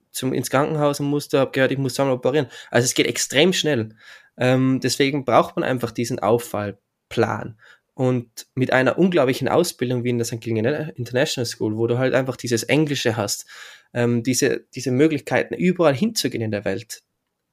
zum, 0.09 0.33
ins 0.33 0.49
Krankenhaus 0.49 0.99
und 0.99 1.05
musste, 1.05 1.37
habe 1.37 1.51
gehört, 1.51 1.71
ich 1.71 1.77
muss 1.77 1.93
zweimal 1.93 2.15
operieren. 2.15 2.47
Also 2.71 2.85
es 2.85 2.95
geht 2.95 3.05
extrem 3.05 3.53
schnell. 3.53 3.89
Ähm, 4.35 4.79
deswegen 4.81 5.25
braucht 5.25 5.57
man 5.57 5.63
einfach 5.63 5.91
diesen 5.91 6.17
Auffallplan. 6.17 7.59
Und 7.99 8.47
mit 8.55 8.71
einer 8.71 8.97
unglaublichen 8.97 9.49
Ausbildung 9.49 10.05
wie 10.05 10.09
in 10.11 10.19
der 10.19 10.23
St. 10.23 10.39
Kilian 10.39 10.89
International 10.95 11.45
School, 11.45 11.75
wo 11.75 11.85
du 11.85 11.97
halt 11.97 12.13
einfach 12.13 12.37
dieses 12.37 12.63
Englische 12.63 13.17
hast, 13.17 13.45
ähm, 13.93 14.23
diese, 14.23 14.61
diese 14.73 14.91
Möglichkeiten, 14.91 15.53
überall 15.53 15.93
hinzugehen 15.93 16.41
in 16.41 16.51
der 16.51 16.63
Welt, 16.63 17.01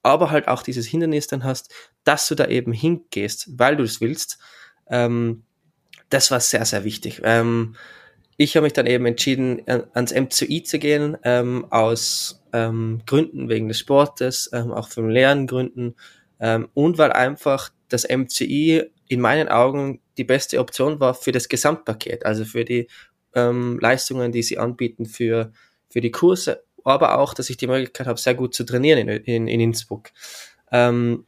aber 0.04 0.30
halt 0.30 0.46
auch 0.46 0.62
dieses 0.62 0.86
Hindernis 0.86 1.26
dann 1.26 1.42
hast, 1.42 1.74
dass 2.04 2.28
du 2.28 2.36
da 2.36 2.46
eben 2.46 2.70
hingehst, 2.70 3.58
weil 3.58 3.74
du 3.74 3.82
es 3.82 4.00
willst, 4.00 4.38
ähm, 4.88 5.42
das 6.10 6.30
war 6.30 6.38
sehr, 6.38 6.64
sehr 6.64 6.84
wichtig. 6.84 7.22
Ähm, 7.24 7.74
ich 8.36 8.54
habe 8.54 8.66
mich 8.66 8.72
dann 8.72 8.86
eben 8.86 9.04
entschieden, 9.04 9.62
ans 9.66 10.12
MCI 10.12 10.62
zu 10.62 10.78
gehen, 10.78 11.16
ähm, 11.24 11.66
aus 11.70 12.40
ähm, 12.52 13.02
Gründen 13.04 13.48
wegen 13.48 13.66
des 13.66 13.80
Sportes, 13.80 14.48
ähm, 14.52 14.70
auch 14.70 14.90
familiären 14.90 15.48
Gründen 15.48 15.96
ähm, 16.38 16.68
und 16.72 16.98
weil 16.98 17.10
einfach 17.10 17.72
das 17.88 18.08
MCI 18.08 18.92
in 19.08 19.20
meinen 19.20 19.48
Augen 19.48 20.00
die 20.18 20.24
beste 20.24 20.58
Option 20.58 21.00
war 21.00 21.14
für 21.14 21.32
das 21.32 21.48
Gesamtpaket, 21.48 22.24
also 22.24 22.44
für 22.44 22.64
die 22.64 22.88
ähm, 23.34 23.78
Leistungen, 23.80 24.32
die 24.32 24.42
sie 24.42 24.58
anbieten 24.58 25.06
für, 25.06 25.52
für 25.88 26.00
die 26.00 26.10
Kurse, 26.10 26.64
aber 26.84 27.18
auch, 27.18 27.34
dass 27.34 27.50
ich 27.50 27.56
die 27.56 27.66
Möglichkeit 27.66 28.06
habe, 28.06 28.18
sehr 28.18 28.34
gut 28.34 28.54
zu 28.54 28.64
trainieren 28.64 29.08
in, 29.08 29.08
in, 29.08 29.48
in 29.48 29.60
Innsbruck. 29.60 30.10
Ähm, 30.72 31.26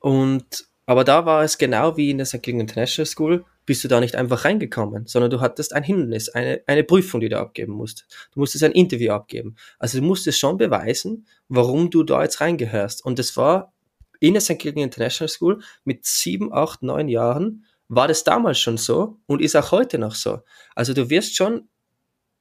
und 0.00 0.66
aber 0.86 1.02
da 1.02 1.26
war 1.26 1.42
es 1.42 1.58
genau 1.58 1.96
wie 1.96 2.10
in 2.10 2.18
der 2.18 2.26
St. 2.26 2.42
King 2.42 2.60
International 2.60 3.06
School, 3.06 3.44
bist 3.66 3.82
du 3.82 3.88
da 3.88 3.98
nicht 3.98 4.14
einfach 4.14 4.44
reingekommen, 4.44 5.06
sondern 5.06 5.32
du 5.32 5.40
hattest 5.40 5.74
ein 5.74 5.82
Hindernis, 5.82 6.28
eine, 6.28 6.62
eine 6.68 6.84
Prüfung, 6.84 7.20
die 7.20 7.28
du 7.28 7.38
abgeben 7.38 7.72
musst. 7.72 8.06
Du 8.32 8.38
musstest 8.38 8.62
ein 8.62 8.70
Interview 8.70 9.10
abgeben. 9.10 9.56
Also 9.80 9.98
du 9.98 10.04
musstest 10.04 10.38
schon 10.38 10.56
beweisen, 10.56 11.26
warum 11.48 11.90
du 11.90 12.04
da 12.04 12.22
jetzt 12.22 12.40
reingehörst. 12.40 13.04
Und 13.04 13.18
das 13.18 13.36
war 13.36 13.72
in 14.20 14.34
der 14.34 14.40
St. 14.40 14.58
King 14.58 14.78
International 14.78 15.28
School 15.28 15.62
mit 15.84 16.04
sieben, 16.04 16.52
acht, 16.52 16.82
neun 16.82 17.08
Jahren 17.08 17.64
war 17.88 18.08
das 18.08 18.24
damals 18.24 18.58
schon 18.58 18.78
so 18.78 19.18
und 19.26 19.40
ist 19.40 19.56
auch 19.56 19.70
heute 19.70 19.98
noch 19.98 20.14
so. 20.14 20.40
Also 20.74 20.92
du 20.92 21.08
wirst 21.10 21.36
schon 21.36 21.68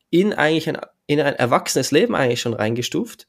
in 0.10 0.34
eigentlich 0.34 0.68
ein, 0.70 0.78
in 1.06 1.22
ein 1.22 1.36
erwachsenes 1.36 1.92
Leben 1.92 2.16
eigentlich 2.16 2.42
schon 2.42 2.54
reingestuft 2.54 3.28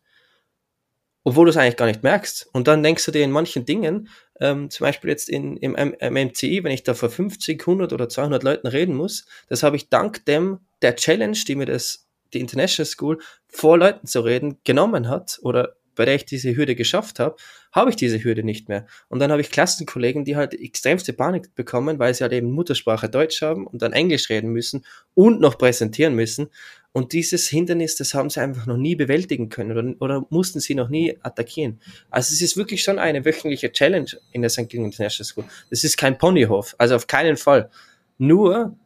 obwohl 1.26 1.46
du 1.46 1.50
es 1.50 1.56
eigentlich 1.56 1.76
gar 1.76 1.86
nicht 1.86 2.04
merkst. 2.04 2.48
Und 2.52 2.68
dann 2.68 2.84
denkst 2.84 3.04
du 3.04 3.10
dir 3.10 3.24
in 3.24 3.32
manchen 3.32 3.64
Dingen, 3.64 4.08
ähm, 4.38 4.70
zum 4.70 4.84
Beispiel 4.84 5.10
jetzt 5.10 5.28
in, 5.28 5.56
im, 5.56 5.74
im 5.74 6.14
MCI, 6.14 6.62
wenn 6.62 6.70
ich 6.70 6.84
da 6.84 6.94
vor 6.94 7.10
50, 7.10 7.62
100 7.62 7.92
oder 7.92 8.08
200 8.08 8.44
Leuten 8.44 8.68
reden 8.68 8.94
muss, 8.94 9.26
das 9.48 9.64
habe 9.64 9.74
ich 9.74 9.88
dank 9.88 10.24
dem, 10.26 10.60
der 10.82 10.94
Challenge, 10.94 11.36
die 11.36 11.56
mir 11.56 11.66
das, 11.66 12.06
die 12.32 12.38
International 12.38 12.86
School 12.86 13.18
vor 13.48 13.76
Leuten 13.76 14.06
zu 14.06 14.20
reden 14.20 14.58
genommen 14.62 15.08
hat 15.08 15.40
oder 15.42 15.74
bei 15.96 16.04
der 16.04 16.14
ich 16.14 16.24
diese 16.24 16.54
Hürde 16.54 16.74
geschafft 16.74 17.18
habe, 17.18 17.36
habe 17.72 17.90
ich 17.90 17.96
diese 17.96 18.22
Hürde 18.22 18.44
nicht 18.44 18.68
mehr. 18.68 18.86
Und 19.08 19.18
dann 19.18 19.30
habe 19.32 19.40
ich 19.40 19.50
Klassenkollegen, 19.50 20.24
die 20.24 20.36
halt 20.36 20.54
extremste 20.54 21.12
Panik 21.12 21.54
bekommen, 21.54 21.98
weil 21.98 22.14
sie 22.14 22.22
halt 22.22 22.32
eben 22.32 22.52
Muttersprache 22.52 23.08
Deutsch 23.08 23.42
haben 23.42 23.66
und 23.66 23.82
dann 23.82 23.92
Englisch 23.92 24.30
reden 24.30 24.50
müssen 24.50 24.84
und 25.14 25.40
noch 25.40 25.58
präsentieren 25.58 26.14
müssen. 26.14 26.48
Und 26.92 27.12
dieses 27.12 27.46
Hindernis, 27.48 27.96
das 27.96 28.14
haben 28.14 28.30
sie 28.30 28.40
einfach 28.40 28.64
noch 28.64 28.78
nie 28.78 28.96
bewältigen 28.96 29.50
können 29.50 29.72
oder, 29.72 29.94
oder 30.00 30.26
mussten 30.30 30.60
sie 30.60 30.74
noch 30.74 30.88
nie 30.88 31.18
attackieren. 31.22 31.78
Also 32.08 32.32
es 32.32 32.40
ist 32.40 32.56
wirklich 32.56 32.82
schon 32.82 32.98
eine 32.98 33.24
wöchentliche 33.24 33.70
Challenge 33.70 34.10
in 34.32 34.40
der 34.40 34.48
St. 34.48 34.68
King 34.68 34.86
International 34.86 35.26
School. 35.26 35.44
Das 35.68 35.84
ist 35.84 35.98
kein 35.98 36.16
Ponyhof, 36.16 36.74
also 36.78 36.94
auf 36.94 37.06
keinen 37.06 37.36
Fall. 37.36 37.68
Nur, 38.16 38.78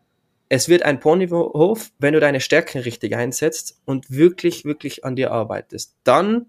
es 0.49 0.69
wird 0.69 0.83
ein 0.83 0.99
Ponyhof, 0.99 1.93
wenn 2.01 2.15
du 2.15 2.19
deine 2.19 2.41
Stärken 2.41 2.79
richtig 2.81 3.15
einsetzt 3.15 3.81
und 3.85 4.11
wirklich, 4.11 4.65
wirklich 4.65 5.05
an 5.05 5.15
dir 5.15 5.31
arbeitest. 5.31 5.95
Dann 6.03 6.47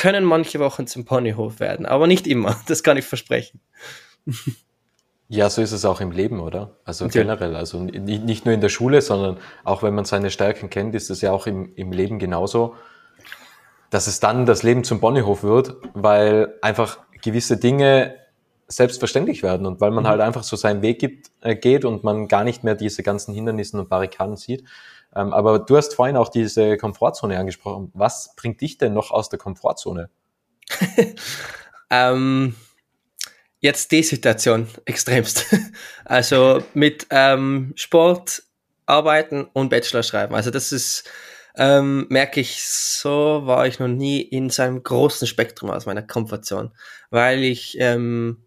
können 0.00 0.24
manche 0.24 0.58
Wochen 0.60 0.86
zum 0.86 1.04
Ponyhof 1.04 1.60
werden, 1.60 1.84
aber 1.84 2.06
nicht 2.06 2.26
immer, 2.26 2.56
das 2.66 2.82
kann 2.82 2.96
ich 2.96 3.04
versprechen. 3.04 3.60
Ja, 5.28 5.50
so 5.50 5.60
ist 5.60 5.72
es 5.72 5.84
auch 5.84 6.00
im 6.00 6.10
Leben, 6.10 6.40
oder? 6.40 6.78
Also 6.86 7.04
ja. 7.04 7.10
generell, 7.10 7.54
also 7.54 7.80
nicht 7.80 8.46
nur 8.46 8.54
in 8.54 8.62
der 8.62 8.70
Schule, 8.70 9.02
sondern 9.02 9.36
auch 9.62 9.82
wenn 9.82 9.94
man 9.94 10.06
seine 10.06 10.30
Stärken 10.30 10.70
kennt, 10.70 10.94
ist 10.94 11.10
es 11.10 11.20
ja 11.20 11.32
auch 11.32 11.46
im, 11.46 11.74
im 11.76 11.92
Leben 11.92 12.18
genauso, 12.18 12.76
dass 13.90 14.06
es 14.06 14.20
dann 14.20 14.46
das 14.46 14.62
Leben 14.62 14.84
zum 14.84 15.00
Ponyhof 15.00 15.42
wird, 15.42 15.76
weil 15.92 16.54
einfach 16.62 17.00
gewisse 17.20 17.58
Dinge 17.58 18.14
selbstverständlich 18.68 19.42
werden 19.42 19.66
und 19.66 19.82
weil 19.82 19.90
man 19.90 20.04
mhm. 20.04 20.08
halt 20.08 20.20
einfach 20.22 20.44
so 20.44 20.56
seinen 20.56 20.80
Weg 20.80 20.98
gibt, 20.98 21.30
äh, 21.42 21.56
geht 21.56 21.84
und 21.84 22.04
man 22.04 22.26
gar 22.26 22.44
nicht 22.44 22.64
mehr 22.64 22.74
diese 22.74 23.02
ganzen 23.02 23.34
Hindernissen 23.34 23.78
und 23.78 23.90
Barrikaden 23.90 24.36
sieht. 24.36 24.64
Ähm, 25.14 25.32
aber 25.32 25.58
du 25.58 25.76
hast 25.76 25.94
vorhin 25.94 26.16
auch 26.16 26.28
diese 26.28 26.76
Komfortzone 26.76 27.38
angesprochen. 27.38 27.90
Was 27.94 28.34
bringt 28.36 28.60
dich 28.60 28.78
denn 28.78 28.94
noch 28.94 29.10
aus 29.10 29.28
der 29.28 29.38
Komfortzone? 29.38 30.10
ähm, 31.90 32.54
jetzt 33.60 33.92
die 33.92 34.02
Situation 34.02 34.68
extremst. 34.84 35.46
also 36.04 36.62
mit 36.74 37.06
ähm, 37.10 37.72
Sport, 37.76 38.42
Arbeiten 38.86 39.44
und 39.52 39.68
Bachelor 39.68 40.02
schreiben. 40.02 40.34
Also 40.34 40.50
das 40.50 40.72
ist, 40.72 41.08
ähm, 41.56 42.06
merke 42.08 42.40
ich, 42.40 42.62
so 42.64 43.42
war 43.44 43.66
ich 43.66 43.78
noch 43.78 43.88
nie 43.88 44.20
in 44.20 44.50
so 44.50 44.62
einem 44.62 44.82
großen 44.82 45.26
Spektrum 45.28 45.70
aus 45.70 45.86
meiner 45.86 46.02
Komfortzone, 46.02 46.72
weil 47.10 47.44
ich 47.44 47.76
ähm, 47.78 48.44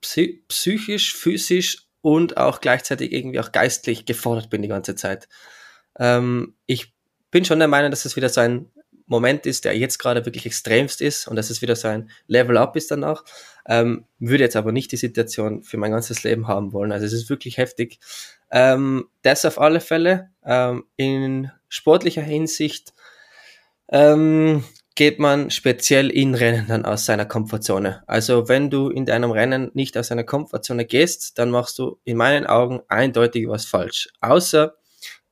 psy 0.00 0.44
psychisch, 0.48 1.16
physisch 1.16 1.88
und 2.00 2.36
auch 2.36 2.60
gleichzeitig 2.60 3.12
irgendwie 3.12 3.40
auch 3.40 3.52
geistlich 3.52 4.06
gefordert 4.06 4.50
bin 4.50 4.62
die 4.62 4.68
ganze 4.68 4.94
Zeit. 4.94 5.28
Ähm, 5.98 6.54
ich 6.66 6.92
bin 7.30 7.44
schon 7.44 7.58
der 7.58 7.68
Meinung, 7.68 7.90
dass 7.90 8.04
es 8.04 8.16
wieder 8.16 8.28
so 8.28 8.40
ein 8.40 8.70
Moment 9.06 9.46
ist, 9.46 9.64
der 9.64 9.76
jetzt 9.76 9.98
gerade 9.98 10.24
wirklich 10.26 10.46
extremst 10.46 11.00
ist 11.00 11.26
und 11.26 11.36
dass 11.36 11.50
es 11.50 11.62
wieder 11.62 11.76
so 11.76 11.88
ein 11.88 12.10
Level-Up 12.26 12.76
ist 12.76 12.90
danach. 12.90 13.24
Ähm, 13.66 14.04
würde 14.18 14.44
jetzt 14.44 14.56
aber 14.56 14.70
nicht 14.70 14.92
die 14.92 14.96
Situation 14.96 15.62
für 15.62 15.78
mein 15.78 15.92
ganzes 15.92 16.22
Leben 16.22 16.46
haben 16.46 16.72
wollen. 16.72 16.92
Also 16.92 17.06
es 17.06 17.14
ist 17.14 17.30
wirklich 17.30 17.56
heftig. 17.56 17.98
Ähm, 18.50 19.08
das 19.22 19.44
auf 19.44 19.60
alle 19.60 19.80
Fälle. 19.80 20.30
Ähm, 20.44 20.84
in 20.96 21.50
sportlicher 21.68 22.22
Hinsicht 22.22 22.92
ähm, 23.90 24.64
geht 24.94 25.18
man 25.18 25.50
speziell 25.50 26.10
in 26.10 26.34
Rennen 26.34 26.66
dann 26.68 26.84
aus 26.84 27.06
seiner 27.06 27.24
Komfortzone. 27.24 28.02
Also 28.06 28.48
wenn 28.48 28.68
du 28.68 28.90
in 28.90 29.06
deinem 29.06 29.30
Rennen 29.30 29.70
nicht 29.72 29.96
aus 29.96 30.08
deiner 30.08 30.24
Komfortzone 30.24 30.84
gehst, 30.84 31.38
dann 31.38 31.50
machst 31.50 31.78
du 31.78 31.98
in 32.04 32.16
meinen 32.16 32.46
Augen 32.46 32.80
eindeutig 32.88 33.48
was 33.48 33.64
falsch. 33.64 34.08
Außer 34.20 34.74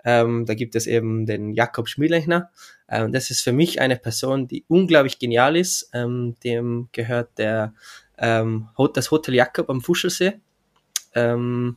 ähm, 0.07 0.46
da 0.46 0.54
gibt 0.54 0.76
es 0.76 0.86
eben 0.86 1.26
den 1.26 1.52
Jakob 1.52 1.88
Schmielechner. 1.88 2.50
Ähm, 2.88 3.12
das 3.12 3.30
ist 3.30 3.42
für 3.42 3.52
mich 3.52 3.80
eine 3.80 3.96
Person, 3.96 4.46
die 4.46 4.64
unglaublich 4.68 5.18
genial 5.18 5.57
ist. 5.57 5.90
Ähm, 5.92 6.36
dem 6.44 6.88
gehört 6.92 7.36
der, 7.38 7.74
ähm, 8.16 8.68
das 8.94 9.11
Hotel 9.11 9.34
Jakob 9.34 9.68
am 9.68 9.80
Fuschelsee. 9.80 10.34
Ähm, 11.16 11.76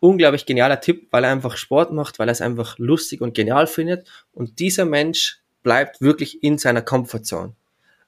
unglaublich 0.00 0.44
genialer 0.44 0.80
Tipp, 0.80 1.06
weil 1.12 1.22
er 1.22 1.30
einfach 1.30 1.56
Sport 1.56 1.92
macht, 1.92 2.18
weil 2.18 2.28
er 2.28 2.32
es 2.32 2.40
einfach 2.40 2.78
lustig 2.78 3.20
und 3.20 3.34
genial 3.34 3.68
findet. 3.68 4.08
Und 4.32 4.58
dieser 4.58 4.84
Mensch 4.84 5.40
bleibt 5.62 6.00
wirklich 6.00 6.42
in 6.42 6.58
seiner 6.58 6.82
Comfortzone. 6.82 7.54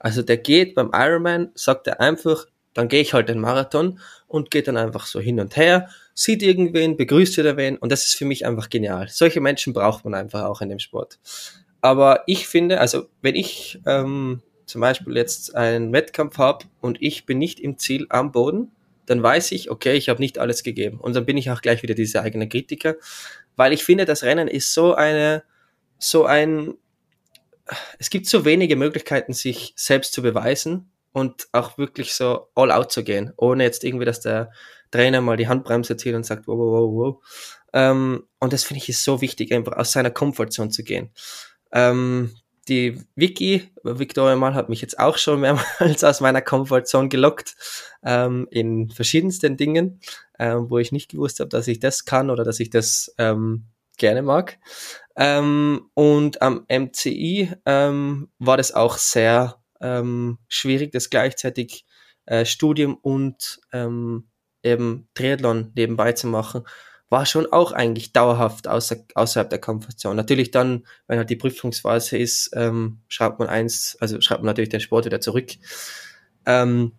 Also 0.01 0.23
der 0.23 0.39
geht 0.39 0.75
beim 0.75 0.91
Ironman, 0.93 1.53
sagt 1.55 1.87
er 1.87 2.01
einfach, 2.01 2.47
dann 2.75 2.89
gehe 2.89 3.01
ich 3.01 3.15
halt 3.15 3.29
den 3.29 3.41
Marathon 3.41 3.99
und 4.27 4.51
geht 4.51 4.69
dann 4.69 4.77
einfach 4.77 5.07
so 5.07 5.21
hin 5.21 5.41
und 5.41 5.57
her, 5.57 5.89
sieht 6.15 6.43
irgendwen, 6.43 6.97
begrüßt 6.97 7.37
wieder 7.39 7.57
wen 7.57 7.77
und 7.77 7.91
das 7.91 8.07
ist 8.07 8.15
für 8.15 8.25
mich 8.25 8.47
einfach 8.47 8.71
genial. 8.71 9.09
Solche 9.09 9.41
Menschen 9.41 9.73
braucht 9.73 10.05
man 10.05 10.15
einfach 10.15 10.45
auch 10.45 10.61
in 10.61 10.69
dem 10.69 10.79
Sport. 10.79 11.19
Aber 11.81 12.23
ich 12.27 12.47
finde, 12.47 12.81
also 12.81 13.07
wenn 13.23 13.35
ich 13.35 13.81
ähm, 13.87 14.43
zum 14.67 14.81
Beispiel 14.81 15.17
jetzt 15.17 15.55
einen 15.57 15.93
Wettkampf 15.93 16.39
habe 16.39 16.67
und 16.81 17.01
ich 17.01 17.27
bin 17.27 17.39
nicht 17.39 17.59
im 17.59 17.79
Ziel 17.79 18.07
am 18.11 18.33
Boden, 18.33 18.71
dann 19.07 19.23
weiß 19.23 19.51
ich, 19.53 19.71
okay, 19.71 19.95
ich 19.95 20.09
habe 20.09 20.21
nicht 20.21 20.39
alles 20.39 20.63
gegeben. 20.63 21.01
Und 21.01 21.17
dann 21.17 21.27
bin 21.27 21.37
ich 21.37 21.51
auch 21.51 21.63
gleich 21.63 21.83
wieder 21.83 21.95
dieser 21.95 22.23
eigene 22.23 22.49
Kritiker, 22.49 22.95
weil 23.57 23.73
ich 23.73 23.83
finde, 23.83 24.05
das 24.05 24.23
Rennen 24.23 24.47
ist 24.47 24.73
so 24.73 24.95
eine, 24.95 25.43
so 25.99 26.27
ein, 26.27 26.75
es 27.99 28.11
gibt 28.11 28.27
so 28.27 28.45
wenige 28.45 28.77
Möglichkeiten, 28.77 29.33
sich 29.33 29.73
selbst 29.75 30.13
zu 30.13 30.23
beweisen 30.23 30.91
und 31.13 31.49
auch 31.53 31.79
wirklich 31.79 32.15
so 32.15 32.49
all 32.55 32.71
out 32.71 32.93
zu 32.93 33.05
gehen, 33.05 33.33
ohne 33.37 33.65
jetzt 33.65 33.85
irgendwie, 33.85 34.05
dass 34.05 34.21
der 34.21 34.51
Trainer 34.91 35.21
mal 35.21 35.37
die 35.37 35.49
Handbremse 35.49 35.97
zieht 35.97 36.15
und 36.15 36.27
sagt, 36.27 36.47
wow, 36.47 36.59
wow, 36.59 36.73
wow, 36.73 36.93
wow. 36.93 37.25
Ähm, 37.73 38.25
und 38.41 38.53
das 38.53 38.65
finde 38.65 38.83
ich 38.83 38.89
ist 38.89 39.05
so 39.05 39.21
wichtig, 39.21 39.53
einfach 39.53 39.77
aus 39.77 39.93
seiner 39.93 40.11
Komfortzone 40.11 40.71
zu 40.71 40.83
gehen. 40.83 41.11
Ähm, 41.73 42.35
die 42.69 43.01
Vicky, 43.15 43.69
Victoria 43.83 44.37
Mal, 44.37 44.55
hat 44.55 44.69
mich 44.69 44.81
jetzt 44.81 44.99
auch 44.99 45.19
schon 45.19 45.41
mehrmals 45.41 46.05
aus 46.05 46.21
meiner 46.21 46.43
Komfortzone 46.43 47.09
gelockt, 47.09 47.57
ähm, 48.05 48.47
in 48.51 48.91
verschiedensten 48.91 49.57
Dingen, 49.57 50.01
ähm, 50.39 50.71
wo 50.71 50.79
ich 50.79 50.93
nicht 50.93 51.11
gewusst 51.11 51.41
habe, 51.41 51.49
dass 51.49 51.69
ich 51.69 51.81
das 51.81 52.05
kann 52.05 52.31
oder 52.31 52.45
dass 52.45 52.61
ich 52.61 52.71
das 52.71 53.15
ähm, 53.19 53.67
gerne 53.99 54.23
mag. 54.23 54.59
Ähm, 55.17 55.91
und 55.95 56.43
am 56.43 56.65
MCI 56.69 57.53
war 57.65 58.57
das 58.57 58.73
auch 58.73 58.97
sehr 58.97 59.60
ähm, 59.81 60.39
schwierig, 60.49 60.93
das 60.93 61.11
gleichzeitig 61.11 61.85
äh, 62.27 62.45
Studium 62.45 62.95
und 62.95 63.61
ähm, 63.73 64.29
eben 64.63 65.09
Triathlon 65.15 65.73
nebenbei 65.75 66.13
zu 66.13 66.27
machen, 66.27 66.65
war 67.09 67.27
schon 67.27 67.47
auch 67.47 67.73
eigentlich 67.73 68.13
dauerhaft 68.13 68.69
außer, 68.69 69.05
außerhalb 69.15 69.51
der 69.51 69.59
Komfortzone. 69.59 70.15
Natürlich 70.15 70.53
dann, 70.53 70.87
wenn 71.09 71.19
halt 71.19 71.29
die 71.29 71.37
Prüfungsphase 71.37 72.17
ist, 72.17 72.51
ähm, 72.55 73.01
schreibt 73.09 73.41
man 73.41 73.49
eins, 73.49 73.97
also 74.01 74.21
schreibt 74.21 74.43
man 74.43 74.47
natürlich 74.47 74.69
den 74.69 74.81
Sport 74.81 75.07
wieder 75.07 75.21
zurück. 75.21 75.51
Ähm, 76.47 76.93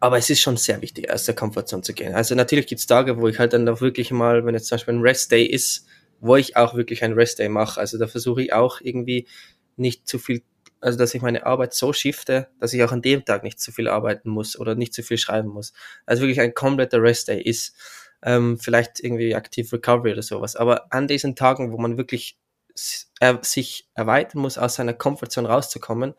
aber 0.00 0.18
es 0.18 0.30
ist 0.30 0.40
schon 0.40 0.56
sehr 0.56 0.82
wichtig, 0.82 1.12
aus 1.12 1.24
der 1.24 1.34
Komfortzone 1.34 1.82
zu 1.82 1.92
gehen. 1.92 2.14
Also 2.14 2.34
natürlich 2.34 2.66
gibt's 2.66 2.86
Tage, 2.86 3.18
wo 3.18 3.28
ich 3.28 3.38
halt 3.38 3.52
dann 3.52 3.68
auch 3.68 3.80
wirklich 3.80 4.10
mal, 4.10 4.44
wenn 4.44 4.54
jetzt 4.54 4.66
zum 4.66 4.76
Beispiel 4.76 4.94
ein 4.94 5.02
Rest 5.02 5.30
Day 5.30 5.44
ist, 5.44 5.86
wo 6.20 6.36
ich 6.36 6.56
auch 6.56 6.74
wirklich 6.74 7.04
ein 7.04 7.12
Rest 7.12 7.38
Day 7.38 7.48
mache. 7.48 7.78
Also 7.78 7.98
da 7.98 8.08
versuche 8.08 8.42
ich 8.42 8.52
auch 8.52 8.80
irgendwie 8.80 9.28
nicht 9.76 10.08
zu 10.08 10.18
viel 10.18 10.42
also 10.80 10.98
dass 10.98 11.14
ich 11.14 11.22
meine 11.22 11.46
Arbeit 11.46 11.74
so 11.74 11.92
shifte, 11.92 12.48
dass 12.58 12.72
ich 12.72 12.82
auch 12.82 12.92
an 12.92 13.02
dem 13.02 13.24
Tag 13.24 13.42
nicht 13.42 13.60
zu 13.60 13.72
viel 13.72 13.88
arbeiten 13.88 14.30
muss 14.30 14.58
oder 14.58 14.74
nicht 14.74 14.94
zu 14.94 15.02
viel 15.02 15.18
schreiben 15.18 15.48
muss. 15.48 15.72
Also 16.06 16.22
wirklich 16.22 16.40
ein 16.40 16.54
kompletter 16.54 17.02
Rest 17.02 17.28
Day 17.28 17.42
ist. 17.42 17.74
ähm, 18.22 18.58
vielleicht 18.58 19.00
irgendwie 19.00 19.32
Active 19.32 19.72
Recovery 19.72 20.12
oder 20.12 20.22
sowas. 20.22 20.56
Aber 20.56 20.92
an 20.92 21.08
diesen 21.08 21.36
Tagen, 21.36 21.72
wo 21.72 21.78
man 21.78 21.96
wirklich 21.96 22.38
sich 22.74 23.88
erweitern 23.94 24.40
muss, 24.42 24.58
aus 24.58 24.74
seiner 24.76 24.94
Komfortzone 24.94 25.48
rauszukommen, 25.48 26.14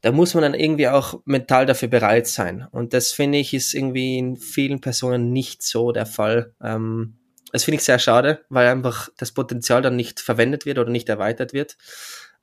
da 0.00 0.12
muss 0.12 0.34
man 0.34 0.42
dann 0.42 0.54
irgendwie 0.54 0.88
auch 0.88 1.20
mental 1.24 1.66
dafür 1.66 1.88
bereit 1.88 2.26
sein. 2.26 2.66
Und 2.70 2.92
das 2.92 3.12
finde 3.12 3.38
ich 3.38 3.54
ist 3.54 3.74
irgendwie 3.74 4.18
in 4.18 4.36
vielen 4.36 4.80
Personen 4.80 5.32
nicht 5.32 5.62
so 5.62 5.92
der 5.92 6.06
Fall. 6.06 6.54
Ähm, 6.62 7.18
das 7.52 7.64
finde 7.64 7.76
ich 7.76 7.84
sehr 7.84 7.98
schade, 7.98 8.44
weil 8.48 8.66
einfach 8.66 9.08
das 9.16 9.32
Potenzial 9.32 9.80
dann 9.82 9.96
nicht 9.96 10.20
verwendet 10.20 10.66
wird 10.66 10.78
oder 10.78 10.90
nicht 10.90 11.08
erweitert 11.08 11.52
wird. 11.52 11.76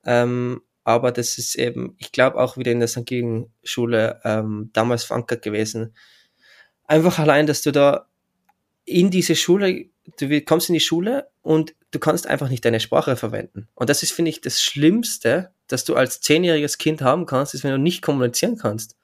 Ähm, 0.04 0.62
aber 0.84 1.12
das 1.12 1.38
ist 1.38 1.54
eben, 1.54 1.94
ich 1.98 2.12
glaube, 2.12 2.38
auch 2.38 2.56
wieder 2.56 2.72
in 2.72 2.80
der 2.80 2.88
St. 2.88 3.10
Schule 3.62 4.20
ähm, 4.24 4.70
damals 4.72 5.04
verankert 5.04 5.42
gewesen. 5.42 5.94
Einfach 6.86 7.18
allein, 7.18 7.46
dass 7.46 7.62
du 7.62 7.70
da 7.72 8.08
in 8.84 9.10
diese 9.10 9.36
Schule, 9.36 9.86
du 10.18 10.40
kommst 10.42 10.68
in 10.68 10.74
die 10.74 10.80
Schule 10.80 11.28
und 11.42 11.74
du 11.92 11.98
kannst 11.98 12.26
einfach 12.26 12.48
nicht 12.48 12.64
deine 12.64 12.80
Sprache 12.80 13.16
verwenden. 13.16 13.68
Und 13.74 13.90
das 13.90 14.02
ist, 14.02 14.12
finde 14.12 14.30
ich, 14.30 14.40
das 14.40 14.60
Schlimmste, 14.60 15.52
das 15.68 15.84
du 15.84 15.94
als 15.94 16.20
zehnjähriges 16.20 16.78
Kind 16.78 17.00
haben 17.02 17.26
kannst, 17.26 17.54
ist, 17.54 17.62
wenn 17.62 17.70
du 17.70 17.78
nicht 17.78 18.02
kommunizieren 18.02 18.58
kannst. 18.58 18.96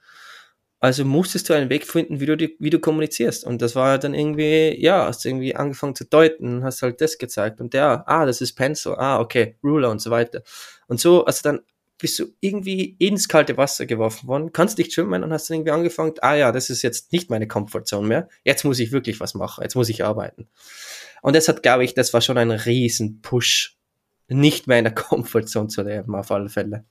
Also 0.81 1.03
musstest 1.03 1.49
du 1.49 1.53
einen 1.53 1.69
Weg 1.69 1.85
finden, 1.85 2.21
wie 2.21 2.25
du, 2.25 2.37
die, 2.37 2.55
wie 2.59 2.69
du 2.69 2.79
kommunizierst. 2.79 3.43
Und 3.43 3.61
das 3.61 3.75
war 3.75 3.97
dann 3.97 4.13
irgendwie, 4.13 4.81
ja, 4.81 5.05
hast 5.05 5.25
irgendwie 5.25 5.55
angefangen 5.55 5.95
zu 5.95 6.05
deuten, 6.05 6.63
hast 6.63 6.81
halt 6.81 7.01
das 7.01 7.17
gezeigt 7.17 7.59
und 7.59 7.73
der, 7.73 8.07
ah, 8.07 8.25
das 8.25 8.39
ist 8.39 8.53
Pencil, 8.53 8.93
ah, 8.97 9.19
okay, 9.19 9.57
Ruler 9.61 9.89
und 9.89 10.01
so 10.01 10.09
weiter. 10.09 10.41
Und 10.87 10.99
so, 11.01 11.25
also 11.25 11.41
dann 11.43 11.59
bist 11.97 12.17
du 12.17 12.27
irgendwie 12.39 12.95
ins 12.97 13.27
kalte 13.27 13.57
Wasser 13.57 13.85
geworfen 13.85 14.27
worden, 14.27 14.53
kannst 14.53 14.77
nicht 14.77 14.93
schwimmen 14.93 15.21
und 15.21 15.33
hast 15.33 15.49
dann 15.49 15.55
irgendwie 15.57 15.71
angefangen, 15.71 16.13
ah 16.21 16.33
ja, 16.33 16.51
das 16.53 16.69
ist 16.69 16.81
jetzt 16.81 17.11
nicht 17.11 17.29
meine 17.29 17.47
Comfortzone 17.47 18.07
mehr, 18.07 18.29
jetzt 18.45 18.63
muss 18.63 18.79
ich 18.79 18.93
wirklich 18.93 19.19
was 19.19 19.33
machen, 19.33 19.63
jetzt 19.63 19.75
muss 19.75 19.89
ich 19.89 20.03
arbeiten. 20.05 20.47
Und 21.21 21.35
das 21.35 21.49
hat, 21.49 21.61
glaube 21.61 21.83
ich, 21.83 21.93
das 21.93 22.13
war 22.13 22.21
schon 22.21 22.37
ein 22.37 22.51
riesen 22.51 23.21
Push, 23.21 23.77
nicht 24.29 24.67
mehr 24.67 24.79
in 24.79 24.85
der 24.85 24.93
Comfortzone 24.95 25.67
zu 25.67 25.83
leben, 25.83 26.15
auf 26.15 26.31
alle 26.31 26.47
Fälle. 26.47 26.85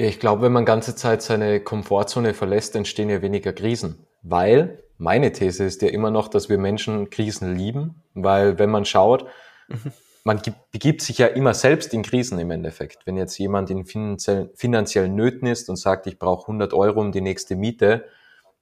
Ja, 0.00 0.06
ich 0.06 0.18
glaube, 0.18 0.40
wenn 0.40 0.52
man 0.52 0.64
ganze 0.64 0.94
Zeit 0.94 1.20
seine 1.20 1.60
Komfortzone 1.60 2.32
verlässt, 2.32 2.74
entstehen 2.74 3.10
ja 3.10 3.20
weniger 3.20 3.52
Krisen. 3.52 4.06
Weil 4.22 4.82
meine 4.96 5.30
These 5.30 5.64
ist 5.64 5.82
ja 5.82 5.90
immer 5.90 6.10
noch, 6.10 6.28
dass 6.28 6.48
wir 6.48 6.56
Menschen 6.56 7.10
Krisen 7.10 7.54
lieben, 7.54 8.02
weil 8.14 8.58
wenn 8.58 8.70
man 8.70 8.86
schaut, 8.86 9.26
mhm. 9.68 9.92
man 10.24 10.40
begibt 10.72 11.02
sich 11.02 11.18
ja 11.18 11.26
immer 11.26 11.52
selbst 11.52 11.92
in 11.92 12.02
Krisen 12.02 12.38
im 12.38 12.50
Endeffekt. 12.50 13.06
Wenn 13.06 13.18
jetzt 13.18 13.36
jemand 13.36 13.68
in 13.68 13.84
finanziellen, 13.84 14.48
finanziellen 14.54 15.14
Nöten 15.14 15.46
ist 15.46 15.68
und 15.68 15.76
sagt, 15.76 16.06
ich 16.06 16.18
brauche 16.18 16.44
100 16.44 16.72
Euro, 16.72 17.02
um 17.02 17.12
die 17.12 17.20
nächste 17.20 17.54
Miete 17.54 18.06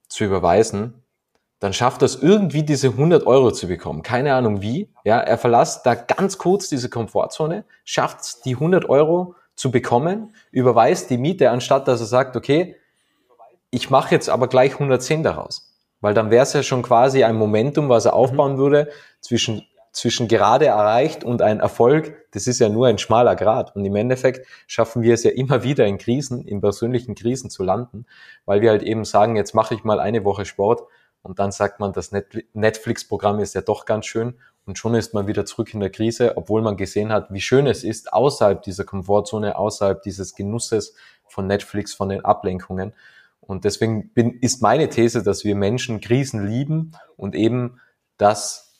zu 0.08 0.24
überweisen, 0.24 1.04
dann 1.60 1.72
schafft 1.72 2.02
das 2.02 2.16
irgendwie 2.16 2.64
diese 2.64 2.88
100 2.88 3.28
Euro 3.28 3.52
zu 3.52 3.68
bekommen. 3.68 4.02
Keine 4.02 4.34
Ahnung 4.34 4.60
wie. 4.60 4.90
Ja, 5.04 5.20
er 5.20 5.38
verlässt 5.38 5.86
da 5.86 5.94
ganz 5.94 6.36
kurz 6.36 6.68
diese 6.68 6.88
Komfortzone, 6.88 7.64
schafft 7.84 8.44
die 8.44 8.54
100 8.54 8.88
Euro 8.88 9.36
zu 9.58 9.72
bekommen, 9.72 10.34
überweist 10.52 11.10
die 11.10 11.18
Miete, 11.18 11.50
anstatt 11.50 11.88
dass 11.88 12.00
er 12.00 12.06
sagt, 12.06 12.36
okay, 12.36 12.76
ich 13.70 13.90
mache 13.90 14.14
jetzt 14.14 14.30
aber 14.30 14.46
gleich 14.46 14.74
110 14.74 15.24
daraus. 15.24 15.74
Weil 16.00 16.14
dann 16.14 16.30
wäre 16.30 16.44
es 16.44 16.52
ja 16.52 16.62
schon 16.62 16.82
quasi 16.82 17.24
ein 17.24 17.34
Momentum, 17.34 17.88
was 17.88 18.04
er 18.04 18.14
aufbauen 18.14 18.52
mhm. 18.52 18.58
würde, 18.58 18.88
zwischen, 19.20 19.66
zwischen 19.90 20.28
gerade 20.28 20.66
erreicht 20.66 21.24
und 21.24 21.42
ein 21.42 21.58
Erfolg. 21.58 22.14
Das 22.30 22.46
ist 22.46 22.60
ja 22.60 22.68
nur 22.68 22.86
ein 22.86 22.98
schmaler 22.98 23.34
Grad. 23.34 23.74
Und 23.74 23.84
im 23.84 23.96
Endeffekt 23.96 24.46
schaffen 24.68 25.02
wir 25.02 25.12
es 25.12 25.24
ja 25.24 25.32
immer 25.32 25.64
wieder 25.64 25.86
in 25.86 25.98
Krisen, 25.98 26.46
in 26.46 26.60
persönlichen 26.60 27.16
Krisen 27.16 27.50
zu 27.50 27.64
landen, 27.64 28.06
weil 28.44 28.60
wir 28.60 28.70
halt 28.70 28.84
eben 28.84 29.04
sagen, 29.04 29.34
jetzt 29.34 29.56
mache 29.56 29.74
ich 29.74 29.82
mal 29.82 29.98
eine 29.98 30.24
Woche 30.24 30.44
Sport 30.44 30.82
und 31.22 31.40
dann 31.40 31.50
sagt 31.50 31.80
man, 31.80 31.92
das 31.92 32.12
Netflix-Programm 32.52 33.40
ist 33.40 33.56
ja 33.56 33.60
doch 33.60 33.86
ganz 33.86 34.06
schön 34.06 34.38
und 34.68 34.76
schon 34.76 34.94
ist 34.94 35.14
man 35.14 35.26
wieder 35.26 35.46
zurück 35.46 35.72
in 35.72 35.80
der 35.80 35.88
Krise, 35.88 36.36
obwohl 36.36 36.60
man 36.60 36.76
gesehen 36.76 37.10
hat, 37.10 37.32
wie 37.32 37.40
schön 37.40 37.66
es 37.66 37.84
ist, 37.84 38.12
außerhalb 38.12 38.62
dieser 38.62 38.84
Komfortzone, 38.84 39.56
außerhalb 39.56 40.02
dieses 40.02 40.34
Genusses 40.34 40.94
von 41.26 41.46
Netflix, 41.46 41.94
von 41.94 42.10
den 42.10 42.22
Ablenkungen. 42.22 42.92
Und 43.40 43.64
deswegen 43.64 44.10
bin, 44.10 44.38
ist 44.40 44.60
meine 44.60 44.90
These, 44.90 45.22
dass 45.22 45.42
wir 45.42 45.54
Menschen 45.54 46.02
Krisen 46.02 46.46
lieben 46.46 46.92
und 47.16 47.34
eben 47.34 47.80
das 48.18 48.74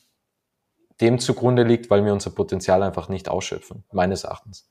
dem 1.01 1.17
zugrunde 1.17 1.63
liegt, 1.63 1.89
weil 1.89 2.05
wir 2.05 2.13
unser 2.13 2.29
Potenzial 2.29 2.83
einfach 2.83 3.09
nicht 3.09 3.27
ausschöpfen, 3.27 3.83
meines 3.91 4.25
Erachtens. 4.25 4.69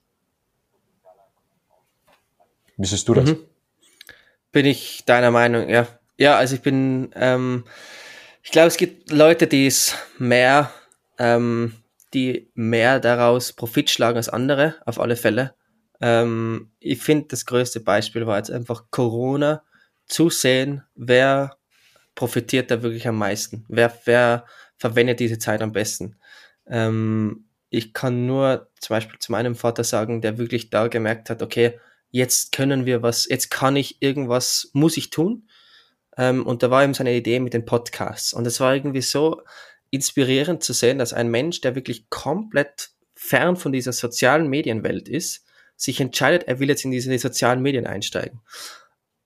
Wie 2.77 2.87
siehst 2.87 3.09
du 3.09 3.15
das? 3.15 3.31
Mhm. 3.31 3.39
Bin 4.53 4.67
ich 4.67 5.05
deiner 5.05 5.33
Meinung, 5.33 5.69
ja. 5.69 5.89
Ja, 6.17 6.37
also 6.37 6.55
ich 6.55 6.63
bin, 6.63 7.11
ähm, 7.17 7.65
ich 8.45 8.53
glaube, 8.53 8.69
es 8.69 8.77
gibt 8.77 9.11
Leute, 9.11 9.49
die 9.49 9.67
es 9.67 9.97
mehr 10.19 10.71
ähm, 11.19 11.75
die 12.15 12.51
mehr 12.55 13.01
daraus 13.01 13.53
Profit 13.53 13.91
schlagen 13.91 14.17
als 14.17 14.29
andere, 14.29 14.77
auf 14.87 14.99
alle 15.01 15.17
Fälle. 15.17 15.55
Ähm, 16.01 16.71
ich 16.79 17.03
finde, 17.03 17.27
das 17.29 17.47
größte 17.47 17.81
Beispiel 17.81 18.27
war 18.27 18.39
jetzt 18.39 18.51
einfach 18.51 18.85
Corona, 18.91 19.63
zu 20.07 20.31
sehen, 20.31 20.83
wer 20.95 21.59
profitiert 22.15 22.71
da 22.71 22.83
wirklich 22.83 23.07
am 23.07 23.17
meisten, 23.17 23.65
wer, 23.69 23.97
wer 24.05 24.47
verwendet 24.77 25.21
diese 25.21 25.39
Zeit 25.39 25.61
am 25.61 25.73
besten. 25.73 26.17
Ähm, 26.67 27.45
ich 27.71 27.93
kann 27.93 28.27
nur 28.27 28.71
zum 28.81 28.95
Beispiel 28.95 29.19
zu 29.19 29.33
meinem 29.33 29.55
Vater 29.55 29.85
sagen, 29.85 30.21
der 30.23 30.39
wirklich 30.39 30.71
da 30.71 30.89
gemerkt 30.89 31.31
hat, 31.31 31.43
okay, 31.43 31.79
jetzt 32.11 32.53
können 32.53 32.87
wir 32.87 33.03
was, 33.03 33.29
jetzt 33.29 33.51
kann 33.51 33.77
ich 33.77 34.01
irgendwas, 34.01 34.71
muss 34.73 34.97
ich 34.97 35.11
tun. 35.11 35.49
Ähm, 36.17 36.47
und 36.47 36.63
da 36.63 36.71
war 36.71 36.83
eben 36.83 36.95
seine 36.95 37.15
Idee 37.15 37.39
mit 37.39 37.55
den 37.55 37.67
Podcasts. 37.67 38.33
Und 38.33 38.47
es 38.47 38.61
war 38.61 38.75
irgendwie 38.75 39.03
so, 39.03 39.43
inspirierend 39.91 40.63
zu 40.63 40.73
sehen, 40.73 40.99
dass 40.99 41.13
ein 41.13 41.29
Mensch, 41.29 41.61
der 41.61 41.75
wirklich 41.75 42.11
komplett 42.11 42.91
fern 43.15 43.57
von 43.57 43.73
dieser 43.73 43.93
sozialen 43.93 44.49
Medienwelt 44.49 45.09
ist, 45.09 45.45
sich 45.77 46.01
entscheidet, 46.01 46.49
er 46.49 46.59
will 46.59 46.69
jetzt 46.69 46.85
in 46.85 46.91
diese 46.91 47.17
sozialen 47.19 47.63
Medien 47.63 47.87
einsteigen. 47.87 48.41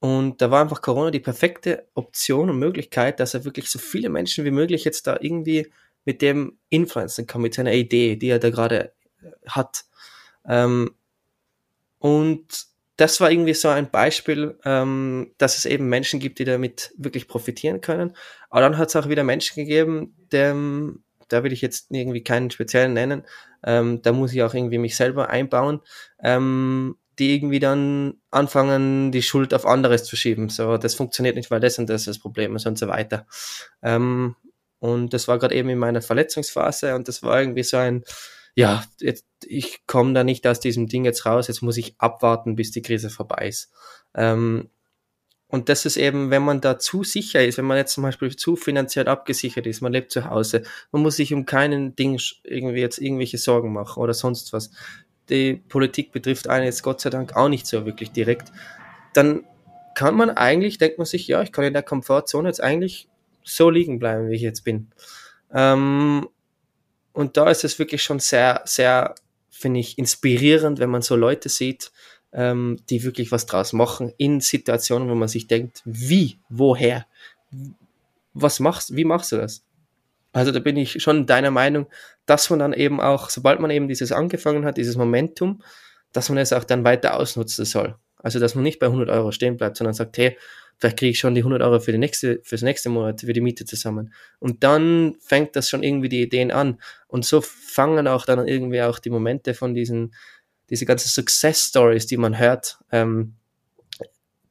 Und 0.00 0.42
da 0.42 0.50
war 0.50 0.62
einfach 0.62 0.82
Corona 0.82 1.10
die 1.10 1.20
perfekte 1.20 1.86
Option 1.94 2.50
und 2.50 2.58
Möglichkeit, 2.58 3.20
dass 3.20 3.34
er 3.34 3.44
wirklich 3.44 3.70
so 3.70 3.78
viele 3.78 4.08
Menschen 4.08 4.44
wie 4.44 4.50
möglich 4.50 4.84
jetzt 4.84 5.06
da 5.06 5.16
irgendwie 5.20 5.72
mit 6.04 6.22
dem 6.22 6.58
influenzen 6.68 7.26
kann, 7.26 7.42
mit 7.42 7.54
seiner 7.54 7.72
Idee, 7.72 8.16
die 8.16 8.28
er 8.28 8.38
da 8.38 8.50
gerade 8.50 8.92
hat. 9.46 9.84
Ähm, 10.44 10.94
und 11.98 12.66
das 13.02 13.20
war 13.20 13.32
irgendwie 13.32 13.54
so 13.54 13.66
ein 13.66 13.90
Beispiel, 13.90 14.56
ähm, 14.64 15.34
dass 15.36 15.58
es 15.58 15.64
eben 15.64 15.88
Menschen 15.88 16.20
gibt, 16.20 16.38
die 16.38 16.44
damit 16.44 16.92
wirklich 16.96 17.26
profitieren 17.26 17.80
können. 17.80 18.16
Aber 18.48 18.60
dann 18.60 18.78
hat 18.78 18.90
es 18.90 18.96
auch 18.96 19.08
wieder 19.08 19.24
Menschen 19.24 19.56
gegeben, 19.56 20.14
dem, 20.32 21.02
da 21.26 21.42
will 21.42 21.52
ich 21.52 21.62
jetzt 21.62 21.88
irgendwie 21.90 22.22
keinen 22.22 22.52
speziellen 22.52 22.92
nennen, 22.92 23.24
ähm, 23.64 24.02
da 24.02 24.12
muss 24.12 24.32
ich 24.32 24.44
auch 24.44 24.54
irgendwie 24.54 24.78
mich 24.78 24.94
selber 24.94 25.30
einbauen, 25.30 25.80
ähm, 26.22 26.94
die 27.18 27.34
irgendwie 27.34 27.58
dann 27.58 28.20
anfangen, 28.30 29.10
die 29.10 29.22
Schuld 29.22 29.52
auf 29.52 29.66
anderes 29.66 30.04
zu 30.04 30.14
schieben. 30.14 30.48
So, 30.48 30.76
das 30.76 30.94
funktioniert 30.94 31.34
nicht, 31.34 31.50
weil 31.50 31.58
das 31.58 31.80
und 31.80 31.90
das 31.90 32.04
das 32.04 32.20
Problem 32.20 32.54
ist 32.54 32.66
und 32.66 32.78
so 32.78 32.86
weiter. 32.86 33.26
Ähm, 33.82 34.36
und 34.78 35.12
das 35.12 35.26
war 35.26 35.40
gerade 35.40 35.56
eben 35.56 35.70
in 35.70 35.78
meiner 35.78 36.02
Verletzungsphase 36.02 36.94
und 36.94 37.08
das 37.08 37.24
war 37.24 37.40
irgendwie 37.40 37.64
so 37.64 37.78
ein, 37.78 38.04
ja, 38.54 38.84
jetzt, 39.00 39.26
ich 39.46 39.86
komme 39.86 40.12
da 40.12 40.24
nicht 40.24 40.46
aus 40.46 40.60
diesem 40.60 40.86
Ding 40.86 41.04
jetzt 41.04 41.24
raus, 41.26 41.48
jetzt 41.48 41.62
muss 41.62 41.76
ich 41.76 41.94
abwarten, 41.98 42.56
bis 42.56 42.70
die 42.70 42.82
Krise 42.82 43.10
vorbei 43.10 43.48
ist. 43.48 43.70
Ähm, 44.14 44.68
und 45.48 45.68
das 45.68 45.84
ist 45.84 45.98
eben, 45.98 46.30
wenn 46.30 46.42
man 46.42 46.62
da 46.62 46.78
zu 46.78 47.04
sicher 47.04 47.44
ist, 47.44 47.58
wenn 47.58 47.66
man 47.66 47.76
jetzt 47.76 47.92
zum 47.92 48.02
Beispiel 48.02 48.34
zu 48.34 48.56
finanziell 48.56 49.06
abgesichert 49.06 49.66
ist, 49.66 49.82
man 49.82 49.92
lebt 49.92 50.10
zu 50.10 50.30
Hause, 50.30 50.62
man 50.92 51.02
muss 51.02 51.16
sich 51.16 51.34
um 51.34 51.44
keinen 51.44 51.94
Ding 51.94 52.18
irgendwie 52.42 52.80
jetzt 52.80 52.98
irgendwelche 52.98 53.36
Sorgen 53.36 53.72
machen 53.72 54.02
oder 54.02 54.14
sonst 54.14 54.54
was. 54.54 54.70
Die 55.28 55.54
Politik 55.54 56.10
betrifft 56.10 56.48
einen 56.48 56.64
jetzt 56.64 56.82
Gott 56.82 57.02
sei 57.02 57.10
Dank 57.10 57.36
auch 57.36 57.50
nicht 57.50 57.66
so 57.66 57.84
wirklich 57.84 58.12
direkt. 58.12 58.50
Dann 59.12 59.44
kann 59.94 60.14
man 60.14 60.30
eigentlich, 60.30 60.78
denkt 60.78 60.96
man 60.96 61.04
sich, 61.04 61.26
ja, 61.28 61.42
ich 61.42 61.52
kann 61.52 61.66
in 61.66 61.74
der 61.74 61.82
Komfortzone 61.82 62.48
jetzt 62.48 62.62
eigentlich 62.62 63.10
so 63.44 63.68
liegen 63.68 63.98
bleiben, 63.98 64.30
wie 64.30 64.36
ich 64.36 64.42
jetzt 64.42 64.64
bin. 64.64 64.90
Ähm, 65.52 66.28
und 67.12 67.36
da 67.36 67.50
ist 67.50 67.64
es 67.64 67.78
wirklich 67.78 68.02
schon 68.02 68.18
sehr, 68.18 68.62
sehr, 68.64 69.14
finde 69.50 69.80
ich, 69.80 69.98
inspirierend, 69.98 70.78
wenn 70.78 70.90
man 70.90 71.02
so 71.02 71.16
Leute 71.16 71.48
sieht, 71.48 71.92
ähm, 72.32 72.78
die 72.88 73.02
wirklich 73.04 73.30
was 73.32 73.46
draus 73.46 73.72
machen 73.72 74.12
in 74.16 74.40
Situationen, 74.40 75.08
wo 75.08 75.14
man 75.14 75.28
sich 75.28 75.46
denkt, 75.46 75.82
wie, 75.84 76.38
woher, 76.48 77.06
was 78.32 78.60
machst, 78.60 78.96
wie 78.96 79.04
machst 79.04 79.32
du 79.32 79.36
das? 79.36 79.64
Also 80.32 80.50
da 80.50 80.60
bin 80.60 80.78
ich 80.78 81.02
schon 81.02 81.26
deiner 81.26 81.50
Meinung, 81.50 81.86
dass 82.24 82.48
man 82.48 82.58
dann 82.58 82.72
eben 82.72 83.00
auch, 83.00 83.28
sobald 83.28 83.60
man 83.60 83.70
eben 83.70 83.88
dieses 83.88 84.12
angefangen 84.12 84.64
hat, 84.64 84.78
dieses 84.78 84.96
Momentum, 84.96 85.62
dass 86.12 86.30
man 86.30 86.38
es 86.38 86.54
auch 86.54 86.64
dann 86.64 86.84
weiter 86.84 87.16
ausnutzen 87.16 87.66
soll. 87.66 87.96
Also 88.16 88.38
dass 88.38 88.54
man 88.54 88.64
nicht 88.64 88.78
bei 88.78 88.86
100 88.86 89.10
Euro 89.10 89.32
stehen 89.32 89.58
bleibt, 89.58 89.76
sondern 89.76 89.94
sagt, 89.94 90.16
hey, 90.16 90.38
vielleicht 90.82 90.98
kriege 90.98 91.10
ich 91.12 91.20
schon 91.20 91.36
die 91.36 91.42
100 91.42 91.62
Euro 91.62 91.78
für 91.78 91.92
die 91.92 91.98
nächste, 91.98 92.40
fürs 92.42 92.62
nächste 92.62 92.88
Monat, 92.88 93.20
für 93.20 93.32
die 93.32 93.40
Miete 93.40 93.64
zusammen. 93.64 94.12
Und 94.40 94.64
dann 94.64 95.14
fängt 95.20 95.54
das 95.54 95.70
schon 95.70 95.84
irgendwie 95.84 96.08
die 96.08 96.22
Ideen 96.22 96.50
an. 96.50 96.80
Und 97.06 97.24
so 97.24 97.40
fangen 97.40 98.08
auch 98.08 98.26
dann 98.26 98.48
irgendwie 98.48 98.82
auch 98.82 98.98
die 98.98 99.10
Momente 99.10 99.54
von 99.54 99.74
diesen, 99.74 100.12
diese 100.70 100.84
ganzen 100.84 101.08
Success 101.08 101.68
Stories, 101.68 102.08
die 102.08 102.16
man 102.16 102.36
hört. 102.36 102.78
Ähm, 102.90 103.34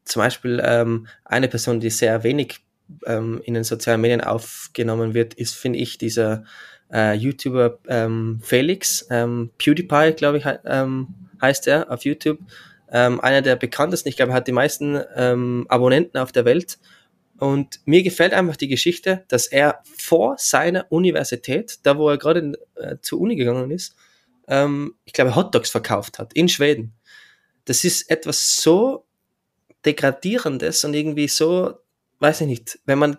zum 0.05 0.21
Beispiel 0.21 0.61
ähm, 0.63 1.07
eine 1.25 1.49
Person, 1.49 1.81
die 1.81 1.89
sehr 1.89 2.23
wenig 2.23 2.59
ähm, 3.05 3.41
in 3.43 3.53
den 3.53 3.65
sozialen 3.65 3.99
Medien 3.99 4.21
aufgenommen 4.21 5.13
wird, 5.13 5.33
ist, 5.33 5.55
finde 5.55 5.79
ich, 5.79 5.97
dieser 5.97 6.45
äh, 6.93 7.13
YouTuber 7.13 7.77
ähm, 7.89 8.39
Felix, 8.41 9.05
ähm, 9.09 9.51
PewDiePie, 9.57 10.13
glaube 10.13 10.37
ich, 10.37 10.45
ähm, 10.63 11.09
heißt 11.41 11.67
er 11.67 11.91
auf 11.91 12.05
YouTube. 12.05 12.39
Ähm, 12.91 13.19
einer 13.21 13.41
der 13.41 13.55
bekanntesten, 13.55 14.09
ich 14.09 14.17
glaube, 14.17 14.33
er 14.33 14.35
hat 14.35 14.47
die 14.47 14.51
meisten 14.51 15.01
ähm, 15.15 15.65
Abonnenten 15.69 16.17
auf 16.17 16.31
der 16.31 16.45
Welt. 16.45 16.79
Und 17.37 17.79
mir 17.85 18.03
gefällt 18.03 18.33
einfach 18.33 18.55
die 18.55 18.67
Geschichte, 18.67 19.23
dass 19.27 19.47
er 19.47 19.81
vor 19.97 20.35
seiner 20.37 20.85
Universität, 20.91 21.79
da 21.83 21.97
wo 21.97 22.09
er 22.09 22.17
gerade 22.17 22.53
äh, 22.75 22.97
zur 23.01 23.19
Uni 23.19 23.35
gegangen 23.35 23.71
ist, 23.71 23.95
ähm, 24.47 24.95
ich 25.05 25.13
glaube, 25.13 25.35
Hotdogs 25.35 25.69
verkauft 25.69 26.19
hat 26.19 26.33
in 26.33 26.49
Schweden. 26.49 26.93
Das 27.65 27.83
ist 27.83 28.11
etwas 28.11 28.57
so 28.57 29.05
degradierendes 29.85 30.83
und 30.83 30.93
irgendwie 30.93 31.27
so, 31.27 31.73
weiß 32.19 32.41
ich 32.41 32.47
nicht, 32.47 32.79
wenn 32.85 32.99
man 32.99 33.17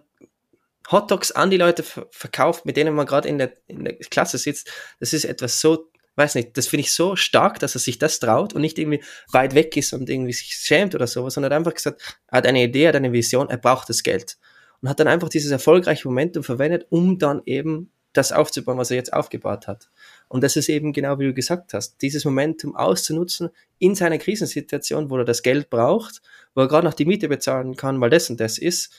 Hotdogs 0.90 1.32
an 1.32 1.50
die 1.50 1.56
Leute 1.56 1.82
verkauft, 1.82 2.66
mit 2.66 2.76
denen 2.76 2.94
man 2.94 3.06
gerade 3.06 3.28
in 3.28 3.38
der, 3.38 3.52
in 3.66 3.84
der 3.84 3.94
Klasse 3.94 4.38
sitzt, 4.38 4.70
das 5.00 5.12
ist 5.12 5.24
etwas 5.24 5.60
so, 5.60 5.90
weiß 6.16 6.34
nicht, 6.34 6.56
das 6.56 6.68
finde 6.68 6.82
ich 6.82 6.92
so 6.92 7.16
stark, 7.16 7.58
dass 7.58 7.74
er 7.74 7.80
sich 7.80 7.98
das 7.98 8.18
traut 8.20 8.52
und 8.52 8.60
nicht 8.60 8.78
irgendwie 8.78 9.02
weit 9.30 9.54
weg 9.54 9.76
ist 9.76 9.92
und 9.92 10.10
irgendwie 10.10 10.32
sich 10.32 10.54
schämt 10.54 10.94
oder 10.94 11.06
sowas, 11.06 11.34
sondern 11.34 11.52
hat 11.52 11.58
einfach 11.58 11.74
gesagt, 11.74 12.18
er 12.28 12.38
hat 12.38 12.46
eine 12.46 12.62
Idee, 12.62 12.88
hat 12.88 12.96
eine 12.96 13.12
Vision, 13.12 13.48
er 13.48 13.58
braucht 13.58 13.88
das 13.88 14.02
Geld. 14.02 14.38
Und 14.80 14.88
hat 14.88 15.00
dann 15.00 15.08
einfach 15.08 15.28
dieses 15.28 15.52
erfolgreiche 15.52 16.08
Momentum 16.08 16.42
verwendet, 16.42 16.86
um 16.90 17.18
dann 17.18 17.42
eben 17.46 17.90
das 18.12 18.32
aufzubauen, 18.32 18.78
was 18.78 18.90
er 18.90 18.96
jetzt 18.96 19.12
aufgebaut 19.12 19.66
hat. 19.66 19.90
Und 20.28 20.42
das 20.42 20.56
ist 20.56 20.68
eben 20.68 20.92
genau 20.92 21.18
wie 21.18 21.26
du 21.26 21.34
gesagt 21.34 21.72
hast, 21.72 22.02
dieses 22.02 22.24
Momentum 22.24 22.76
auszunutzen 22.76 23.50
in 23.78 23.94
seiner 23.94 24.18
Krisensituation, 24.18 25.08
wo 25.08 25.16
er 25.16 25.24
das 25.24 25.42
Geld 25.42 25.70
braucht, 25.70 26.20
wo 26.54 26.62
er 26.62 26.68
gerade 26.68 26.86
noch 26.86 26.94
die 26.94 27.06
Miete 27.06 27.28
bezahlen 27.28 27.76
kann, 27.76 28.00
weil 28.00 28.10
das 28.10 28.28
und 28.28 28.38
das 28.40 28.58
ist, 28.58 28.92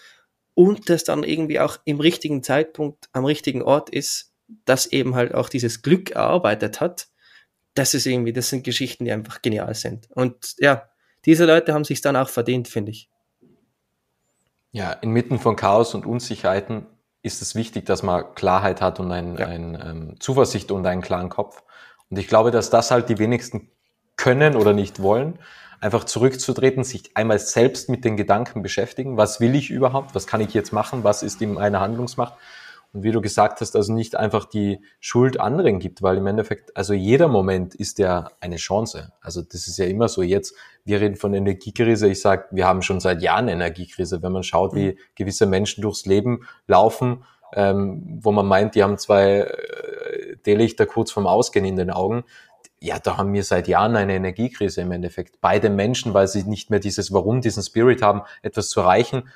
und 0.56 0.90
das 0.90 1.04
dann 1.04 1.24
irgendwie 1.24 1.60
auch 1.60 1.78
im 1.86 2.00
richtigen 2.00 2.44
Zeitpunkt 2.44 3.10
am 3.12 3.26
richtigen 3.26 3.62
Ort 3.62 3.90
ist, 3.90 4.33
dass 4.66 4.86
eben 4.88 5.16
halt 5.16 5.34
auch 5.34 5.50
dieses 5.50 5.82
Glück 5.82 6.12
erarbeitet 6.12 6.82
hat. 6.82 7.08
Das 7.74 7.94
ist 7.94 8.06
irgendwie, 8.06 8.34
das 8.34 8.50
sind 8.50 8.64
Geschichten, 8.64 9.06
die 9.06 9.12
einfach 9.12 9.42
genial 9.42 9.74
sind. 9.74 10.10
Und 10.12 10.56
ja, 10.60 10.90
diese 11.26 11.46
Leute 11.46 11.74
haben 11.74 11.84
sich 11.84 12.02
dann 12.02 12.16
auch 12.16 12.30
verdient, 12.30 12.68
finde 12.68 12.92
ich. 12.92 13.10
Ja, 14.72 14.92
inmitten 14.92 15.40
von 15.40 15.56
Chaos 15.56 15.94
und 15.94 16.06
Unsicherheiten 16.06 16.86
ist 17.22 17.42
es 17.42 17.56
wichtig, 17.56 17.86
dass 17.86 18.04
man 18.04 18.36
Klarheit 18.36 18.82
hat 18.82 19.00
und 19.00 19.12
ein, 19.12 19.38
ja. 19.38 19.48
ein 19.48 19.76
ähm, 19.76 20.16
Zuversicht 20.20 20.72
und 20.72 20.86
einen 20.86 21.02
klaren 21.02 21.30
Kopf. 21.30 21.64
Und 22.10 22.18
ich 22.18 22.28
glaube, 22.28 22.52
dass 22.52 22.70
das 22.70 22.92
halt 22.92 23.10
die 23.10 23.20
wenigsten 23.20 23.70
können 24.18 24.56
oder 24.56 24.74
nicht 24.74 25.02
wollen 25.02 25.40
einfach 25.84 26.06
zurückzutreten, 26.06 26.86
sich 26.86 27.12
einmal 27.16 27.40
selbst 27.40 27.90
mit 27.90 28.06
den 28.06 28.16
Gedanken 28.16 28.62
beschäftigen. 28.62 29.18
Was 29.18 29.42
will 29.42 29.54
ich 29.54 29.70
überhaupt? 29.70 30.16
Was 30.16 30.28
kann 30.28 30.40
ich 30.40 30.54
jetzt 30.54 30.72
machen? 30.72 31.04
Was 31.04 31.24
ist 31.24 31.42
in 31.42 31.56
meiner 31.56 31.82
Handlungsmacht? 31.82 32.36
Und 32.94 33.02
wie 33.04 33.12
du 33.12 33.22
gesagt 33.22 33.60
hast, 33.60 33.76
also 33.76 33.92
nicht 33.92 34.16
einfach 34.16 34.46
die 34.46 34.80
Schuld 35.00 35.40
anderen 35.40 35.80
gibt, 35.80 36.04
weil 36.04 36.18
im 36.18 36.28
Endeffekt, 36.28 36.78
also 36.78 36.94
jeder 36.94 37.28
Moment 37.28 37.74
ist 37.74 37.98
ja 37.98 38.30
eine 38.40 38.58
Chance. 38.58 39.12
Also 39.20 39.42
das 39.42 39.68
ist 39.68 39.80
ja 39.80 39.86
immer 39.86 40.08
so. 40.08 40.22
Jetzt, 40.22 40.56
wir 40.86 41.02
reden 41.02 41.16
von 41.16 41.34
Energiekrise. 41.34 42.08
Ich 42.08 42.22
sage, 42.22 42.46
wir 42.52 42.68
haben 42.68 42.84
schon 42.84 43.00
seit 43.00 43.24
Jahren 43.24 43.48
Energiekrise. 43.48 44.22
Wenn 44.22 44.32
man 44.32 44.44
schaut, 44.44 44.76
wie 44.76 45.00
gewisse 45.16 45.48
Menschen 45.48 45.82
durchs 45.82 46.06
Leben 46.06 46.48
laufen, 46.68 47.24
ähm, 47.56 48.20
wo 48.22 48.32
man 48.32 48.46
meint, 48.46 48.76
die 48.76 48.84
haben 48.84 49.00
zwei 49.00 49.40
äh, 49.40 50.38
D-Lichter 50.46 50.86
kurz 50.86 51.12
vorm 51.12 51.26
Ausgehen 51.26 51.66
in 51.66 51.76
den 51.76 51.90
Augen, 51.90 52.24
ja, 52.80 53.00
da 53.00 53.18
haben 53.18 53.34
wir 53.34 53.44
seit 53.44 53.68
Jahren 53.70 53.96
eine 53.96 54.14
Energiekrise 54.14 54.82
im 54.82 54.92
Endeffekt. 54.92 55.40
Beide 55.40 55.70
Menschen, 55.70 56.14
weil 56.14 56.28
sie 56.28 56.44
nicht 56.44 56.70
mehr 56.70 56.80
dieses 56.80 57.14
Warum, 57.14 57.40
diesen 57.40 57.64
Spirit 57.64 58.02
haben, 58.02 58.24
etwas 58.42 58.70
zu 58.70 58.82
erreichen, 58.82 59.30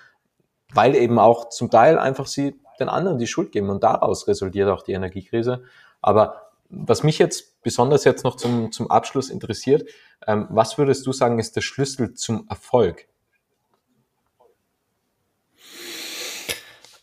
weil 0.74 0.96
eben 0.96 1.18
auch 1.18 1.48
zum 1.50 1.72
Teil 1.72 1.98
einfach 1.98 2.28
sie 2.28 2.60
den 2.80 2.90
anderen 2.90 3.18
die 3.18 3.28
Schuld 3.28 3.52
geben 3.52 3.70
und 3.70 3.84
daraus 3.84 4.28
resultiert 4.28 4.70
auch 4.70 4.84
die 4.84 4.94
Energiekrise. 4.94 5.64
Aber 6.02 6.52
was 6.70 7.04
mich 7.04 7.18
jetzt 7.18 7.62
besonders 7.62 8.04
jetzt 8.04 8.24
noch 8.24 8.36
zum, 8.36 8.72
zum 8.72 8.92
Abschluss 8.92 9.30
interessiert, 9.30 9.90
ähm, 10.26 10.48
was 10.50 10.78
würdest 10.78 11.06
du 11.06 11.12
sagen, 11.12 11.40
ist 11.40 11.56
der 11.56 11.62
Schlüssel 11.62 12.14
zum 12.14 12.46
Erfolg? 12.50 13.08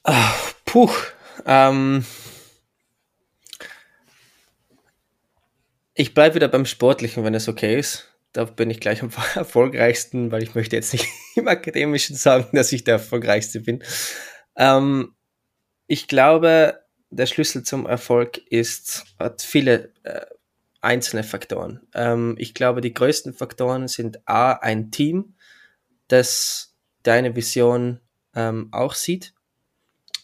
Ach, 0.02 0.52
puh, 0.64 0.90
ähm, 1.46 2.04
Ich 5.94 6.12
bleibe 6.12 6.34
wieder 6.34 6.48
beim 6.48 6.66
Sportlichen, 6.66 7.22
wenn 7.24 7.34
es 7.34 7.48
okay 7.48 7.78
ist. 7.78 8.08
Da 8.32 8.44
bin 8.44 8.68
ich 8.68 8.80
gleich 8.80 9.02
am 9.02 9.10
erfolgreichsten, 9.34 10.32
weil 10.32 10.42
ich 10.42 10.54
möchte 10.54 10.74
jetzt 10.74 10.92
nicht 10.92 11.06
im 11.36 11.46
Akademischen 11.46 12.16
sagen, 12.16 12.48
dass 12.52 12.72
ich 12.72 12.82
der 12.84 12.94
erfolgreichste 12.94 13.60
bin. 13.60 13.82
Ähm, 14.56 15.14
ich 15.86 16.08
glaube, 16.08 16.80
der 17.10 17.26
Schlüssel 17.26 17.62
zum 17.62 17.86
Erfolg 17.86 18.38
ist, 18.50 19.04
hat 19.18 19.42
viele 19.42 19.92
äh, 20.02 20.26
einzelne 20.80 21.24
Faktoren. 21.24 21.80
Ähm, 21.94 22.34
ich 22.38 22.54
glaube, 22.54 22.80
die 22.80 22.94
größten 22.94 23.32
Faktoren 23.32 23.88
sind 23.88 24.20
A, 24.28 24.52
ein 24.52 24.90
Team, 24.90 25.34
das 26.08 26.74
deine 27.02 27.36
Vision 27.36 28.00
ähm, 28.34 28.68
auch 28.72 28.94
sieht. 28.94 29.34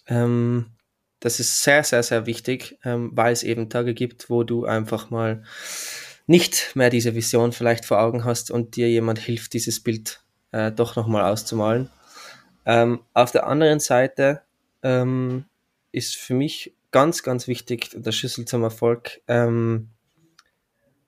Ähm, 0.06 0.72
das 1.20 1.38
ist 1.38 1.62
sehr, 1.62 1.84
sehr, 1.84 2.02
sehr 2.02 2.26
wichtig, 2.26 2.78
ähm, 2.84 3.11
weil 3.14 3.32
es 3.32 3.42
eben 3.42 3.68
Tage 3.68 3.94
gibt, 3.94 4.30
wo 4.30 4.42
du 4.42 4.64
einfach 4.64 5.11
mal 5.11 5.44
nicht 6.26 6.74
mehr 6.74 6.90
diese 6.90 7.14
Vision 7.14 7.52
vielleicht 7.52 7.84
vor 7.84 8.00
Augen 8.00 8.24
hast 8.24 8.50
und 8.50 8.76
dir 8.76 8.88
jemand 8.88 9.18
hilft, 9.18 9.52
dieses 9.52 9.80
Bild 9.80 10.22
äh, 10.52 10.72
doch 10.72 10.96
nochmal 10.96 11.30
auszumalen. 11.30 11.90
Ähm, 12.64 13.00
auf 13.14 13.32
der 13.32 13.46
anderen 13.46 13.80
Seite 13.80 14.42
ähm, 14.82 15.44
ist 15.93 16.16
für 16.16 16.34
mich 16.34 16.74
ganz, 16.91 17.22
ganz 17.22 17.47
wichtig 17.47 17.91
der 17.95 18.12
Schlüssel 18.12 18.45
zum 18.45 18.62
Erfolg 18.62 19.20
ähm, 19.28 19.91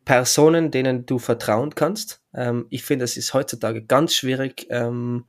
Personen, 0.04 0.70
denen 0.70 1.06
du 1.06 1.18
vertrauen 1.18 1.74
kannst. 1.74 2.22
Ähm, 2.34 2.66
ich 2.70 2.84
finde, 2.84 3.04
es 3.04 3.16
ist 3.16 3.34
heutzutage 3.34 3.84
ganz 3.84 4.14
schwierig, 4.14 4.66
ähm, 4.70 5.26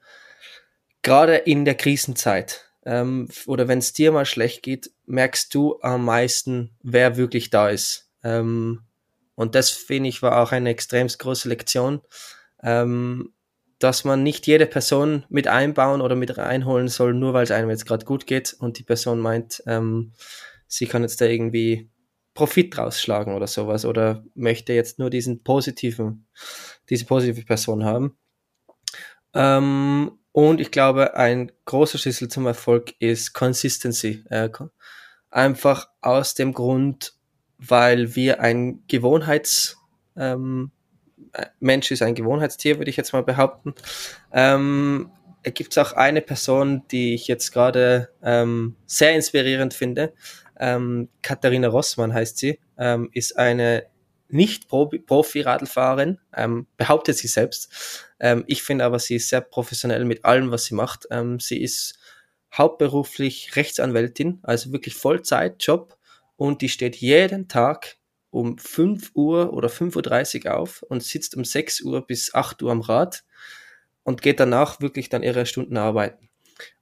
gerade 1.01 1.35
in 1.35 1.65
der 1.65 1.75
Krisenzeit 1.75 2.69
ähm, 2.85 3.27
oder 3.45 3.67
wenn 3.67 3.79
es 3.79 3.93
dir 3.93 4.11
mal 4.11 4.25
schlecht 4.25 4.63
geht, 4.63 4.91
merkst 5.05 5.53
du 5.53 5.79
am 5.81 6.05
meisten, 6.05 6.75
wer 6.81 7.17
wirklich 7.17 7.49
da 7.49 7.69
ist. 7.69 8.09
Ähm, 8.23 8.81
und 9.35 9.55
das 9.55 9.69
finde 9.69 10.09
ich 10.09 10.21
war 10.21 10.41
auch 10.41 10.51
eine 10.51 10.69
extrem 10.69 11.07
große 11.07 11.49
Lektion, 11.49 12.01
ähm, 12.61 13.33
dass 13.83 14.05
man 14.05 14.23
nicht 14.23 14.47
jede 14.47 14.65
Person 14.65 15.25
mit 15.27 15.47
einbauen 15.47 15.99
oder 15.99 16.15
mit 16.15 16.37
reinholen 16.37 16.87
soll, 16.87 17.13
nur 17.13 17.33
weil 17.33 17.43
es 17.43 17.51
einem 17.51 17.69
jetzt 17.69 17.85
gerade 17.85 18.05
gut 18.05 18.25
geht 18.25 18.55
und 18.57 18.79
die 18.79 18.83
Person 18.83 19.19
meint, 19.19 19.61
ähm, 19.67 20.13
sie 20.67 20.87
kann 20.87 21.01
jetzt 21.01 21.19
da 21.19 21.25
irgendwie 21.25 21.89
Profit 22.33 22.77
draus 22.77 23.01
schlagen 23.01 23.35
oder 23.35 23.45
sowas 23.45 23.85
oder 23.85 24.23
möchte 24.35 24.71
jetzt 24.71 24.99
nur 24.99 25.09
diesen 25.09 25.43
positiven, 25.43 26.27
diese 26.89 27.05
positive 27.05 27.45
Person 27.45 27.83
haben. 27.83 28.17
Ähm, 29.33 30.17
und 30.31 30.61
ich 30.61 30.71
glaube, 30.71 31.15
ein 31.15 31.51
großer 31.65 31.97
Schlüssel 31.97 32.29
zum 32.29 32.47
Erfolg 32.47 32.93
ist 32.99 33.33
Consistency. 33.33 34.23
Äh, 34.29 34.49
einfach 35.29 35.89
aus 36.01 36.33
dem 36.33 36.53
Grund, 36.53 37.15
weil 37.57 38.15
wir 38.15 38.39
ein 38.39 38.83
Gewohnheits, 38.87 39.77
ähm, 40.15 40.71
äh, 40.71 40.82
Mensch 41.59 41.91
ist 41.91 42.01
ein 42.01 42.15
Gewohnheitstier, 42.15 42.77
würde 42.77 42.89
ich 42.89 42.97
jetzt 42.97 43.13
mal 43.13 43.23
behaupten. 43.23 43.73
Ähm, 44.31 45.11
gibt 45.43 45.71
es 45.71 45.77
auch 45.77 45.93
eine 45.93 46.21
Person, 46.21 46.83
die 46.91 47.13
ich 47.13 47.27
jetzt 47.27 47.51
gerade 47.51 48.09
ähm, 48.21 48.75
sehr 48.85 49.13
inspirierend 49.13 49.73
finde. 49.73 50.13
Ähm, 50.59 51.09
Katharina 51.21 51.67
Rossmann 51.67 52.13
heißt 52.13 52.37
sie, 52.37 52.59
ähm, 52.77 53.09
ist 53.13 53.37
eine 53.37 53.87
nicht 54.29 54.67
Profi-Radlfahrerin, 54.67 56.19
ähm, 56.35 56.67
behauptet 56.77 57.17
sie 57.17 57.27
selbst. 57.27 58.07
Ähm, 58.19 58.43
ich 58.47 58.63
finde 58.63 58.85
aber, 58.85 58.99
sie 58.99 59.15
ist 59.15 59.29
sehr 59.29 59.41
professionell 59.41 60.05
mit 60.05 60.25
allem, 60.25 60.49
was 60.51 60.65
sie 60.65 60.75
macht. 60.75 61.07
Ähm, 61.11 61.39
sie 61.39 61.61
ist 61.61 61.99
hauptberuflich 62.55 63.55
Rechtsanwältin, 63.55 64.39
also 64.43 64.71
wirklich 64.71 64.95
Vollzeitjob 64.95 65.97
und 66.35 66.61
die 66.61 66.69
steht 66.69 66.95
jeden 66.95 67.47
Tag 67.47 67.97
um 68.33 68.57
5 68.57 69.11
Uhr 69.13 69.53
oder 69.53 69.69
5.30 69.69 70.45
Uhr 70.45 70.57
auf 70.57 70.81
und 70.83 71.03
sitzt 71.03 71.35
um 71.35 71.45
6 71.45 71.81
Uhr 71.81 72.05
bis 72.05 72.33
8 72.33 72.63
Uhr 72.63 72.71
am 72.71 72.81
Rad 72.81 73.23
und 74.03 74.21
geht 74.21 74.39
danach 74.39 74.81
wirklich 74.81 75.09
dann 75.09 75.23
ihre 75.23 75.45
Stunden 75.45 75.77
arbeiten. 75.77 76.29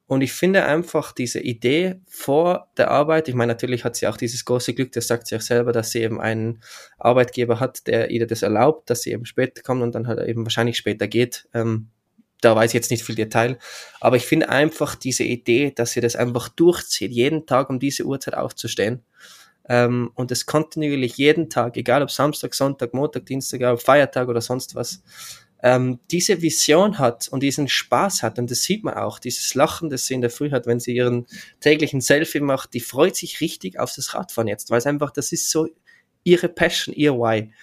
Und 0.08 0.22
ich 0.22 0.34
finde 0.34 0.66
einfach 0.66 1.12
diese 1.14 1.40
Idee 1.40 2.02
vor 2.08 2.70
der 2.78 2.92
Arbeit, 2.92 3.30
ich 3.30 3.36
meine, 3.36 3.54
natürlich 3.54 3.84
hat 3.84 3.96
sie 3.96 4.08
auch 4.08 4.18
dieses 4.18 4.44
große 4.44 4.74
Glück, 4.74 4.92
das 4.94 5.08
sagt 5.08 5.28
sie 5.28 5.36
auch 5.36 5.42
selber, 5.42 5.72
dass 5.72 5.92
sie 5.92 6.02
eben 6.02 6.20
einen 6.20 6.62
Arbeitgeber 6.98 7.60
hat, 7.60 7.88
der 7.88 8.12
ihr 8.12 8.28
das 8.28 8.42
erlaubt, 8.42 8.90
dass 8.90 9.04
sie 9.04 9.12
eben 9.12 9.26
später 9.26 9.62
kommt 9.62 9.82
und 9.82 9.96
dann 9.96 10.08
halt 10.08 10.28
eben 10.28 10.46
wahrscheinlich 10.46 10.78
später 10.78 11.08
geht. 11.08 11.48
Ähm, 11.54 11.88
da 12.42 12.56
weiß 12.56 12.72
ich 12.72 12.76
jetzt 12.76 12.92
nicht 12.92 13.04
viel 13.04 13.16
Detail. 13.16 13.58
Aber 14.00 14.16
ich 14.16 14.26
finde 14.26 14.50
einfach 14.50 14.96
diese 14.96 15.24
Idee, 15.24 15.72
dass 15.72 15.92
sie 15.92 16.02
das 16.02 16.16
einfach 16.16 16.50
durchzieht, 16.50 17.12
jeden 17.12 17.46
Tag 17.46 17.70
um 17.70 17.80
diese 17.80 18.04
Uhrzeit 18.04 18.34
aufzustehen. 18.36 19.04
Ähm, 19.70 20.12
und 20.16 20.32
das 20.32 20.46
kontinuierlich 20.46 21.18
jeden 21.18 21.50
Tag, 21.50 21.78
egal 21.78 22.02
ob 22.02 22.12
Samstag, 22.12 22.54
Sonntag, 22.54 22.94
Montag, 22.94 23.26
Dienstag, 23.26 23.80
Feiertag 23.82 24.28
oder 24.28 24.42
sonst 24.42 24.76
was, 24.76 25.04
ähm, 25.64 26.00
diese 26.10 26.42
Vision 26.42 26.98
hat 26.98 27.28
und 27.30 27.44
diesen 27.44 27.68
Spaß 27.68 28.24
hat, 28.24 28.40
und 28.40 28.50
das 28.50 28.64
sieht 28.64 28.84
man 28.84 28.96
auch, 28.96 29.20
dieses 29.20 29.54
Lachen, 29.54 29.90
das 29.90 30.06
sie 30.06 30.16
in 30.16 30.22
der 30.22 30.32
Früh 30.32 30.50
hat, 30.52 30.66
wenn 30.66 30.80
sie 30.80 30.96
ihren 30.96 31.28
täglichen 31.60 32.02
Selfie 32.02 32.40
macht, 32.40 32.74
die 32.74 32.80
freut 32.80 33.16
sich 33.16 33.42
richtig 33.42 33.80
auf 33.80 33.94
das 33.96 34.16
Radfahren 34.16 34.48
jetzt, 34.48 34.72
weil 34.72 34.80
es 34.80 34.88
einfach, 34.88 35.12
das 35.12 35.32
ist 35.32 35.52
so 35.52 35.68
ihre 36.24 36.50
Passion, 36.50 36.96
ihr 36.96 37.14
Why. 37.14 37.54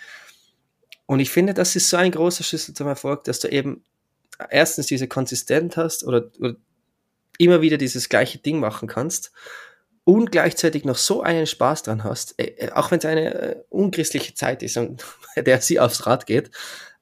Und 1.07 1.20
ich 1.20 1.30
finde, 1.30 1.55
das 1.55 1.74
ist 1.74 1.90
so 1.90 1.96
ein 1.96 2.12
großer 2.12 2.44
Schlüssel 2.44 2.74
zum 2.74 2.86
Erfolg, 2.86 3.24
dass 3.24 3.40
du 3.40 3.49
eben 3.49 3.82
erstens 4.51 4.86
diese 4.86 5.09
Konsistenz 5.09 5.76
hast 5.76 6.05
oder, 6.05 6.30
oder 6.38 6.55
immer 7.38 7.62
wieder 7.62 7.78
dieses 7.78 8.09
gleiche 8.09 8.38
Ding 8.38 8.61
machen 8.61 8.88
kannst 8.88 9.32
und 10.09 10.33
gleichzeitig 10.33 10.87
noch 10.87 10.97
so 10.97 11.21
einen 11.21 11.47
Spaß 11.47 11.83
dran 11.83 12.03
hast, 12.03 12.41
äh, 12.41 12.55
äh 12.57 12.73
auch 12.73 12.91
wenn 12.91 12.99
es 12.99 13.05
eine 13.05 13.35
äh, 13.35 13.57
unchristliche 13.69 14.33
Zeit 14.33 14.63
ist 14.63 14.79
und 14.79 15.05
der 15.37 15.61
sie 15.61 15.79
aufs 15.79 16.07
Rad 16.07 16.25
geht, 16.25 16.51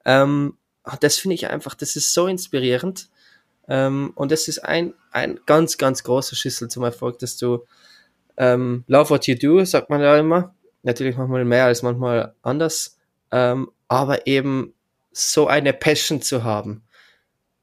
ähm, 0.03 0.57
das 0.99 1.17
finde 1.17 1.35
ich 1.35 1.47
einfach, 1.47 1.73
das 1.73 1.95
ist 1.95 2.13
so 2.13 2.27
inspirierend. 2.27 3.07
Ähm, 3.69 4.11
und 4.15 4.33
das 4.33 4.49
ist 4.49 4.59
ein, 4.59 4.93
ein 5.11 5.39
ganz, 5.45 5.77
ganz 5.77 6.03
großer 6.03 6.35
Schlüssel 6.35 6.67
zum 6.67 6.83
Erfolg, 6.83 7.19
dass 7.19 7.37
du 7.37 7.65
ähm, 8.35 8.83
love 8.87 9.09
what 9.09 9.25
you 9.25 9.35
do, 9.35 9.63
sagt 9.63 9.89
man 9.89 10.01
ja 10.01 10.17
immer. 10.17 10.53
Natürlich 10.83 11.15
manchmal 11.15 11.45
mehr 11.45 11.63
als 11.63 11.83
manchmal 11.83 12.35
anders. 12.41 12.97
Ähm, 13.31 13.71
aber 13.87 14.27
eben 14.27 14.73
so 15.13 15.47
eine 15.47 15.71
Passion 15.71 16.21
zu 16.21 16.43
haben, 16.43 16.83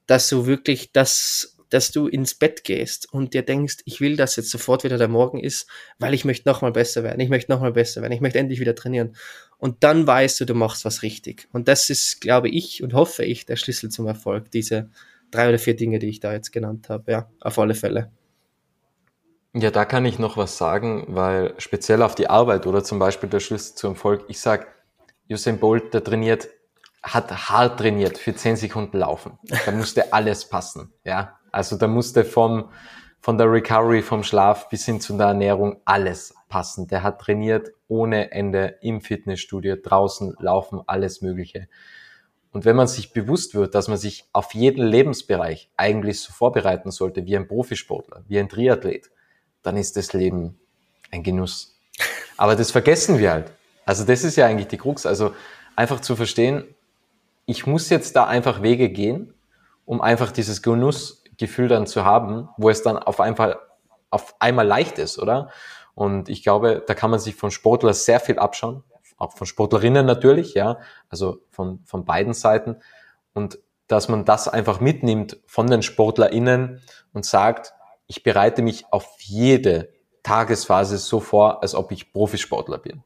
dass 0.07 0.27
du 0.31 0.47
wirklich 0.47 0.91
das 0.93 1.54
dass 1.75 1.91
du 1.91 2.07
ins 2.07 2.37
Bett 2.37 2.63
gehst 2.63 3.13
und 3.13 3.35
dir 3.35 3.43
denkst, 3.43 3.79
ich 3.85 4.01
will, 4.01 4.17
dass 4.17 4.37
jetzt 4.37 4.51
sofort 4.51 4.85
wieder 4.85 4.97
der 4.97 5.09
Morgen 5.09 5.41
ist, 5.41 5.69
weil 5.99 6.15
ich 6.15 6.25
möchte 6.25 6.49
nochmal 6.49 6.71
besser 6.71 7.03
werden, 7.03 7.19
ich 7.19 7.29
möchte 7.29 7.51
nochmal 7.51 7.73
besser 7.73 8.01
werden, 8.01 8.13
ich 8.13 8.21
möchte 8.21 8.39
endlich 8.39 8.61
wieder 8.61 8.77
trainieren. 8.77 9.17
Und 9.59 9.83
dann 9.83 10.07
weißt 10.07 10.39
du, 10.39 10.45
du 10.45 10.55
machst 10.55 10.85
was 10.85 11.03
richtig. 11.03 11.49
Und 11.53 11.67
das 11.67 11.91
ist, 11.91 12.21
glaube 12.21 12.49
ich 12.49 12.85
und 12.85 12.95
hoffe 12.95 13.25
ich, 13.25 13.45
der 13.45 13.57
Schlüssel 13.57 13.91
zum 13.91 14.07
Erfolg, 14.07 14.53
diese 14.53 14.89
drei 15.33 15.49
oder 15.49 15.59
vier 15.59 15.75
Dinge, 15.75 15.99
die 15.99 16.11
ich 16.11 16.21
da 16.21 16.33
jetzt 16.33 16.53
genannt 16.53 16.89
habe. 16.91 17.11
Ja, 17.11 17.29
auf 17.41 17.59
alle 17.59 17.75
Fälle. 17.75 18.13
Ja, 19.53 19.73
da 19.73 19.85
kann 19.85 20.05
ich 20.05 20.21
noch 20.21 20.37
was 20.37 20.57
sagen, 20.57 21.07
weil 21.09 21.55
speziell 21.59 22.03
auf 22.03 22.15
die 22.15 22.31
Arbeit 22.31 22.69
oder 22.69 22.85
zum 22.85 23.01
Beispiel 23.01 23.29
der 23.29 23.41
Schlüssel 23.41 23.75
zum 23.75 23.95
Erfolg, 23.95 24.27
ich 24.29 24.39
sag, 24.39 24.69
Usain 25.29 25.59
Bolt, 25.59 25.93
der 25.93 26.05
trainiert, 26.05 26.49
hat 27.03 27.33
hart 27.51 27.81
trainiert 27.81 28.17
für 28.17 28.33
zehn 28.37 28.55
Sekunden 28.55 28.99
laufen. 28.99 29.41
Da 29.67 29.73
musste 29.73 30.13
alles 30.13 30.49
passen, 30.49 30.93
ja. 31.03 31.37
Also 31.55 31.77
da 31.77 31.87
musste 31.87 32.25
vom, 32.25 32.71
von 33.21 33.39
der 33.39 33.51
Recovery, 33.51 34.03
vom 34.03 34.23
Schlaf 34.23 34.69
bis 34.69 34.85
hin 34.85 35.01
zu 35.01 35.17
der 35.17 35.29
Ernährung 35.29 35.81
alles 35.85 36.35
passen. 36.49 36.89
Der 36.89 37.03
hat 37.03 37.21
trainiert 37.21 37.71
ohne 37.89 38.33
Ende 38.33 38.79
im 38.83 39.01
Fitnessstudio, 39.01 39.77
draußen 39.83 40.37
laufen, 40.41 40.83
alles 40.87 41.23
Mögliche. 41.23 41.69
Und 42.53 42.65
wenn 42.65 42.77
man 42.77 42.87
sich 42.87 43.13
bewusst 43.13 43.55
wird, 43.55 43.75
dass 43.75 43.89
man 43.89 43.99
sich 43.99 44.27
auf 44.33 44.55
jeden 44.55 44.87
Lebensbereich 44.87 45.71
eigentlich 45.77 46.21
so 46.21 46.33
vorbereiten 46.33 46.91
sollte 46.91 47.27
wie 47.27 47.37
ein 47.37 47.49
Profisportler, 47.49 48.23
wie 48.29 48.39
ein 48.39 48.49
Triathlet, 48.49 49.11
dann 49.63 49.77
ist 49.77 49.97
das 49.97 50.13
Leben 50.13 50.59
ein 51.11 51.23
Genuss. 51.23 51.81
Aber 52.37 52.55
das 52.55 52.71
vergessen 52.71 53.19
wir 53.19 53.33
halt. 53.33 53.53
Also 53.87 54.05
das 54.05 54.23
ist 54.23 54.37
ja 54.37 54.47
eigentlich 54.47 54.69
die 54.69 54.79
Krux. 54.79 55.07
Also 55.07 55.35
einfach 55.77 56.01
zu 56.01 56.15
verstehen, 56.15 56.65
ich 57.47 57.67
muss 57.67 57.91
jetzt 57.91 58.17
da 58.17 58.27
einfach 58.27 58.63
Wege 58.63 58.89
gehen, 58.89 59.35
um 59.85 60.01
einfach 60.01 60.31
dieses 60.31 60.63
Genuss 60.63 61.24
Gefühl 61.37 61.69
dann 61.69 61.87
zu 61.87 62.05
haben, 62.05 62.49
wo 62.57 62.71
es 62.71 62.83
dann 62.83 62.99
auf 62.99 63.21
einmal, 63.21 63.59
auf 64.11 64.35
einmal 64.39 64.67
leicht 64.67 64.99
ist, 64.99 65.19
oder? 65.19 65.51
Und 65.95 66.29
ich 66.29 66.43
glaube, 66.43 66.83
da 66.87 66.95
kann 66.95 67.11
man 67.11 67.21
sich 67.21 67.37
von 67.37 67.51
Sportlern 67.51 67.95
sehr 67.95 68.21
viel 68.21 68.39
abschauen, 68.39 68.83
auch 69.17 69.33
von 69.33 69.47
Sportlerinnen 69.47 70.05
natürlich, 70.07 70.55
ja, 70.55 70.79
also 71.09 71.39
von, 71.51 71.81
von 71.85 72.05
beiden 72.05 72.35
Seiten. 72.35 72.77
Und 73.33 73.59
dass 73.87 74.09
man 74.09 74.25
das 74.25 74.49
einfach 74.49 74.81
mitnimmt 74.81 75.39
von 75.47 75.67
den 75.67 75.83
SportlerInnen 75.83 76.81
und 77.13 77.25
sagt, 77.25 77.75
ich 78.07 78.23
bereite 78.23 78.63
mich 78.63 78.87
auf 78.91 79.17
jede 79.21 79.91
Tagesphase 80.23 80.99
so 80.99 81.21
vor, 81.21 81.63
als 81.63 81.75
ob 81.75 81.93
ich 81.93 82.13
Profisportler 82.13 82.79
bin 82.79 83.03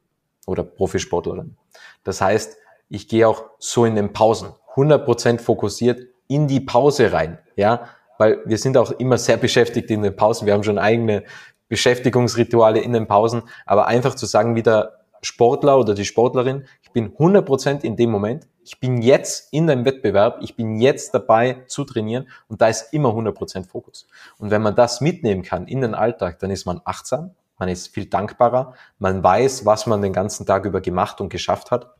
oder 0.46 0.62
Profisportlerin. 0.62 1.56
Das 2.04 2.20
heißt, 2.20 2.56
ich 2.88 3.08
gehe 3.08 3.28
auch 3.28 3.44
so 3.58 3.84
in 3.84 3.96
den 3.96 4.12
Pausen 4.12 4.52
100% 4.76 5.40
fokussiert 5.40 6.06
in 6.28 6.46
die 6.46 6.60
Pause 6.60 7.12
rein, 7.12 7.38
ja, 7.56 7.88
weil 8.18 8.40
wir 8.44 8.58
sind 8.58 8.76
auch 8.76 8.90
immer 8.92 9.16
sehr 9.16 9.36
beschäftigt 9.36 9.90
in 9.90 10.02
den 10.02 10.14
Pausen. 10.14 10.46
Wir 10.46 10.52
haben 10.52 10.64
schon 10.64 10.78
eigene 10.78 11.24
Beschäftigungsrituale 11.68 12.80
in 12.80 12.92
den 12.92 13.06
Pausen, 13.06 13.42
aber 13.66 13.86
einfach 13.86 14.14
zu 14.14 14.26
sagen, 14.26 14.54
wie 14.54 14.62
der 14.62 14.98
Sportler 15.22 15.78
oder 15.78 15.94
die 15.94 16.04
Sportlerin, 16.04 16.64
ich 16.82 16.92
bin 16.92 17.12
100% 17.16 17.82
in 17.82 17.96
dem 17.96 18.10
Moment, 18.10 18.46
ich 18.62 18.80
bin 18.80 19.02
jetzt 19.02 19.52
in 19.52 19.66
dem 19.66 19.84
Wettbewerb, 19.84 20.38
ich 20.42 20.54
bin 20.54 20.80
jetzt 20.80 21.14
dabei 21.14 21.64
zu 21.66 21.84
trainieren 21.84 22.28
und 22.48 22.60
da 22.60 22.68
ist 22.68 22.92
immer 22.92 23.10
100% 23.10 23.66
Fokus. 23.66 24.06
Und 24.38 24.50
wenn 24.50 24.62
man 24.62 24.74
das 24.74 25.00
mitnehmen 25.00 25.42
kann 25.42 25.66
in 25.66 25.80
den 25.80 25.94
Alltag, 25.94 26.38
dann 26.38 26.50
ist 26.50 26.66
man 26.66 26.80
achtsam, 26.84 27.34
man 27.58 27.68
ist 27.68 27.88
viel 27.88 28.06
dankbarer, 28.06 28.74
man 28.98 29.22
weiß, 29.22 29.64
was 29.64 29.86
man 29.86 30.02
den 30.02 30.12
ganzen 30.12 30.46
Tag 30.46 30.64
über 30.64 30.80
gemacht 30.80 31.20
und 31.20 31.30
geschafft 31.30 31.70
hat, 31.70 31.94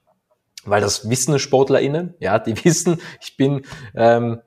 weil 0.65 0.81
das 0.81 1.09
wissen 1.09 1.39
SportlerInnen, 1.39 2.15
ja, 2.21 2.39
die 2.39 2.65
wissen, 2.65 3.01
ich 3.21 3.37
bin 3.37 3.65
ähm, 3.95 4.41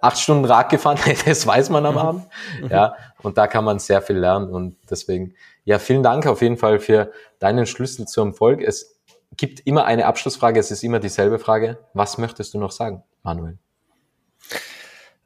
acht 0.00 0.18
Stunden 0.18 0.44
Rad 0.44 0.70
gefahren, 0.70 0.98
das 1.26 1.46
weiß 1.46 1.70
man 1.70 1.86
am 1.86 1.94
mhm. 1.94 1.98
Abend. 1.98 2.26
Mhm. 2.62 2.68
Ja, 2.68 2.96
und 3.22 3.38
da 3.38 3.46
kann 3.46 3.64
man 3.64 3.78
sehr 3.78 4.02
viel 4.02 4.16
lernen 4.16 4.50
und 4.50 4.76
deswegen, 4.90 5.34
ja, 5.64 5.78
vielen 5.78 6.02
Dank 6.02 6.26
auf 6.26 6.42
jeden 6.42 6.56
Fall 6.56 6.78
für 6.80 7.12
deinen 7.38 7.66
Schlüssel 7.66 8.06
zum 8.06 8.28
Erfolg. 8.28 8.62
Es 8.62 8.98
gibt 9.36 9.60
immer 9.66 9.84
eine 9.84 10.06
Abschlussfrage, 10.06 10.58
es 10.58 10.70
ist 10.70 10.82
immer 10.82 11.00
dieselbe 11.00 11.38
Frage. 11.38 11.78
Was 11.94 12.18
möchtest 12.18 12.54
du 12.54 12.58
noch 12.58 12.72
sagen, 12.72 13.02
Manuel? 13.22 13.58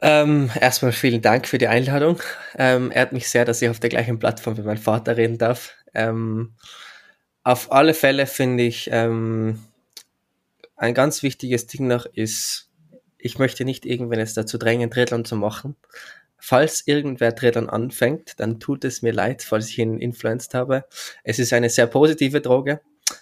Ähm, 0.00 0.50
erstmal 0.60 0.90
vielen 0.90 1.22
Dank 1.22 1.46
für 1.46 1.58
die 1.58 1.68
Einladung. 1.68 2.20
Ähm, 2.58 2.90
ehrt 2.90 3.12
mich 3.12 3.28
sehr, 3.28 3.44
dass 3.44 3.62
ich 3.62 3.68
auf 3.68 3.78
der 3.78 3.90
gleichen 3.90 4.18
Plattform 4.18 4.56
wie 4.56 4.62
mein 4.62 4.78
Vater 4.78 5.16
reden 5.16 5.38
darf. 5.38 5.76
Ähm, 5.94 6.54
auf 7.44 7.70
alle 7.70 7.94
Fälle 7.94 8.26
finde 8.26 8.64
ich, 8.64 8.88
ähm, 8.92 9.62
ein 10.76 10.94
ganz 10.94 11.22
wichtiges 11.22 11.68
Ding 11.68 11.86
noch 11.86 12.06
ist, 12.06 12.71
ich 13.22 13.38
möchte 13.38 13.64
nicht 13.64 13.86
irgendwen 13.86 14.18
jetzt 14.18 14.36
dazu 14.36 14.58
drängen, 14.58 14.90
Triathlon 14.90 15.24
zu 15.24 15.36
machen. 15.36 15.76
Falls 16.38 16.86
irgendwer 16.86 17.34
Triathlon 17.34 17.70
anfängt, 17.70 18.34
dann 18.38 18.58
tut 18.58 18.84
es 18.84 19.00
mir 19.00 19.12
leid, 19.12 19.42
falls 19.42 19.68
ich 19.68 19.78
ihn 19.78 19.98
influenced 19.98 20.54
habe. 20.54 20.84
Es 21.22 21.38
ist 21.38 21.52
eine 21.52 21.70
sehr 21.70 21.86
positive 21.86 22.40
Droge. 22.40 22.80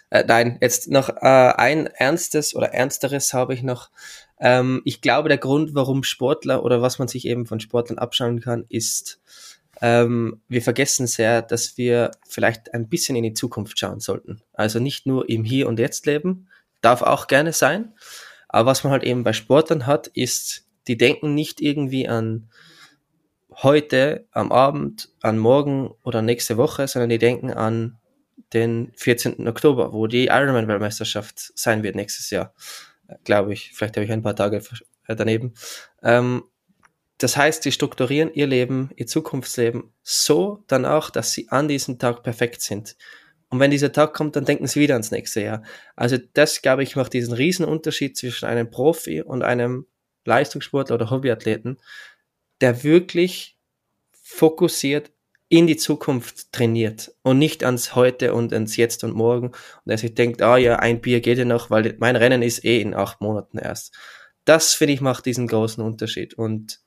Äh, 0.08 0.24
nein, 0.26 0.58
jetzt 0.60 0.90
noch 0.90 1.08
äh, 1.08 1.52
ein 1.56 1.86
ernstes 1.86 2.54
oder 2.54 2.72
ernsteres 2.72 3.34
habe 3.34 3.54
ich 3.54 3.62
noch. 3.62 3.90
Ähm, 4.38 4.80
ich 4.84 5.02
glaube, 5.02 5.28
der 5.28 5.38
Grund, 5.38 5.74
warum 5.74 6.02
Sportler 6.02 6.64
oder 6.64 6.80
was 6.80 6.98
man 6.98 7.08
sich 7.08 7.26
eben 7.26 7.46
von 7.46 7.60
Sportlern 7.60 7.98
abschauen 7.98 8.40
kann, 8.40 8.64
ist, 8.68 9.20
ähm, 9.82 10.40
wir 10.48 10.62
vergessen 10.62 11.06
sehr, 11.06 11.42
dass 11.42 11.76
wir 11.76 12.10
vielleicht 12.26 12.74
ein 12.74 12.88
bisschen 12.88 13.16
in 13.16 13.24
die 13.24 13.34
Zukunft 13.34 13.78
schauen 13.78 14.00
sollten. 14.00 14.42
Also 14.52 14.78
nicht 14.78 15.06
nur 15.06 15.28
im 15.28 15.44
Hier 15.44 15.68
und 15.68 15.78
Jetzt 15.78 16.06
leben, 16.06 16.48
darf 16.80 17.02
auch 17.02 17.26
gerne 17.26 17.52
sein, 17.52 17.92
aber 18.52 18.70
was 18.70 18.84
man 18.84 18.92
halt 18.92 19.04
eben 19.04 19.22
bei 19.22 19.32
Sportlern 19.32 19.86
hat, 19.86 20.08
ist, 20.08 20.66
die 20.88 20.96
denken 20.96 21.34
nicht 21.34 21.60
irgendwie 21.60 22.08
an 22.08 22.50
heute, 23.52 24.26
am 24.32 24.50
Abend, 24.50 25.10
an 25.22 25.38
morgen 25.38 25.90
oder 26.02 26.20
nächste 26.20 26.56
Woche, 26.56 26.88
sondern 26.88 27.10
die 27.10 27.18
denken 27.18 27.52
an 27.52 27.98
den 28.52 28.92
14. 28.96 29.46
Oktober, 29.46 29.92
wo 29.92 30.06
die 30.08 30.26
Ironman-Weltmeisterschaft 30.26 31.52
sein 31.54 31.82
wird 31.84 31.94
nächstes 31.94 32.30
Jahr, 32.30 32.52
glaube 33.24 33.52
ich. 33.52 33.70
Vielleicht 33.72 33.96
habe 33.96 34.04
ich 34.04 34.12
ein 34.12 34.22
paar 34.22 34.36
Tage 34.36 34.62
daneben. 35.06 35.54
Ähm, 36.02 36.42
das 37.18 37.36
heißt, 37.36 37.64
die 37.64 37.72
strukturieren 37.72 38.32
ihr 38.32 38.46
Leben, 38.46 38.90
ihr 38.96 39.06
Zukunftsleben 39.06 39.92
so 40.02 40.64
dann 40.66 40.86
auch, 40.86 41.10
dass 41.10 41.32
sie 41.32 41.50
an 41.50 41.68
diesem 41.68 41.98
Tag 41.98 42.22
perfekt 42.22 42.62
sind. 42.62 42.96
Und 43.50 43.58
wenn 43.58 43.70
dieser 43.70 43.92
Tag 43.92 44.14
kommt, 44.14 44.36
dann 44.36 44.44
denken 44.44 44.66
sie 44.66 44.80
wieder 44.80 44.94
ans 44.94 45.10
nächste 45.10 45.42
Jahr. 45.42 45.62
Also 45.96 46.16
das, 46.34 46.62
glaube 46.62 46.84
ich, 46.84 46.96
macht 46.96 47.12
diesen 47.12 47.34
riesen 47.34 47.64
Unterschied 47.64 48.16
zwischen 48.16 48.46
einem 48.46 48.70
Profi 48.70 49.22
und 49.22 49.42
einem 49.42 49.86
Leistungssportler 50.24 50.94
oder 50.94 51.10
Hobbyathleten, 51.10 51.78
der 52.60 52.84
wirklich 52.84 53.58
fokussiert 54.12 55.10
in 55.48 55.66
die 55.66 55.76
Zukunft 55.76 56.52
trainiert 56.52 57.12
und 57.22 57.38
nicht 57.38 57.64
ans 57.64 57.96
Heute 57.96 58.34
und 58.34 58.52
ans 58.52 58.76
Jetzt 58.76 59.02
und 59.02 59.14
Morgen 59.14 59.48
und 59.48 59.56
der 59.84 59.98
sich 59.98 60.14
denkt, 60.14 60.42
ah 60.42 60.56
ja, 60.56 60.76
ein 60.76 61.00
Bier 61.00 61.20
geht 61.20 61.38
ja 61.38 61.44
noch, 61.44 61.70
weil 61.70 61.96
mein 61.98 62.14
Rennen 62.14 62.42
ist 62.42 62.64
eh 62.64 62.80
in 62.80 62.94
acht 62.94 63.20
Monaten 63.20 63.58
erst. 63.58 63.92
Das, 64.44 64.74
finde 64.74 64.94
ich, 64.94 65.00
macht 65.00 65.26
diesen 65.26 65.48
großen 65.48 65.82
Unterschied. 65.82 66.34
Und 66.34 66.80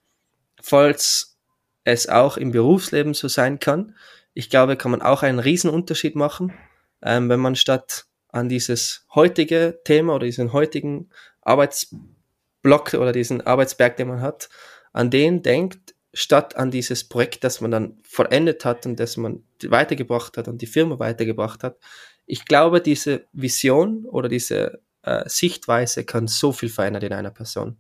falls 0.62 1.38
es 1.84 2.08
auch 2.08 2.38
im 2.38 2.52
Berufsleben 2.52 3.14
so 3.14 3.28
sein 3.28 3.60
kann, 3.60 3.96
ich 4.34 4.50
glaube, 4.50 4.78
kann 4.78 4.92
man 4.92 5.02
auch 5.02 5.24
einen 5.24 5.40
riesen 5.40 5.70
Unterschied 5.70 6.16
machen, 6.16 6.54
ähm, 7.02 7.30
wenn 7.30 7.40
man 7.40 7.56
statt 7.56 8.06
an 8.30 8.50
dieses 8.50 9.06
heutige 9.14 9.80
Thema 9.84 10.16
oder 10.16 10.26
diesen 10.26 10.54
heutigen 10.54 11.10
Arbeitsblock 11.42 12.94
oder 12.96 13.12
diesen 13.12 13.42
Arbeitsberg, 13.42 13.98
den 13.98 14.08
man 14.08 14.22
hat, 14.22 14.50
an 14.92 15.10
den 15.12 15.44
denkt, 15.44 15.94
statt 16.14 16.56
an 16.56 16.72
dieses 16.72 17.08
Projekt, 17.08 17.44
das 17.44 17.62
man 17.62 17.72
dann 17.72 17.98
vollendet 18.04 18.66
hat 18.66 18.86
und 18.86 19.00
das 19.00 19.18
man 19.18 19.44
weitergebracht 19.64 20.38
hat 20.38 20.48
und 20.48 20.62
die 20.62 20.68
Firma 20.68 21.00
weitergebracht 21.00 21.64
hat. 21.64 21.78
Ich 22.26 22.46
glaube, 22.46 22.82
diese 22.82 23.28
Vision 23.34 24.06
oder 24.06 24.30
diese 24.30 24.82
äh, 25.02 25.28
Sichtweise 25.28 26.06
kann 26.06 26.28
so 26.28 26.52
viel 26.52 26.70
verändern 26.70 27.04
in 27.04 27.14
einer 27.14 27.32
Person. 27.32 27.78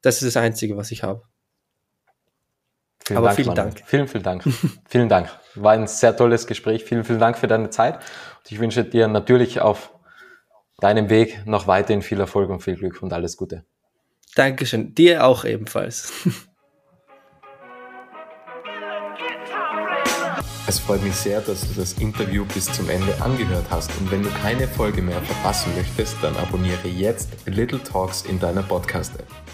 Das 0.00 0.22
ist 0.22 0.34
das 0.34 0.42
Einzige, 0.42 0.76
was 0.76 0.90
ich 0.90 1.02
habe. 1.02 1.22
Vielen 3.08 3.18
Aber 3.18 3.28
Dank, 3.28 3.36
vielen 3.36 3.48
Manuel. 3.48 3.64
Dank. 3.72 3.82
Vielen, 3.86 4.06
vielen 4.06 4.22
Dank. 4.22 4.42
vielen 4.86 5.08
Dank. 5.08 5.30
War 5.54 5.72
ein 5.72 5.86
sehr 5.86 6.14
tolles 6.14 6.46
Gespräch. 6.46 6.84
Vielen, 6.84 7.04
vielen 7.04 7.18
Dank 7.18 7.38
für 7.38 7.46
deine 7.46 7.70
Zeit. 7.70 7.94
Und 7.94 8.52
ich 8.52 8.60
wünsche 8.60 8.84
dir 8.84 9.08
natürlich 9.08 9.62
auf 9.62 9.94
deinem 10.78 11.08
Weg 11.08 11.46
noch 11.46 11.66
weiterhin 11.66 12.02
viel 12.02 12.20
Erfolg 12.20 12.50
und 12.50 12.60
viel 12.60 12.76
Glück 12.76 13.02
und 13.02 13.14
alles 13.14 13.38
Gute. 13.38 13.64
Dankeschön. 14.34 14.94
Dir 14.94 15.24
auch 15.24 15.46
ebenfalls. 15.46 16.12
Es 20.66 20.78
freut 20.78 21.02
mich 21.02 21.14
sehr, 21.14 21.40
dass 21.40 21.62
du 21.62 21.80
das 21.80 21.94
Interview 21.94 22.44
bis 22.44 22.66
zum 22.70 22.90
Ende 22.90 23.22
angehört 23.22 23.64
hast 23.70 23.90
und 23.98 24.10
wenn 24.10 24.22
du 24.22 24.28
keine 24.42 24.68
Folge 24.68 25.00
mehr 25.00 25.22
verpassen 25.22 25.72
möchtest, 25.74 26.16
dann 26.20 26.36
abonniere 26.36 26.88
jetzt 26.88 27.30
Little 27.46 27.82
Talks 27.82 28.26
in 28.26 28.38
deiner 28.38 28.62
Podcast-App. 28.62 29.47